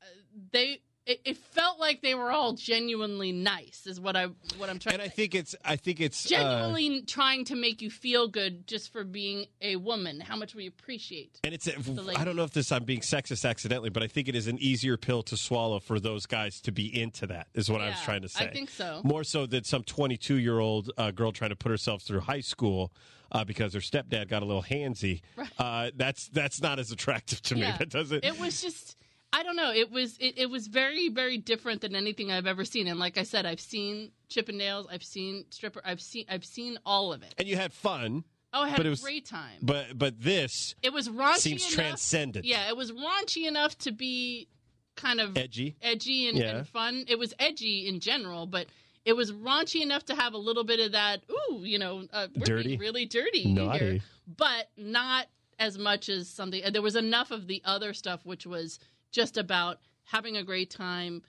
uh, 0.00 0.06
they 0.52 0.80
it, 1.08 1.22
it 1.24 1.36
felt 1.38 1.80
like 1.80 2.02
they 2.02 2.14
were 2.14 2.30
all 2.30 2.52
genuinely 2.52 3.32
nice. 3.32 3.86
Is 3.86 3.98
what 3.98 4.14
I 4.14 4.26
what 4.58 4.68
I'm 4.68 4.78
trying. 4.78 4.94
And 4.94 5.02
I 5.02 5.08
think 5.08 5.34
it's. 5.34 5.56
I 5.64 5.76
think 5.76 6.00
it's 6.00 6.26
uh, 6.26 6.28
genuinely 6.28 7.00
trying 7.02 7.46
to 7.46 7.56
make 7.56 7.80
you 7.80 7.90
feel 7.90 8.28
good 8.28 8.66
just 8.66 8.92
for 8.92 9.04
being 9.04 9.46
a 9.62 9.76
woman. 9.76 10.20
How 10.20 10.36
much 10.36 10.54
we 10.54 10.66
appreciate. 10.66 11.40
And 11.42 11.54
it's, 11.54 11.66
a. 11.66 11.72
I 12.14 12.24
don't 12.24 12.36
know 12.36 12.44
if 12.44 12.52
this 12.52 12.70
I'm 12.70 12.84
being 12.84 13.00
sexist 13.00 13.48
accidentally, 13.48 13.88
but 13.88 14.02
I 14.02 14.06
think 14.06 14.28
it 14.28 14.34
is 14.34 14.48
an 14.48 14.58
easier 14.58 14.98
pill 14.98 15.22
to 15.24 15.36
swallow 15.36 15.80
for 15.80 15.98
those 15.98 16.26
guys 16.26 16.60
to 16.62 16.72
be 16.72 17.00
into 17.00 17.26
that. 17.28 17.48
Is 17.54 17.70
what 17.70 17.80
I 17.80 17.88
was 17.88 18.00
trying 18.02 18.22
to 18.22 18.28
say. 18.28 18.44
I 18.44 18.52
think 18.52 18.68
so. 18.68 19.00
More 19.02 19.24
so 19.24 19.46
than 19.46 19.64
some 19.64 19.84
22 19.84 20.34
year 20.36 20.58
old 20.58 20.90
uh, 20.98 21.10
girl 21.10 21.32
trying 21.32 21.50
to 21.50 21.56
put 21.56 21.70
herself 21.70 22.02
through 22.02 22.20
high 22.20 22.42
school 22.42 22.92
uh, 23.32 23.44
because 23.44 23.72
her 23.72 23.80
stepdad 23.80 24.28
got 24.28 24.42
a 24.42 24.46
little 24.46 24.62
handsy. 24.62 25.22
Uh, 25.58 25.90
that's 25.96 26.28
that's 26.28 26.60
not 26.60 26.78
as 26.78 26.92
attractive 26.92 27.40
to 27.42 27.54
me. 27.54 27.62
Yeah. 27.62 27.78
That 27.78 27.88
doesn't. 27.88 28.24
It 28.24 28.38
was 28.38 28.60
just 28.60 28.96
I 29.32 29.42
don't 29.42 29.56
know. 29.56 29.72
It 29.72 29.90
was 29.90 30.16
it, 30.18 30.38
it 30.38 30.50
was 30.50 30.66
very 30.66 31.08
very 31.08 31.38
different 31.38 31.80
than 31.82 31.94
anything 31.94 32.30
I've 32.32 32.46
ever 32.46 32.64
seen. 32.64 32.86
And 32.88 32.98
like 32.98 33.18
I 33.18 33.22
said, 33.24 33.44
I've 33.46 33.60
seen 33.60 34.10
Chippendales, 34.30 34.86
I've 34.90 35.02
seen 35.04 35.44
stripper, 35.50 35.82
I've 35.84 36.00
seen 36.00 36.24
I've 36.28 36.44
seen 36.44 36.78
all 36.86 37.12
of 37.12 37.22
it. 37.22 37.34
and 37.38 37.46
you 37.46 37.56
had 37.56 37.72
fun, 37.72 38.24
Oh, 38.54 38.62
I 38.62 38.68
had 38.70 38.80
a 38.80 38.86
it 38.86 38.90
was- 38.90 39.00
great 39.02 39.26
time. 39.26 39.58
but 39.62 39.98
but 39.98 40.20
this 40.20 40.74
it 40.82 40.92
was 40.92 41.08
raunchy. 41.08 41.36
seems 41.38 41.62
enough, 41.64 41.74
transcendent. 41.74 42.44
Yeah, 42.46 42.68
it 42.68 42.76
was 42.76 42.90
raunchy 42.92 43.46
enough 43.46 43.76
to 43.78 43.92
be 43.92 44.48
kind 44.96 45.20
of 45.20 45.36
edgy. 45.36 45.76
edgy 45.82 46.28
and, 46.28 46.38
Yeah. 46.38 46.56
and 46.58 46.66
fun. 46.68 47.04
It 47.06 47.18
was 47.18 47.32
edgy 47.38 47.86
in 47.86 48.00
general, 48.00 48.46
but 48.46 48.66
it 49.04 49.12
was 49.12 49.30
raunchy 49.30 49.80
enough 49.82 50.04
to 50.06 50.14
have 50.14 50.32
a 50.34 50.38
little 50.38 50.64
bit 50.64 50.80
of 50.80 50.92
that. 50.92 51.22
Ooh, 51.30 51.60
you 51.62 51.78
know, 51.78 52.06
uh, 52.12 52.28
we're 52.34 52.44
Dirty. 52.46 52.68
being 52.70 52.80
really 52.80 53.06
dirty 53.06 53.52
Naughty. 53.52 53.78
here, 53.78 53.98
but 54.26 54.70
not 54.76 55.26
as 55.58 55.78
much 55.78 56.08
as 56.08 56.28
something. 56.28 56.62
There 56.72 56.82
was 56.82 56.96
enough 56.96 57.30
of 57.30 57.46
the 57.46 57.62
other 57.64 57.92
stuff, 57.94 58.24
which 58.26 58.44
was 58.46 58.78
just 59.10 59.36
about 59.36 59.78
having 60.04 60.36
a 60.36 60.42
great 60.44 60.70
time, 60.70 61.22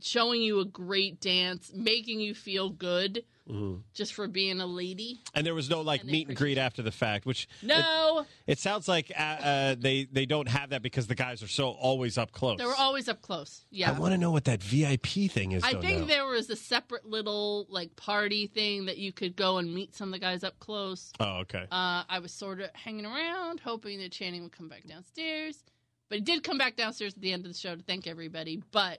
showing 0.00 0.42
you 0.42 0.60
a 0.60 0.64
great 0.64 1.20
dance, 1.20 1.70
making 1.74 2.20
you 2.20 2.34
feel 2.34 2.70
good, 2.70 3.24
Mm-hmm. 3.48 3.80
just 3.94 4.14
for 4.14 4.28
being 4.28 4.60
a 4.60 4.66
lady. 4.66 5.18
And 5.34 5.44
there 5.44 5.56
was 5.56 5.68
no 5.68 5.80
like 5.80 6.02
And 6.02 6.10
meet 6.10 6.28
and 6.28 6.36
greet 6.36 6.56
after 6.56 6.82
the 6.82 6.92
fact, 6.92 7.26
which 7.26 7.48
No, 7.62 8.24
it, 8.46 8.52
it 8.52 8.58
sounds 8.60 8.86
like 8.86 9.10
uh, 9.18 9.20
uh, 9.22 9.76
they 9.76 10.04
they 10.04 10.24
don't 10.24 10.46
have 10.48 10.70
that 10.70 10.82
because 10.82 11.08
the 11.08 11.16
guys 11.16 11.42
are 11.42 11.48
so 11.48 11.70
always 11.70 12.16
up 12.16 12.30
close. 12.30 12.58
they 12.58 12.64
were 12.64 12.76
always 12.78 13.08
up 13.08 13.22
close. 13.22 13.64
Yeah, 13.70 13.90
I 13.90 13.98
want 13.98 14.12
to 14.12 14.18
know 14.18 14.30
what 14.30 14.44
that 14.44 14.62
VIP 14.62 15.28
thing 15.32 15.50
is. 15.50 15.64
I 15.64 15.72
though, 15.72 15.80
think 15.80 16.00
now. 16.02 16.06
there 16.06 16.26
was 16.26 16.48
a 16.48 16.54
separate 16.54 17.04
little 17.06 17.66
like 17.68 17.96
party 17.96 18.46
thing 18.46 18.86
that 18.86 18.98
you 18.98 19.12
could 19.12 19.34
go 19.34 19.58
and 19.58 19.74
meet 19.74 19.96
some 19.96 20.10
of 20.10 20.12
the 20.12 20.20
guys 20.20 20.44
up 20.44 20.56
close. 20.60 21.10
Oh, 21.18 21.38
okay. 21.38 21.64
Uh, 21.72 22.04
I 22.08 22.20
was 22.22 22.30
sort 22.30 22.60
of 22.60 22.70
hanging 22.74 23.06
around, 23.06 23.58
hoping 23.58 23.98
that 23.98 24.12
Channing 24.12 24.44
would 24.44 24.52
come 24.52 24.68
back 24.68 24.86
downstairs, 24.86 25.64
but 26.10 26.18
he 26.18 26.24
did 26.24 26.42
come 26.42 26.58
back 26.58 26.76
downstairs 26.76 27.14
at 27.14 27.22
the 27.22 27.32
end 27.32 27.46
of 27.46 27.52
the 27.52 27.58
show 27.58 27.74
to 27.74 27.82
thank 27.82 28.06
everybody. 28.06 28.62
But 28.72 28.98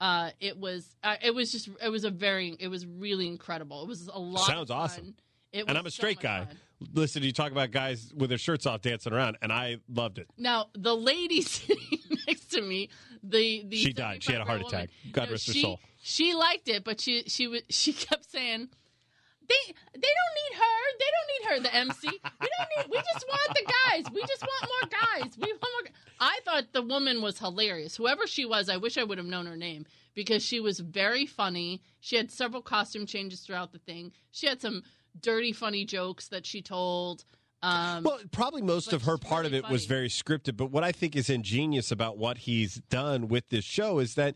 uh, 0.00 0.30
it 0.40 0.58
was 0.58 0.96
uh, 1.02 1.16
it 1.22 1.34
was 1.34 1.52
just 1.52 1.70
it 1.82 1.88
was 1.88 2.04
a 2.04 2.10
very 2.10 2.56
it 2.58 2.68
was 2.68 2.84
really 2.84 3.28
incredible. 3.28 3.82
It 3.82 3.88
was 3.88 4.08
a 4.12 4.18
lot. 4.18 4.46
Sounds 4.46 4.70
of 4.70 4.76
awesome. 4.76 5.14
and 5.54 5.70
I'm 5.70 5.86
a 5.86 5.90
straight 5.90 6.18
much 6.18 6.22
guy. 6.24 6.44
fun. 6.44 6.56
Listen, 6.94 7.22
you 7.22 7.32
talk 7.32 7.52
about 7.52 7.70
guys 7.70 8.12
with 8.16 8.30
their 8.30 8.38
shirts 8.38 8.66
off 8.66 8.80
dancing 8.80 9.12
around, 9.12 9.36
and 9.42 9.52
I 9.52 9.76
loved 9.88 10.18
it. 10.18 10.28
Now 10.36 10.66
the 10.74 10.94
lady 10.96 11.40
sitting 11.42 11.98
next 12.26 12.50
to 12.52 12.62
me, 12.62 12.90
the 13.22 13.64
the 13.66 13.76
She 13.76 13.92
died. 13.92 14.22
She 14.22 14.32
had 14.32 14.40
a 14.40 14.44
heart 14.44 14.62
75-year-old 14.62 14.74
attack. 14.74 14.90
God 15.12 15.26
no, 15.26 15.32
rest 15.32 15.46
her 15.46 15.52
soul. 15.52 15.80
She 16.02 16.34
liked 16.34 16.68
it, 16.68 16.82
but 16.82 17.00
she 17.00 17.22
she 17.24 17.46
was 17.46 17.62
she 17.68 17.92
kept 17.92 18.30
saying. 18.30 18.70
They, 19.50 19.72
they 19.94 20.08
don't 20.18 20.34
need 20.40 20.58
her. 20.58 20.78
They 20.98 21.10
don't 21.14 21.28
need 21.32 21.48
her. 21.50 21.68
The 21.68 21.74
MC. 21.76 22.08
We 22.08 22.48
don't 22.48 22.68
need. 22.78 22.90
We 22.90 22.98
just 23.12 23.26
want 23.28 23.48
the 23.48 23.72
guys. 23.90 24.04
We 24.14 24.20
just 24.22 24.42
want 24.42 24.70
more 24.70 24.90
guys. 24.90 25.36
We 25.36 25.52
want 25.52 25.60
more. 25.62 25.92
I 26.20 26.38
thought 26.44 26.72
the 26.72 26.82
woman 26.82 27.20
was 27.20 27.38
hilarious. 27.38 27.96
Whoever 27.96 28.26
she 28.26 28.44
was, 28.44 28.68
I 28.68 28.76
wish 28.76 28.96
I 28.96 29.04
would 29.04 29.18
have 29.18 29.26
known 29.26 29.46
her 29.46 29.56
name 29.56 29.86
because 30.14 30.42
she 30.44 30.60
was 30.60 30.78
very 30.80 31.26
funny. 31.26 31.80
She 32.00 32.16
had 32.16 32.30
several 32.30 32.62
costume 32.62 33.06
changes 33.06 33.40
throughout 33.40 33.72
the 33.72 33.78
thing. 33.78 34.12
She 34.30 34.46
had 34.46 34.60
some 34.60 34.82
dirty, 35.20 35.52
funny 35.52 35.84
jokes 35.84 36.28
that 36.28 36.46
she 36.46 36.62
told. 36.62 37.24
Um, 37.62 38.04
Well, 38.04 38.18
probably 38.30 38.62
most 38.62 38.92
of 38.92 39.02
her 39.02 39.18
part 39.18 39.44
really 39.44 39.58
of 39.58 39.64
it 39.66 39.70
was 39.70 39.86
very 39.86 40.08
scripted. 40.08 40.56
But 40.56 40.70
what 40.70 40.84
I 40.84 40.92
think 40.92 41.16
is 41.16 41.28
ingenious 41.28 41.90
about 41.90 42.16
what 42.18 42.38
he's 42.38 42.76
done 42.90 43.28
with 43.28 43.48
this 43.48 43.64
show 43.64 43.98
is 43.98 44.14
that 44.14 44.34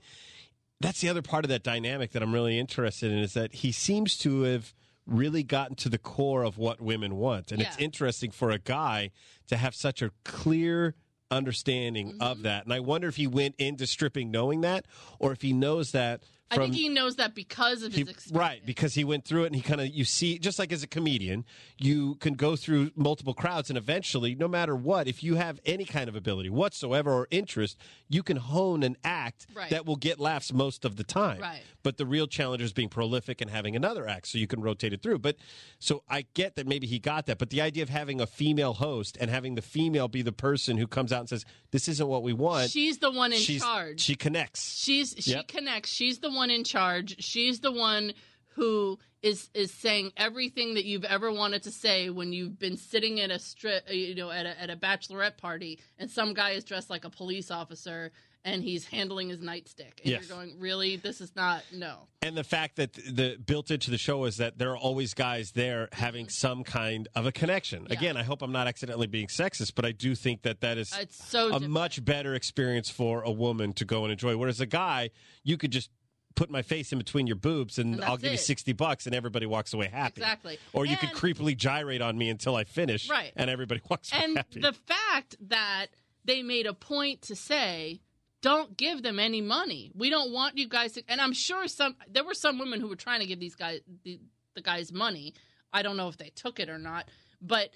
that's 0.81 1.01
the 1.01 1.09
other 1.09 1.23
part 1.23 1.45
of 1.45 1.49
that 1.49 1.63
dynamic 1.63 2.13
that 2.13 2.23
I'm 2.23 2.33
really 2.33 2.59
interested 2.59 3.13
in 3.13 3.19
is 3.19 3.35
that 3.35 3.55
he 3.55 3.73
seems 3.73 4.17
to 4.19 4.43
have 4.43 4.75
really 5.07 5.43
gotten 5.43 5.77
to 5.77 5.89
the 5.89 5.99
core 5.99 6.43
of 6.45 6.57
what 6.59 6.81
women 6.81 7.17
want. 7.17 7.53
And 7.53 7.61
it's 7.61 7.77
interesting 7.79 8.31
for 8.31 8.51
a 8.51 8.59
guy 8.59 9.11
to 9.49 9.57
have 9.57 9.75
such 9.75 10.01
a 10.03 10.11
clear 10.25 10.95
understanding 11.31 12.13
Mm-hmm. 12.13 12.23
of 12.23 12.43
that. 12.43 12.65
And 12.65 12.73
I 12.73 12.81
wonder 12.81 13.09
if 13.09 13.17
he 13.17 13.27
went 13.27 13.55
into 13.59 13.87
stripping 13.87 14.31
knowing 14.31 14.61
that 14.63 14.87
or 15.19 15.33
if 15.33 15.43
he 15.43 15.53
knows 15.53 15.93
that 15.93 16.23
I 16.51 16.57
think 16.59 16.75
he 16.75 16.89
knows 16.89 17.17
that 17.17 17.35
because 17.35 17.83
of 17.83 17.93
his 17.93 18.07
he, 18.07 18.11
experience. 18.11 18.33
right 18.39 18.65
because 18.65 18.95
he 18.95 19.03
went 19.03 19.25
through 19.25 19.45
it 19.45 19.47
and 19.47 19.57
he 19.57 19.63
kind 19.63 19.81
of 19.81 19.89
you 19.89 20.05
see 20.05 20.39
just 20.39 20.59
like 20.59 20.73
as 20.73 20.83
a 20.85 20.87
comedian 20.87 21.45
you 21.79 22.15
can 22.17 22.35
go 22.35 22.55
through 22.55 22.93
multiple 22.95 23.35
crowds 23.35 23.71
and 23.71 23.77
eventually 23.77 24.35
no 24.37 24.47
matter 24.47 24.77
what 24.77 25.09
if 25.09 25.23
you 25.25 25.35
have 25.35 25.59
any 25.65 25.85
kind 25.85 26.09
of 26.09 26.15
ability 26.15 26.51
whatsoever 26.51 27.11
or 27.13 27.27
interest 27.33 27.77
you 28.09 28.23
can 28.23 28.37
hone 28.37 28.83
an 28.85 28.97
act 29.03 29.47
Right. 29.55 29.71
that 29.71 29.85
will 29.87 29.97
get 29.97 30.21
laughs 30.21 30.53
most 30.53 30.85
of 30.85 30.95
the 30.97 31.03
time 31.03 31.41
Right. 31.41 31.63
but 31.83 31.97
the 31.97 32.07
real 32.07 32.27
challenge 32.29 32.63
is 32.63 32.73
being 32.73 32.89
prolific 32.91 33.41
and 33.41 33.51
having 33.51 33.75
another 33.75 34.07
act 34.07 34.29
so 34.29 34.39
you 34.39 34.47
can 34.47 34.61
rotate 34.61 34.93
it 34.93 35.03
through 35.03 35.19
but 35.21 35.37
so 35.81 36.03
i 36.09 36.25
get 36.35 36.55
that 36.57 36.69
maybe 36.69 36.87
he 36.87 36.99
got 37.01 37.27
that 37.27 37.39
but 37.39 37.51
the 37.51 37.63
idea 37.63 37.83
of 37.83 37.89
having 37.89 38.21
a 38.21 38.27
female 38.27 38.75
host 38.75 39.17
and 39.21 39.29
having 39.31 39.55
the 39.57 39.63
female 39.63 40.07
be 40.07 40.23
the 40.23 40.31
person 40.33 40.77
who 40.77 40.87
comes 40.87 41.13
out 41.13 41.21
and 41.21 41.29
says 41.31 41.45
this 41.73 41.89
isn't 41.89 42.07
what 42.07 42.23
we 42.23 42.33
want 42.33 42.71
She's 42.71 42.99
the 42.99 43.11
one 43.11 43.33
in 43.33 43.39
she's- 43.41 43.63
charge. 43.63 44.01
she 44.01 44.15
connects 44.15 44.79
She's 44.85 45.15
she 45.19 45.31
Yep. 45.33 45.49
connects. 45.49 45.91
She's 45.91 46.19
the 46.19 46.31
one 46.35 46.51
in 46.51 46.65
charge. 46.65 47.23
She's 47.23 47.61
the 47.61 47.73
one 47.73 48.13
who 48.55 48.99
is 49.23 49.49
is 49.55 49.73
saying 49.73 50.13
everything 50.17 50.75
that 50.75 50.85
you've 50.85 51.05
ever 51.05 51.33
wanted 51.33 51.63
to 51.65 51.71
say 51.71 52.11
when 52.11 52.33
you've 52.33 52.59
been 52.59 52.77
sitting 52.77 53.21
at 53.21 53.31
a 53.31 53.39
strip, 53.39 53.85
uh, 53.89 53.93
you 53.93 54.15
know, 54.15 54.31
at 54.31 54.47
a 54.47 54.61
at 54.61 54.71
a 54.71 54.77
bachelorette 54.77 55.37
party, 55.39 55.79
and 55.99 56.11
some 56.11 56.35
guy 56.35 56.51
is 56.51 56.63
dressed 56.65 56.91
like 56.91 57.05
a 57.05 57.11
police 57.11 57.51
officer 57.51 58.13
and 58.47 58.63
he's 58.63 58.85
handling 58.87 59.31
his 59.31 59.41
nightstick, 59.41 60.01
and 60.03 60.11
Yes. 60.11 60.29
you're 60.29 60.37
going, 60.37 60.61
really, 60.61 60.97
this 60.97 61.23
is 61.23 61.35
not 61.35 61.63
no. 61.73 62.09
And 62.21 62.37
the 62.37 62.45
fact 62.45 62.77
that 62.77 62.93
the 62.93 63.39
built 63.45 63.71
into 63.71 63.91
the 63.91 63.97
show 63.97 64.27
is 64.27 64.37
that 64.37 64.59
there 64.59 64.73
are 64.73 64.77
always 64.77 65.15
guys 65.15 65.53
there 65.53 65.89
having 65.93 66.29
some 66.29 66.63
kind 66.63 67.09
of 67.15 67.25
a 67.25 67.33
connection. 67.33 67.87
Yeah. 67.89 67.97
Again, 67.97 68.17
I 68.19 68.23
hope 68.23 68.43
I'm 68.43 68.53
not 68.53 68.67
accidentally 68.67 69.07
being 69.07 69.29
sexist, 69.29 69.73
but 69.75 69.87
I 69.87 69.93
do 69.93 70.15
think 70.15 70.43
that 70.43 70.61
that 70.61 70.77
is 70.77 70.93
It's 71.01 71.27
so 71.27 71.47
a 71.47 71.53
different. 71.53 71.73
much 71.73 72.05
better 72.05 72.35
experience 72.35 72.91
for 72.91 73.23
a 73.23 73.31
woman 73.33 73.73
to 73.73 73.87
go 73.87 74.05
and 74.05 74.13
enjoy. 74.13 74.37
Whereas 74.37 74.61
a 74.61 74.67
guy, 74.67 75.09
you 75.43 75.57
could 75.57 75.71
just 75.71 75.89
put 76.35 76.51
my 76.51 76.63
face 76.63 76.93
in 76.93 76.99
between 76.99 77.27
your 77.27 77.37
boobs 77.37 77.79
and, 77.79 77.95
And 77.95 78.05
I'll 78.05 78.17
give 78.17 78.33
you 78.33 78.39
60 78.39 78.73
bucks 78.73 79.07
and 79.07 79.15
everybody 79.15 79.47
walks 79.47 79.73
away 79.73 79.87
happy. 79.89 80.21
Exactly. 80.21 80.59
Or 80.73 80.85
you 80.85 80.97
could 80.97 81.11
creepily 81.11 81.57
gyrate 81.57 82.01
on 82.03 82.19
me 82.19 82.29
until 82.31 82.57
I 82.57 82.65
finish 82.65 83.09
Right. 83.09 83.33
and 83.37 83.49
everybody 83.49 83.81
walks 83.91 84.13
away 84.13 84.25
and 84.25 84.37
happy. 84.37 84.61
the 84.61 84.73
fact 84.73 85.37
that 85.49 85.87
they 86.25 86.43
made 86.43 86.67
a 86.67 86.75
point 86.75 87.23
to 87.23 87.37
say 87.37 88.01
don't 88.43 88.77
give 88.77 89.03
them 89.03 89.19
any 89.19 89.41
money. 89.41 89.91
We 89.95 90.11
don't 90.11 90.31
want 90.33 90.59
you 90.59 90.69
guys 90.69 90.93
to. 90.93 91.03
And 91.09 91.19
I'm 91.21 91.33
sure 91.33 91.67
some 91.67 91.97
there 92.11 92.25
were 92.25 92.35
some 92.35 92.59
women 92.59 92.79
who 92.81 92.89
were 92.89 92.97
trying 92.97 93.21
to 93.21 93.27
give 93.27 93.41
these 93.41 93.55
guys 93.55 93.81
the, 94.05 94.21
the 94.55 94.61
guys 94.61 94.93
money. 94.93 95.33
I 95.73 95.81
don't 95.83 95.97
know 95.97 96.09
if 96.09 96.19
they 96.19 96.29
took 96.35 96.61
it 96.61 96.69
or 96.69 96.79
not, 96.79 97.09
but 97.41 97.71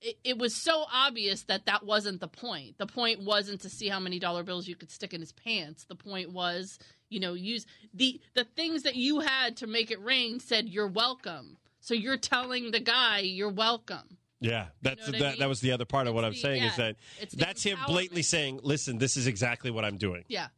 it, 0.00 0.16
it 0.22 0.38
was 0.38 0.54
so 0.54 0.84
obvious 0.92 1.42
that 1.44 1.66
that 1.66 1.84
wasn't 1.84 2.20
the 2.20 2.28
point. 2.28 2.78
The 2.78 2.86
point 2.86 3.20
wasn't 3.20 3.62
to 3.62 3.68
see 3.68 3.88
how 3.88 3.98
many 3.98 4.18
dollar 4.20 4.42
bills 4.44 4.68
you 4.68 4.76
could 4.76 4.90
stick 4.92 5.12
in 5.12 5.20
his 5.20 5.32
pants. 5.32 5.84
The 5.84 5.96
point 5.96 6.30
was, 6.30 6.78
you 7.08 7.20
know, 7.20 7.34
use 7.34 7.66
the 7.94 8.20
the 8.34 8.44
things 8.44 8.82
that 8.82 8.96
you 8.96 9.20
had 9.20 9.56
to 9.58 9.66
make 9.66 9.90
it 9.90 10.02
rain 10.02 10.40
said 10.40 10.68
you're 10.68 10.88
welcome. 10.88 11.56
So 11.80 11.94
you're 11.94 12.16
telling 12.16 12.72
the 12.72 12.80
guy 12.80 13.20
you're 13.20 13.50
welcome. 13.50 14.18
Yeah, 14.40 14.66
that's 14.82 15.06
what 15.06 15.16
I 15.16 15.18
that, 15.18 15.30
mean? 15.30 15.38
that 15.38 15.48
was 15.48 15.60
the 15.60 15.72
other 15.72 15.84
part 15.84 16.06
of 16.08 16.14
what 16.14 16.24
I'm 16.24 16.32
the- 16.32 16.38
saying 16.38 16.62
is 16.62 16.76
that 16.76 16.96
that's 17.32 17.62
him 17.62 17.78
blatantly 17.86 18.22
saying, 18.22 18.60
"Listen, 18.62 18.98
this 18.98 19.16
is 19.16 19.26
exactly 19.26 19.70
what 19.70 19.84
I'm 19.84 19.96
doing." 19.96 20.24
Yeah. 20.28 20.48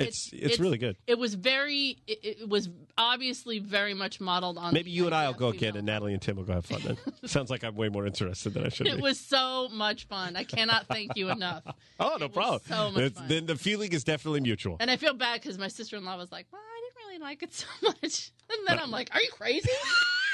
It's 0.00 0.30
it's, 0.32 0.58
really 0.58 0.78
good. 0.78 0.96
It 1.06 1.18
was 1.18 1.34
very. 1.34 1.98
It, 2.06 2.18
it 2.40 2.48
was 2.48 2.68
obviously 2.96 3.58
very 3.58 3.94
much 3.94 4.20
modeled 4.20 4.58
on. 4.58 4.72
Maybe 4.72 4.90
you 4.90 5.06
and 5.06 5.14
I 5.14 5.26
will 5.26 5.34
go 5.34 5.48
again, 5.48 5.76
and 5.76 5.86
Natalie 5.86 6.12
and 6.12 6.22
Tim 6.22 6.36
will 6.36 6.44
go 6.44 6.54
have 6.54 6.66
fun. 6.66 6.80
Then 6.84 6.96
sounds 7.28 7.50
like 7.50 7.64
I'm 7.64 7.74
way 7.74 7.88
more 7.88 8.06
interested 8.06 8.54
than 8.54 8.64
I 8.64 8.68
should 8.70 8.86
have. 8.86 8.94
It 8.94 8.98
be. 8.98 9.02
was 9.02 9.18
so 9.18 9.68
much 9.68 10.06
fun. 10.06 10.36
I 10.36 10.44
cannot 10.44 10.86
thank 10.86 11.16
you 11.16 11.30
enough. 11.30 11.62
oh, 12.00 12.16
no 12.18 12.26
it 12.26 12.32
problem. 12.32 12.60
so 12.66 12.90
much 12.90 13.02
It's- 13.02 13.18
fun. 13.18 13.28
Then 13.28 13.46
the 13.46 13.56
feeling 13.56 13.92
is 13.92 14.04
definitely 14.04 14.40
mutual. 14.40 14.76
And 14.80 14.90
I 14.90 14.96
feel 14.96 15.14
bad 15.14 15.40
because 15.40 15.58
my 15.58 15.68
sister 15.68 15.96
in 15.96 16.04
law 16.04 16.16
was 16.16 16.32
like, 16.32 16.46
"Well, 16.50 16.62
I 16.62 16.80
didn't 16.80 17.06
really 17.06 17.18
like 17.22 17.42
it 17.42 17.52
so 17.54 17.66
much," 17.82 18.32
and 18.50 18.66
then 18.66 18.78
I'm 18.78 18.90
like, 18.90 19.10
"Are 19.14 19.20
you 19.20 19.30
crazy?" 19.30 19.68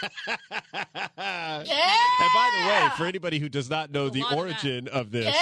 yeah! 0.02 1.58
And 1.58 2.30
by 2.34 2.50
the 2.54 2.68
way, 2.68 2.88
for 2.96 3.06
anybody 3.06 3.38
who 3.38 3.48
does 3.48 3.70
not 3.70 3.90
know 3.90 4.08
the 4.08 4.22
lot 4.22 4.32
of 4.32 4.38
origin 4.38 4.88
of 4.88 5.10
this, 5.10 5.34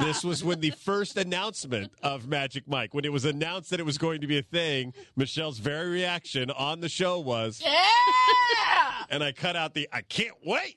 this 0.00 0.24
was 0.24 0.42
when 0.44 0.60
the 0.60 0.70
first 0.70 1.16
announcement 1.16 1.92
of 2.02 2.26
Magic 2.28 2.68
Mike, 2.68 2.94
when 2.94 3.04
it 3.04 3.12
was 3.12 3.24
announced 3.24 3.70
that 3.70 3.80
it 3.80 3.86
was 3.86 3.98
going 3.98 4.20
to 4.20 4.26
be 4.26 4.38
a 4.38 4.42
thing, 4.42 4.92
Michelle's 5.16 5.58
very 5.58 5.88
reaction 5.90 6.50
on 6.50 6.80
the 6.80 6.88
show 6.88 7.18
was, 7.20 7.60
Yeah! 7.64 7.74
and 9.10 9.22
I 9.22 9.32
cut 9.32 9.56
out 9.56 9.74
the 9.74 9.88
"I 9.92 10.02
can't 10.02 10.36
wait." 10.44 10.76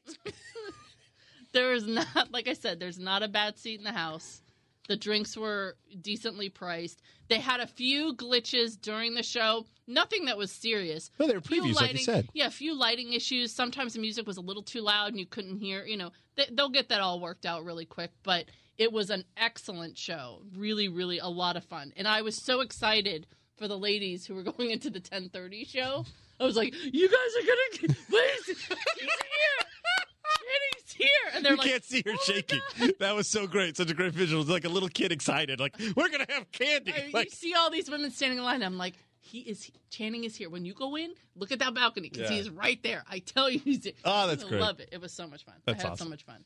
there 1.54 1.74
is 1.74 1.86
not, 1.88 2.32
like 2.32 2.48
I 2.48 2.54
said, 2.54 2.80
there's 2.80 3.00
not 3.00 3.24
a 3.24 3.28
bad 3.28 3.58
seat 3.58 3.78
in 3.80 3.84
the 3.84 3.92
house. 3.92 4.42
The 4.90 4.98
drinks 4.98 5.38
were 5.38 5.78
decently 6.02 6.50
priced. 6.50 7.02
They 7.30 7.40
had 7.40 7.62
a 7.62 7.68
few 7.68 8.14
glitches 8.16 8.80
during 8.80 9.14
the 9.16 9.24
show. 9.24 9.66
Nothing 9.88 10.26
that 10.26 10.38
was 10.38 10.52
serious. 10.52 11.10
No, 11.20 11.26
they 11.28 11.34
were 11.36 11.42
Few 11.42 11.62
previews, 11.62 11.76
like 11.76 11.82
you 11.82 11.88
lighting- 11.88 12.04
said. 12.04 12.30
Yeah, 12.34 12.48
a 12.48 12.52
few 12.52 12.76
lighting 12.78 13.14
issues. 13.14 13.54
Sometimes 13.54 13.94
the 13.94 14.00
music 14.00 14.28
was 14.28 14.36
a 14.38 14.42
little 14.42 14.64
too 14.64 14.82
loud 14.82 15.10
and 15.10 15.20
you 15.20 15.26
couldn't 15.26 15.58
hear. 15.58 15.86
You 15.86 15.96
know, 15.98 16.12
they, 16.36 16.48
they'll 16.52 16.70
get 16.70 16.90
that 16.90 17.00
all 17.00 17.22
worked 17.22 17.46
out 17.46 17.64
really 17.64 17.86
quick. 17.86 18.12
But 18.24 18.46
it 18.78 18.92
was 18.92 19.10
an 19.10 19.24
excellent 19.38 19.98
show. 19.98 20.42
Really, 20.56 20.88
really 20.88 21.20
a 21.20 21.28
lot 21.28 21.56
of 21.58 21.64
fun. 21.64 21.94
And 21.96 22.08
I 22.08 22.22
was 22.22 22.36
so 22.36 22.62
excited 22.62 23.28
for 23.58 23.68
the 23.68 23.78
ladies 23.78 24.26
who 24.26 24.36
were 24.36 24.44
going 24.52 24.72
into 24.72 24.90
the 24.90 25.00
10:30 25.00 25.68
show. 25.68 26.06
I 26.40 26.46
was 26.46 26.56
like, 26.58 26.74
"You 26.74 27.08
guys 27.08 27.18
are 27.38 27.46
gonna 27.88 27.96
wait! 28.12 28.40
He's 28.46 28.68
here! 28.68 29.68
Channing's 30.40 30.94
here!" 30.94 31.10
And 31.36 31.46
they're 31.46 31.54
you 31.54 31.58
like, 31.58 31.70
can't 31.70 31.84
see 31.84 32.04
her 32.06 32.12
"Oh 32.14 32.24
shaking. 32.26 32.60
That 33.00 33.16
was 33.16 33.28
so 33.28 33.48
great. 33.48 33.78
Such 33.78 33.92
a 33.92 33.94
great 33.94 34.14
visual. 34.14 34.42
It's 34.42 34.50
like 34.52 34.66
a 34.66 34.70
little 34.70 34.90
kid 34.90 35.12
excited. 35.12 35.60
Like, 35.60 35.76
we're 35.96 36.10
going 36.10 36.26
to 36.26 36.34
have 36.34 36.52
candy. 36.52 36.94
I- 36.94 37.10
Like, 37.14 37.26
you 37.26 37.32
see 37.32 37.54
all 37.54 37.70
these 37.70 37.90
women 37.90 38.12
standing 38.12 38.40
in 38.40 38.44
line. 38.44 38.64
I'm 38.64 38.78
like, 38.78 38.96
he 39.20 39.40
is 39.40 39.72
Channing 39.90 40.24
is 40.26 40.36
here. 40.36 40.50
When 40.50 40.66
you 40.66 40.74
go 40.74 40.96
in, 40.98 41.14
look 41.36 41.52
at 41.52 41.60
that 41.60 41.74
balcony 41.74 42.10
because 42.10 42.30
Yeah. 42.30 42.36
he 42.36 42.40
is 42.42 42.50
right 42.50 42.82
there. 42.84 43.04
I 43.10 43.20
tell 43.20 43.50
you, 43.50 43.60
he's 43.60 43.82
there. 43.82 43.94
Oh, 44.04 44.28
that's 44.28 44.44
I 44.44 44.48
great. 44.50 44.62
Love 44.62 44.80
it. 44.80 44.90
It 44.92 45.00
was 45.02 45.12
so 45.14 45.28
much 45.28 45.46
fun. 45.46 45.56
That's 45.66 45.80
I 45.84 45.88
had 45.88 45.94
awesome. 45.94 46.06
so 46.08 46.10
much 46.10 46.24
fun. 46.24 46.44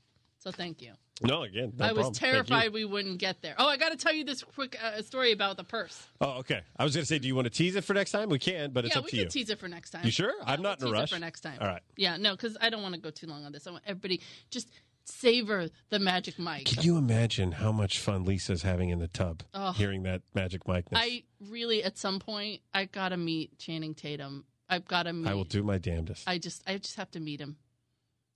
So 0.48 0.52
thank 0.54 0.82
you. 0.82 0.94
no, 1.24 1.44
again, 1.44 1.74
no 1.78 1.84
I 1.84 1.92
was 1.92 1.96
problem. 1.96 2.14
Thank 2.14 2.32
terrified 2.48 2.72
we 2.72 2.86
wouldn't 2.86 3.18
get 3.18 3.42
there. 3.42 3.54
Oh, 3.58 3.68
I 3.68 3.76
got 3.76 3.90
to 3.90 3.98
tell 3.98 4.14
you 4.14 4.24
this 4.24 4.44
quick 4.44 4.78
uh, 4.82 5.02
story 5.02 5.34
about 5.34 5.58
the 5.58 5.66
purse. 5.66 6.08
Oh, 6.22 6.38
okay. 6.40 6.62
I 6.78 6.86
was 6.86 6.96
going 6.96 7.02
to 7.02 7.06
say, 7.06 7.20
do 7.20 7.28
you 7.28 7.36
want 7.36 7.48
to 7.48 7.50
tease 7.50 7.76
it 7.76 7.84
for 7.84 7.94
next 7.94 8.12
time? 8.12 8.30
We 8.30 8.40
can, 8.40 8.72
but 8.72 8.86
it's 8.86 8.96
yeah, 8.96 9.00
up 9.00 9.06
we 9.12 9.12
can 9.12 9.28
tease 9.28 9.50
it 9.50 9.60
for 9.60 9.68
next 9.68 9.90
time. 9.90 10.06
You 10.06 10.12
sure? 10.12 10.32
Yeah, 10.40 10.46
I'm 10.54 10.62
not 10.62 10.80
we'll 10.80 10.94
in 10.94 10.96
a 10.96 11.00
tease 11.00 11.00
it 11.00 11.02
rush. 11.02 11.10
for 11.12 11.20
next 11.20 11.42
time. 11.42 11.58
All 11.60 11.68
right. 11.68 11.82
Yeah, 11.98 12.16
no, 12.16 12.32
because 12.32 12.56
I 12.62 12.70
don't 12.70 12.82
want 12.82 12.96
to 12.96 13.02
go 13.02 13.10
too 13.10 13.28
long 13.28 13.44
on 13.44 13.52
this. 13.52 13.68
I 13.68 13.72
want 13.72 13.84
everybody 13.86 14.22
just 14.50 14.70
savor 15.04 15.68
the 15.90 16.00
magic 16.00 16.40
mic. 16.40 16.64
Can 16.64 16.84
you 16.84 16.96
imagine 16.96 17.52
how 17.52 17.74
much 17.74 18.00
fun 18.00 18.24
Lisa's 18.24 18.62
having 18.62 18.88
in 18.88 19.00
the 19.00 19.10
tub 19.10 19.44
Oh. 19.54 19.74
hearing 19.74 20.04
that 20.04 20.22
magic 20.34 20.66
mic? 20.66 20.86
I 20.94 21.24
really, 21.50 21.84
at 21.84 21.98
some 21.98 22.20
point, 22.20 22.62
I 22.74 22.86
gotta 22.86 23.18
meet 23.18 23.60
Channing 23.60 23.96
Tatum. 23.96 24.46
I've 24.70 24.86
got 24.86 25.04
to 25.04 25.14
meet. 25.14 25.30
I 25.30 25.34
will 25.34 25.46
do 25.46 25.64
my 25.64 25.78
damnedest. 25.78 26.24
I 26.28 26.38
just 26.38 26.62
I 26.68 26.78
just 26.78 26.96
have 26.96 27.12
to 27.12 27.20
meet 27.20 27.42
him. 27.42 27.58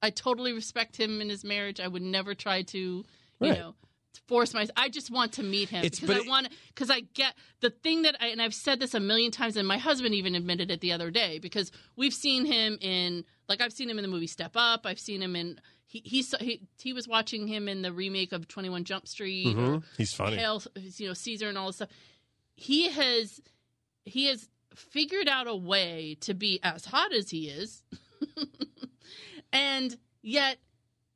I 0.02 0.10
totally 0.10 0.54
respect 0.54 0.98
him 0.98 1.22
in 1.22 1.30
his 1.30 1.44
marriage. 1.44 1.80
I 1.80 1.88
would 1.88 2.02
never 2.02 2.34
try 2.34 2.64
to, 2.64 2.78
you 2.80 3.06
Right. 3.40 3.58
know, 3.58 3.76
force 4.28 4.54
my. 4.54 4.68
I 4.76 4.90
just 4.90 5.12
want 5.12 5.34
to 5.34 5.44
meet 5.44 5.70
him 5.70 5.84
It's- 5.86 6.00
because 6.00 6.16
I 6.16 6.20
it- 6.22 6.28
want 6.28 6.48
because 6.70 6.90
I 6.90 7.02
get 7.02 7.36
the 7.60 7.70
thing 7.70 8.02
that 8.04 8.16
I 8.22 8.28
and 8.28 8.42
I've 8.42 8.54
said 8.56 8.80
this 8.80 8.94
a 8.94 9.00
million 9.00 9.32
times, 9.32 9.58
and 9.58 9.68
my 9.68 9.78
husband 9.78 10.16
even 10.16 10.36
admitted 10.36 10.72
it 10.72 10.82
the 10.82 10.92
other 10.92 11.12
day 11.12 11.40
because 11.40 11.72
we've 11.96 12.14
seen 12.14 12.46
him 12.46 12.78
in 12.82 13.26
like 13.50 13.62
I've 13.62 13.74
seen 13.74 13.90
him 13.90 13.98
in 14.00 14.04
the 14.04 14.08
movie 14.10 14.28
Step 14.28 14.52
Up. 14.56 14.86
I've 14.86 15.00
seen 15.00 15.22
him 15.22 15.36
in 15.36 15.60
he 15.86 16.02
he 16.06 16.24
he, 16.40 16.62
he 16.82 16.94
was 16.94 17.08
watching 17.08 17.48
him 17.48 17.68
in 17.68 17.82
the 17.82 17.92
remake 17.92 18.32
of 18.32 18.48
Twenty 18.48 18.70
One 18.70 18.84
Jump 18.86 19.08
Street. 19.08 19.48
Mhm. 19.56 19.84
He's 19.98 20.14
funny. 20.14 20.38
Hail, 20.38 20.64
you 20.76 21.08
know, 21.08 21.14
Caesar 21.14 21.50
and 21.50 21.58
all 21.58 21.68
this 21.68 21.78
stuff. 21.78 21.90
He 22.56 22.90
has 22.90 23.40
he 24.06 24.26
has 24.26 24.48
figured 24.76 25.28
out 25.28 25.48
a 25.48 25.56
way 25.56 26.16
to 26.22 26.34
be 26.34 26.60
as 26.64 26.86
hot 26.86 27.14
as 27.14 27.30
he 27.30 27.50
is, 27.50 27.84
and 29.54 29.98
yet 30.22 30.58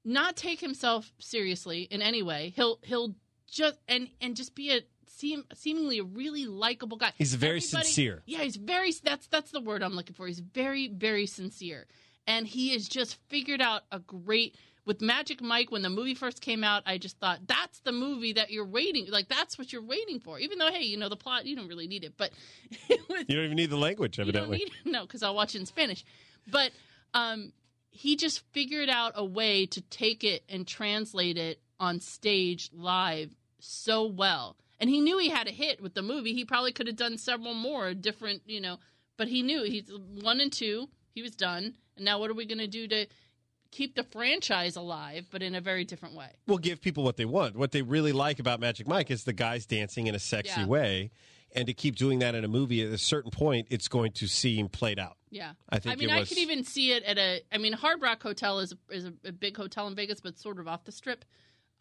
not 0.03 0.35
take 0.35 0.59
himself 0.59 1.11
seriously 1.19 1.83
in 1.83 2.01
any 2.01 2.21
way. 2.23 2.53
He'll 2.55 2.79
he'll 2.83 3.15
just 3.49 3.79
and 3.87 4.09
and 4.21 4.35
just 4.35 4.55
be 4.55 4.71
a 4.71 4.81
seem 5.07 5.45
seemingly 5.53 5.99
a 5.99 6.03
really 6.03 6.45
likable 6.45 6.97
guy. 6.97 7.11
He's 7.17 7.33
very 7.35 7.57
Everybody- 7.57 7.85
sincere. 7.85 8.23
Yeah, 8.25 8.39
he's 8.39 8.55
very. 8.57 8.91
That's 9.03 9.27
that's 9.27 9.51
the 9.51 9.61
word 9.61 9.81
I'm 9.83 9.93
looking 9.93 10.15
for. 10.15 10.27
He's 10.27 10.39
very 10.39 10.87
very 10.87 11.25
sincere, 11.25 11.85
and 12.27 12.45
he 12.47 12.69
has 12.73 12.87
just 12.87 13.15
figured 13.29 13.61
out 13.61 13.83
a 13.91 13.99
great. 13.99 14.55
With 14.85 15.01
Magic 15.01 15.41
Mike, 15.41 15.71
when 15.71 15.81
the 15.81 15.89
movie 15.89 16.13
first 16.13 16.41
came 16.41 16.63
out, 16.63 16.83
I 16.85 16.99
just 16.99 17.17
thought 17.17 17.39
that's 17.47 17.79
the 17.79 17.91
movie 17.91 18.33
that 18.33 18.51
you're 18.51 18.67
waiting. 18.67 19.07
Like 19.09 19.27
that's 19.27 19.57
what 19.57 19.73
you're 19.73 19.81
waiting 19.81 20.19
for. 20.19 20.37
Even 20.37 20.59
though, 20.59 20.69
hey, 20.71 20.83
you 20.83 20.95
know 20.95 21.09
the 21.09 21.15
plot, 21.15 21.47
you 21.47 21.55
don't 21.55 21.67
really 21.67 21.87
need 21.87 22.03
it, 22.03 22.13
but 22.17 22.29
it 22.87 22.99
was, 23.09 23.25
You 23.27 23.35
don't 23.37 23.45
even 23.45 23.55
need 23.55 23.71
the 23.71 23.77
language, 23.77 24.19
evidently. 24.19 24.59
need 24.59 24.71
no, 24.85 25.01
because 25.01 25.23
I'll 25.23 25.33
watch 25.33 25.55
it 25.55 25.59
in 25.59 25.65
Spanish. 25.65 26.05
But 26.51 26.71
um, 27.15 27.51
he 27.95 28.15
just 28.15 28.41
figured 28.51 28.89
out 28.89 29.13
a 29.15 29.23
way 29.25 29.65
to 29.67 29.81
take 29.81 30.23
it 30.23 30.43
and 30.49 30.67
translate 30.67 31.37
it 31.37 31.59
on 31.79 31.99
stage 31.99 32.69
live 32.73 33.29
so 33.59 34.05
well. 34.05 34.57
And 34.79 34.89
he 34.89 34.99
knew 35.01 35.17
he 35.17 35.29
had 35.29 35.47
a 35.47 35.51
hit 35.51 35.81
with 35.81 35.93
the 35.93 36.01
movie. 36.01 36.33
He 36.33 36.43
probably 36.45 36.71
could 36.73 36.87
have 36.87 36.97
done 36.97 37.17
several 37.17 37.53
more 37.53 37.93
different, 37.93 38.41
you 38.45 38.59
know. 38.59 38.77
But 39.17 39.29
he 39.29 39.41
knew 39.41 39.63
he's 39.63 39.89
one 40.21 40.41
and 40.41 40.51
two. 40.51 40.89
He 41.13 41.21
was 41.21 41.35
done. 41.35 41.75
And 41.95 42.03
now 42.05 42.19
what 42.19 42.29
are 42.29 42.33
we 42.33 42.45
going 42.45 42.57
to 42.57 42.67
do 42.67 42.85
to 42.89 43.05
keep 43.71 43.95
the 43.95 44.03
franchise 44.03 44.75
alive, 44.75 45.27
but 45.31 45.41
in 45.41 45.55
a 45.55 45.61
very 45.61 45.85
different 45.85 46.15
way? 46.15 46.27
We'll 46.47 46.57
give 46.57 46.81
people 46.81 47.03
what 47.05 47.15
they 47.15 47.23
want. 47.25 47.55
What 47.55 47.71
they 47.71 47.81
really 47.81 48.11
like 48.11 48.39
about 48.39 48.59
Magic 48.59 48.87
Mike 48.87 49.09
is 49.09 49.23
the 49.23 49.33
guys 49.33 49.65
dancing 49.65 50.07
in 50.07 50.15
a 50.15 50.19
sexy 50.19 50.61
Yeah. 50.61 50.67
way. 50.67 51.11
And 51.55 51.67
to 51.67 51.73
keep 51.73 51.95
doing 51.95 52.19
that 52.19 52.35
in 52.35 52.43
a 52.43 52.49
movie, 52.49 52.81
at 52.81 52.91
a 52.91 52.97
certain 52.97 53.31
point, 53.31 53.67
it's 53.69 53.87
going 53.87 54.11
to 54.13 54.27
seem 54.27 54.67
played 54.67 54.99
out. 54.99 55.15
Yeah, 55.35 55.51
I 55.67 55.79
think 55.79 55.93
I 55.93 55.99
mean, 55.99 56.09
I 56.09 56.21
was- 56.21 56.29
could 56.29 56.37
even 56.37 56.63
see 56.63 56.93
it 56.93 57.03
at 57.03 57.17
a. 57.17 57.41
I 57.51 57.57
mean, 57.57 57.73
Hard 57.73 58.01
Rock 58.01 58.23
Hotel 58.23 58.59
is 58.59 58.71
a, 58.71 58.95
is 58.95 59.03
a, 59.03 59.13
a 59.25 59.31
big 59.33 59.57
hotel 59.57 59.85
in 59.87 59.93
Vegas, 59.93 60.21
but 60.21 60.39
sort 60.39 60.59
of 60.59 60.67
off 60.69 60.85
the 60.85 60.93
strip. 60.93 61.25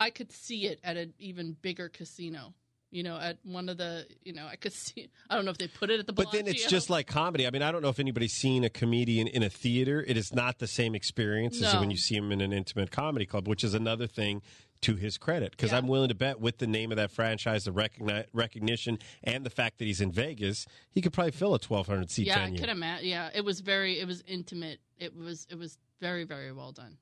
I 0.01 0.11
could 0.11 0.33
see 0.33 0.67
it 0.67 0.81
at 0.83 0.97
an 0.97 1.15
even 1.21 1.57
bigger 1.63 1.89
casino. 1.89 2.55
You 2.91 3.05
know, 3.05 3.17
at 3.17 3.39
one 3.45 3.69
of 3.69 3.77
the. 3.77 4.09
You 4.25 4.33
know, 4.33 4.45
I 4.45 4.57
could 4.57 4.73
see. 4.85 5.09
I 5.31 5.37
don't 5.37 5.45
know 5.45 5.53
if 5.53 5.59
they 5.59 5.69
put 5.69 5.89
it 5.91 6.01
at 6.01 6.07
the. 6.09 6.13
But 6.13 6.33
then 6.33 6.49
it's 6.49 6.67
just 6.67 6.91
like 6.91 7.07
comedy. 7.07 7.47
I 7.47 7.51
mean, 7.51 7.63
I 7.63 7.71
don't 7.71 7.81
know 7.81 7.91
if 7.91 8.01
anybody's 8.01 8.33
seen 8.33 8.65
a 8.65 8.71
comedian 8.71 9.29
in 9.29 9.45
a 9.45 9.51
theater. 9.51 10.05
It 10.05 10.17
is 10.17 10.35
not 10.35 10.59
the 10.59 10.67
same 10.67 10.97
experience 10.97 11.63
as 11.63 11.77
when 11.77 11.93
you 11.93 11.97
see 11.97 12.17
him 12.17 12.33
in 12.33 12.41
an 12.41 12.53
intimate 12.53 12.91
comedy 12.91 13.25
club, 13.25 13.47
which 13.47 13.63
is 13.63 13.73
another 13.73 14.09
thing 14.09 14.43
to 14.85 14.95
his 14.97 15.19
credit. 15.19 15.51
Because 15.51 15.73
Yeah. 15.73 15.79
I'm 15.79 15.87
willing 15.89 16.09
to 16.09 16.15
bet 16.15 16.41
with 16.41 16.59
the 16.59 16.67
name 16.67 16.91
of 16.93 16.97
that 16.97 17.11
franchise, 17.11 17.65
the 17.65 17.73
recogni- 17.73 18.27
recognition, 18.33 18.99
and 19.23 19.45
the 19.45 19.51
fact 19.51 19.79
that 19.79 19.85
he's 19.87 20.01
in 20.01 20.11
Vegas, 20.13 20.67
he 20.91 21.01
could 21.03 21.13
probably 21.13 21.33
fill 21.33 21.55
a 21.55 21.59
1,200 21.59 22.11
seat 22.11 22.27
Yeah, 22.27 22.39
venue. 22.45 22.59
I 22.59 22.61
could 22.61 22.69
imagine. 22.71 23.07
Yeah, 23.09 23.31
it 23.35 23.45
was 23.45 23.61
very. 23.61 23.99
It 24.01 24.07
was 24.07 24.23
intimate. 24.27 24.81
It 24.99 25.15
was. 25.15 25.47
It 25.51 25.59
was 25.59 25.79
very, 26.01 26.25
very 26.25 26.53
well 26.53 26.73
done. 26.73 26.99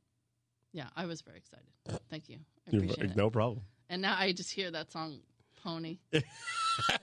Yeah, 0.72 0.89
I 0.97 1.07
was 1.07 1.20
very 1.20 1.37
excited. 1.39 1.66
Thank 2.09 2.28
you. 2.28 2.39
I 2.66 2.70
You're- 2.70 2.85
appreciate 2.87 3.11
it. 3.11 3.16
no 3.16 3.30
problem. 3.30 3.62
And 3.91 4.01
now 4.01 4.16
I 4.18 4.33
just 4.33 4.51
hear 4.53 4.70
that 4.70 4.91
song, 4.91 5.20
Pony. 5.62 5.99
I 6.14 6.22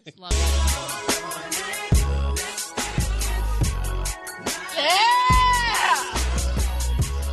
just 0.06 0.18
love 0.20 0.32
it. 4.78 5.29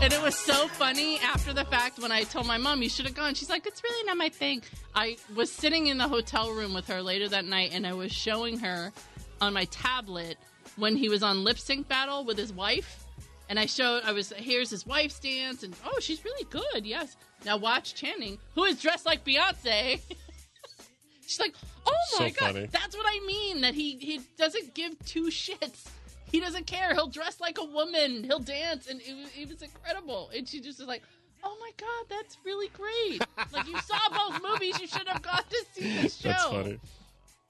And 0.02 0.12
it 0.12 0.22
was 0.22 0.36
so 0.36 0.68
funny 0.68 1.18
after 1.18 1.52
the 1.52 1.64
fact 1.64 1.98
when 1.98 2.12
I 2.12 2.22
told 2.22 2.46
my 2.46 2.58
mom, 2.58 2.80
you 2.82 2.88
should 2.88 3.06
have 3.06 3.14
gone. 3.14 3.34
She's 3.34 3.48
like, 3.50 3.66
it's 3.66 3.82
really 3.82 4.06
not 4.06 4.16
my 4.16 4.28
thing. 4.28 4.62
I 4.94 5.16
was 5.34 5.50
sitting 5.50 5.88
in 5.88 5.98
the 5.98 6.06
hotel 6.06 6.52
room 6.52 6.74
with 6.74 6.86
her 6.88 7.02
later 7.02 7.28
that 7.30 7.44
night 7.44 7.70
and 7.72 7.84
I 7.86 7.92
was 7.92 8.12
showing 8.12 8.58
her 8.60 8.92
on 9.40 9.52
my 9.52 9.64
tablet 9.64 10.36
when 10.76 10.94
he 10.96 11.08
was 11.08 11.22
on 11.24 11.42
lip 11.42 11.58
sync 11.58 11.88
battle 11.88 12.24
with 12.24 12.38
his 12.38 12.52
wife. 12.52 13.04
And 13.48 13.58
I 13.58 13.66
showed, 13.66 14.02
I 14.04 14.12
was, 14.12 14.32
here's 14.36 14.70
his 14.70 14.84
wife's 14.86 15.18
dance, 15.20 15.62
and 15.62 15.72
oh, 15.84 15.98
she's 16.00 16.24
really 16.24 16.44
good, 16.50 16.84
yes. 16.84 17.16
Now 17.44 17.56
watch 17.56 17.94
Channing, 17.94 18.38
who 18.56 18.64
is 18.64 18.80
dressed 18.80 19.06
like 19.06 19.24
Beyonce. 19.24 20.00
She's 21.28 21.40
like, 21.40 21.54
"Oh 21.86 21.92
my 22.20 22.28
So 22.30 22.34
god, 22.40 22.52
funny. 22.54 22.66
that's 22.66 22.96
what 22.96 23.06
I 23.08 23.24
mean. 23.26 23.60
That 23.62 23.74
he 23.74 23.96
he 23.98 24.20
doesn't 24.38 24.74
give 24.74 24.92
two 25.04 25.24
shits. 25.24 25.86
He 26.30 26.40
doesn't 26.40 26.66
care. 26.66 26.92
He'll 26.94 27.06
dress 27.08 27.40
like 27.40 27.58
a 27.58 27.64
woman. 27.64 28.24
He'll 28.24 28.38
dance, 28.40 28.88
and 28.88 29.00
it, 29.00 29.14
was- 29.16 29.30
it 29.38 29.48
was 29.48 29.62
incredible. 29.62 30.30
And 30.36 30.48
she 30.48 30.60
just 30.60 30.78
was 30.78 30.88
like." 30.88 31.02
Oh 31.48 31.56
my 31.60 31.70
god, 31.76 32.06
that's 32.08 32.38
really 32.44 32.66
great! 32.68 33.20
Like 33.52 33.68
you 33.68 33.78
saw 33.80 33.98
both 34.10 34.42
movies, 34.42 34.80
you 34.80 34.88
should 34.88 35.06
have 35.06 35.22
gone 35.22 35.42
to 35.48 35.64
see 35.74 35.96
this 36.02 36.16
show. 36.20 36.28
That's 36.30 36.44
funny. 36.46 36.80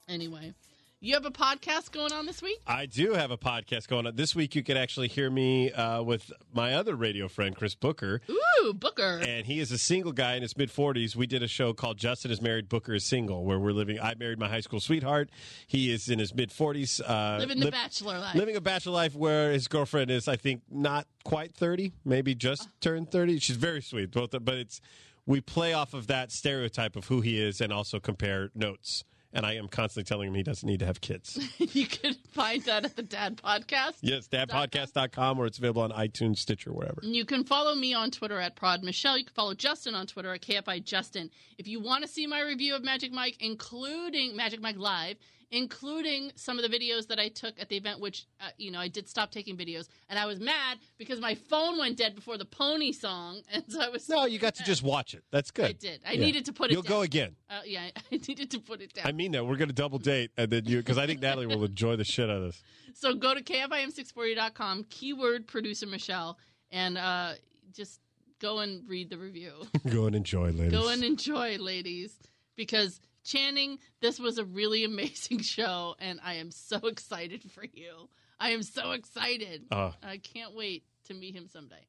Anyway, 0.07 0.53
you 0.99 1.13
have 1.13 1.25
a 1.25 1.31
podcast 1.31 1.91
going 1.91 2.11
on 2.11 2.25
this 2.25 2.41
week? 2.41 2.59
I 2.65 2.87
do 2.87 3.13
have 3.13 3.29
a 3.29 3.37
podcast 3.37 3.87
going 3.87 4.07
on. 4.07 4.15
This 4.15 4.35
week, 4.35 4.55
you 4.55 4.63
can 4.63 4.77
actually 4.77 5.07
hear 5.07 5.29
me 5.29 5.71
uh, 5.71 6.01
with 6.01 6.31
my 6.53 6.73
other 6.73 6.95
radio 6.95 7.27
friend, 7.27 7.55
Chris 7.55 7.75
Booker. 7.75 8.19
Ooh, 8.29 8.73
Booker. 8.73 9.21
And 9.25 9.45
he 9.45 9.59
is 9.59 9.71
a 9.71 9.77
single 9.77 10.11
guy 10.11 10.35
in 10.35 10.41
his 10.41 10.57
mid 10.57 10.69
40s. 10.71 11.15
We 11.15 11.27
did 11.27 11.43
a 11.43 11.47
show 11.47 11.71
called 11.73 11.97
Justin 11.97 12.31
is 12.31 12.41
Married, 12.41 12.67
Booker 12.67 12.95
is 12.95 13.03
Single, 13.03 13.45
where 13.45 13.59
we're 13.59 13.73
living. 13.73 13.99
I 13.99 14.15
married 14.15 14.39
my 14.39 14.47
high 14.47 14.61
school 14.61 14.79
sweetheart. 14.79 15.29
He 15.67 15.91
is 15.91 16.09
in 16.09 16.17
his 16.17 16.33
mid 16.33 16.49
40s. 16.49 16.99
Uh, 17.07 17.37
Living 17.39 17.59
the 17.59 17.65
li- 17.65 17.71
bachelor 17.71 18.17
life. 18.17 18.35
Living 18.35 18.55
a 18.55 18.61
bachelor 18.61 18.93
life 18.93 19.13
where 19.15 19.51
his 19.51 19.67
girlfriend 19.67 20.09
is, 20.09 20.27
I 20.27 20.35
think, 20.35 20.63
not 20.71 21.05
quite 21.23 21.53
30, 21.53 21.93
maybe 22.05 22.33
just 22.33 22.69
turned 22.81 23.11
30. 23.11 23.37
She's 23.39 23.55
very 23.57 23.81
sweet, 23.83 24.11
both, 24.11 24.31
but 24.31 24.55
it's 24.55 24.81
we 25.27 25.41
play 25.41 25.73
off 25.73 25.93
of 25.93 26.07
that 26.07 26.31
stereotype 26.31 26.95
of 26.95 27.05
who 27.05 27.21
he 27.21 27.39
is 27.39 27.61
and 27.61 27.71
also 27.71 27.99
compare 27.99 28.49
notes. 28.55 29.03
And 29.37 29.45
I 29.45 29.53
am 29.53 29.67
constantly 29.67 30.03
telling 30.03 30.29
him 30.29 30.33
he 30.33 30.41
doesn't 30.41 30.67
need 30.67 30.79
to 30.79 30.87
have 30.87 30.99
kids. 30.99 31.39
you 31.59 31.85
can 31.85 32.15
find 32.31 32.63
that 32.63 32.85
at 32.85 32.95
the 32.95 33.03
Dad 33.03 33.37
Podcast. 33.37 33.97
yes, 34.01 34.27
dadpodcast.com 34.27 35.37
or 35.37 35.45
it's 35.45 35.59
available 35.59 35.83
on 35.83 35.91
iTunes, 35.91 36.39
Stitcher, 36.39 36.73
wherever. 36.73 36.99
You 37.03 37.23
can 37.23 37.43
follow 37.43 37.75
me 37.75 37.93
on 37.93 38.09
Twitter 38.09 38.39
at 38.39 38.55
Prod 38.55 38.83
Michelle. 38.83 39.15
You 39.15 39.25
can 39.25 39.35
follow 39.35 39.53
Justin 39.53 39.93
on 39.93 40.07
Twitter 40.07 40.33
at 40.33 40.41
KFI 40.41 40.83
Justin. 40.83 41.29
If 41.59 41.67
you 41.67 41.79
want 41.79 42.03
to 42.03 42.09
see 42.09 42.25
my 42.25 42.41
review 42.41 42.75
of 42.75 42.83
Magic 42.83 43.11
Mike, 43.11 43.37
including 43.39 44.35
Magic 44.35 44.59
Mike 44.59 44.79
Live, 44.79 45.17
including 45.51 46.31
some 46.35 46.59
of 46.59 46.69
the 46.69 46.77
videos 46.77 47.07
that 47.07 47.19
I 47.19 47.29
took 47.29 47.59
at 47.59 47.69
the 47.69 47.77
event, 47.77 47.99
which, 47.99 48.25
uh, 48.41 48.49
you 48.57 48.71
know, 48.71 48.79
I 48.79 48.87
did 48.87 49.07
stop 49.07 49.31
taking 49.31 49.55
videos, 49.55 49.87
and 50.09 50.19
I 50.19 50.25
was 50.25 50.39
mad 50.39 50.79
because 50.97 51.19
my 51.19 51.35
phone 51.35 51.77
went 51.77 51.97
dead 51.97 52.15
before 52.15 52.37
the 52.37 52.45
pony 52.45 52.91
song, 52.91 53.41
and 53.53 53.63
so 53.67 53.81
I 53.81 53.89
was. 53.89 54.07
No, 54.09 54.25
you 54.25 54.39
got 54.39 54.55
to 54.55 54.63
just 54.63 54.83
watch 54.83 55.13
it. 55.13 55.23
That's 55.31 55.51
good. 55.51 55.65
I 55.65 55.71
did. 55.73 56.01
I 56.05 56.15
needed 56.15 56.45
to 56.45 56.53
put 56.53 56.69
it 56.69 56.73
You'll 56.73 56.81
down. 56.81 56.89
go 56.89 57.01
again. 57.01 57.35
Uh, 57.49 57.61
yeah, 57.65 57.89
I 58.11 58.15
needed 58.27 58.51
to 58.51 58.59
put 58.59 58.81
it 58.81 58.93
down. 58.93 59.07
I 59.07 59.11
mean 59.11 59.31
that. 59.31 59.45
We're 59.45 59.55
going 59.57 59.69
to 59.69 59.73
double 59.73 59.99
date, 59.99 60.31
and 60.37 60.51
then 60.51 60.65
you, 60.65 60.77
because 60.77 60.97
I 60.97 61.05
think 61.05 61.21
Natalie 61.21 61.47
will 61.47 61.63
enjoy 61.63 61.95
the 61.95 62.03
shit 62.03 62.29
out 62.29 62.37
of 62.37 62.43
this. 62.43 62.61
So 62.93 63.13
go 63.13 63.35
to 63.35 63.43
KFIAM640.com, 63.43 64.85
keyword 64.89 65.45
producer 65.45 65.85
Michelle, 65.85 66.39
and 66.71 66.97
uh, 66.97 67.33
just 67.71 67.99
go 68.39 68.59
and 68.59 68.89
read 68.89 69.11
the 69.11 69.17
review. 69.19 69.51
Go 69.87 70.05
and 70.07 70.15
enjoy, 70.15 70.49
ladies. 70.49 70.71
go 70.71 70.89
and 70.89 71.03
enjoy, 71.03 71.57
ladies, 71.57 72.17
because 72.55 72.99
Channing, 73.27 73.79
this 73.99 74.19
was 74.19 74.37
a 74.37 74.45
really 74.45 74.83
amazing 74.85 75.39
show, 75.41 75.95
and 75.99 76.19
I 76.23 76.35
am 76.35 76.49
so 76.49 76.77
excited 76.77 77.43
for 77.51 77.65
you. 77.73 78.09
I 78.39 78.51
am 78.51 78.63
so 78.63 78.91
excited. 78.91 79.65
Uh, 79.69 79.91
I 80.01 80.17
can't 80.17 80.55
wait 80.55 80.83
to 81.07 81.13
meet 81.13 81.35
him 81.35 81.47
someday. 81.47 81.85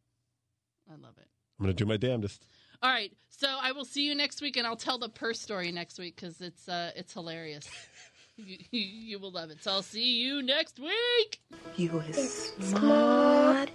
I 0.91 0.95
love 0.95 1.15
it. 1.19 1.29
I'm 1.59 1.65
going 1.65 1.77
to 1.77 1.85
do 1.85 1.87
my 1.87 1.97
damnedest. 1.97 2.45
All 2.83 2.91
right, 2.91 3.13
so 3.29 3.49
I 3.61 3.73
will 3.73 3.85
see 3.85 4.07
you 4.07 4.15
next 4.15 4.41
week, 4.41 4.57
and 4.57 4.67
I'll 4.67 4.77
tell 4.77 4.99
the 4.99 5.09
purse 5.09 5.41
story 5.41 5.71
next 5.73 5.99
week 5.99 6.17
because 6.17 6.41
it's 6.41 6.69
uh, 6.69 6.91
it's 6.97 7.13
hilarious. 7.13 7.69
you, 8.37 8.59
you, 8.71 8.81
you 8.81 9.19
will 9.19 9.33
love 9.33 9.51
it. 9.51 9.63
So 9.63 9.73
I'll 9.73 9.83
see 9.83 10.21
you 10.21 10.43
next 10.43 10.79
week. 10.79 11.41
You 11.77 12.01
is 12.01 12.53
smart. 12.61 13.71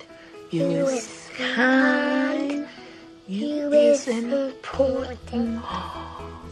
You 0.51 0.87
is 0.87 1.29
kind. 1.35 2.67
You 3.27 3.71
is 3.71 4.07
important. 4.07 5.19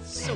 So 0.04 0.36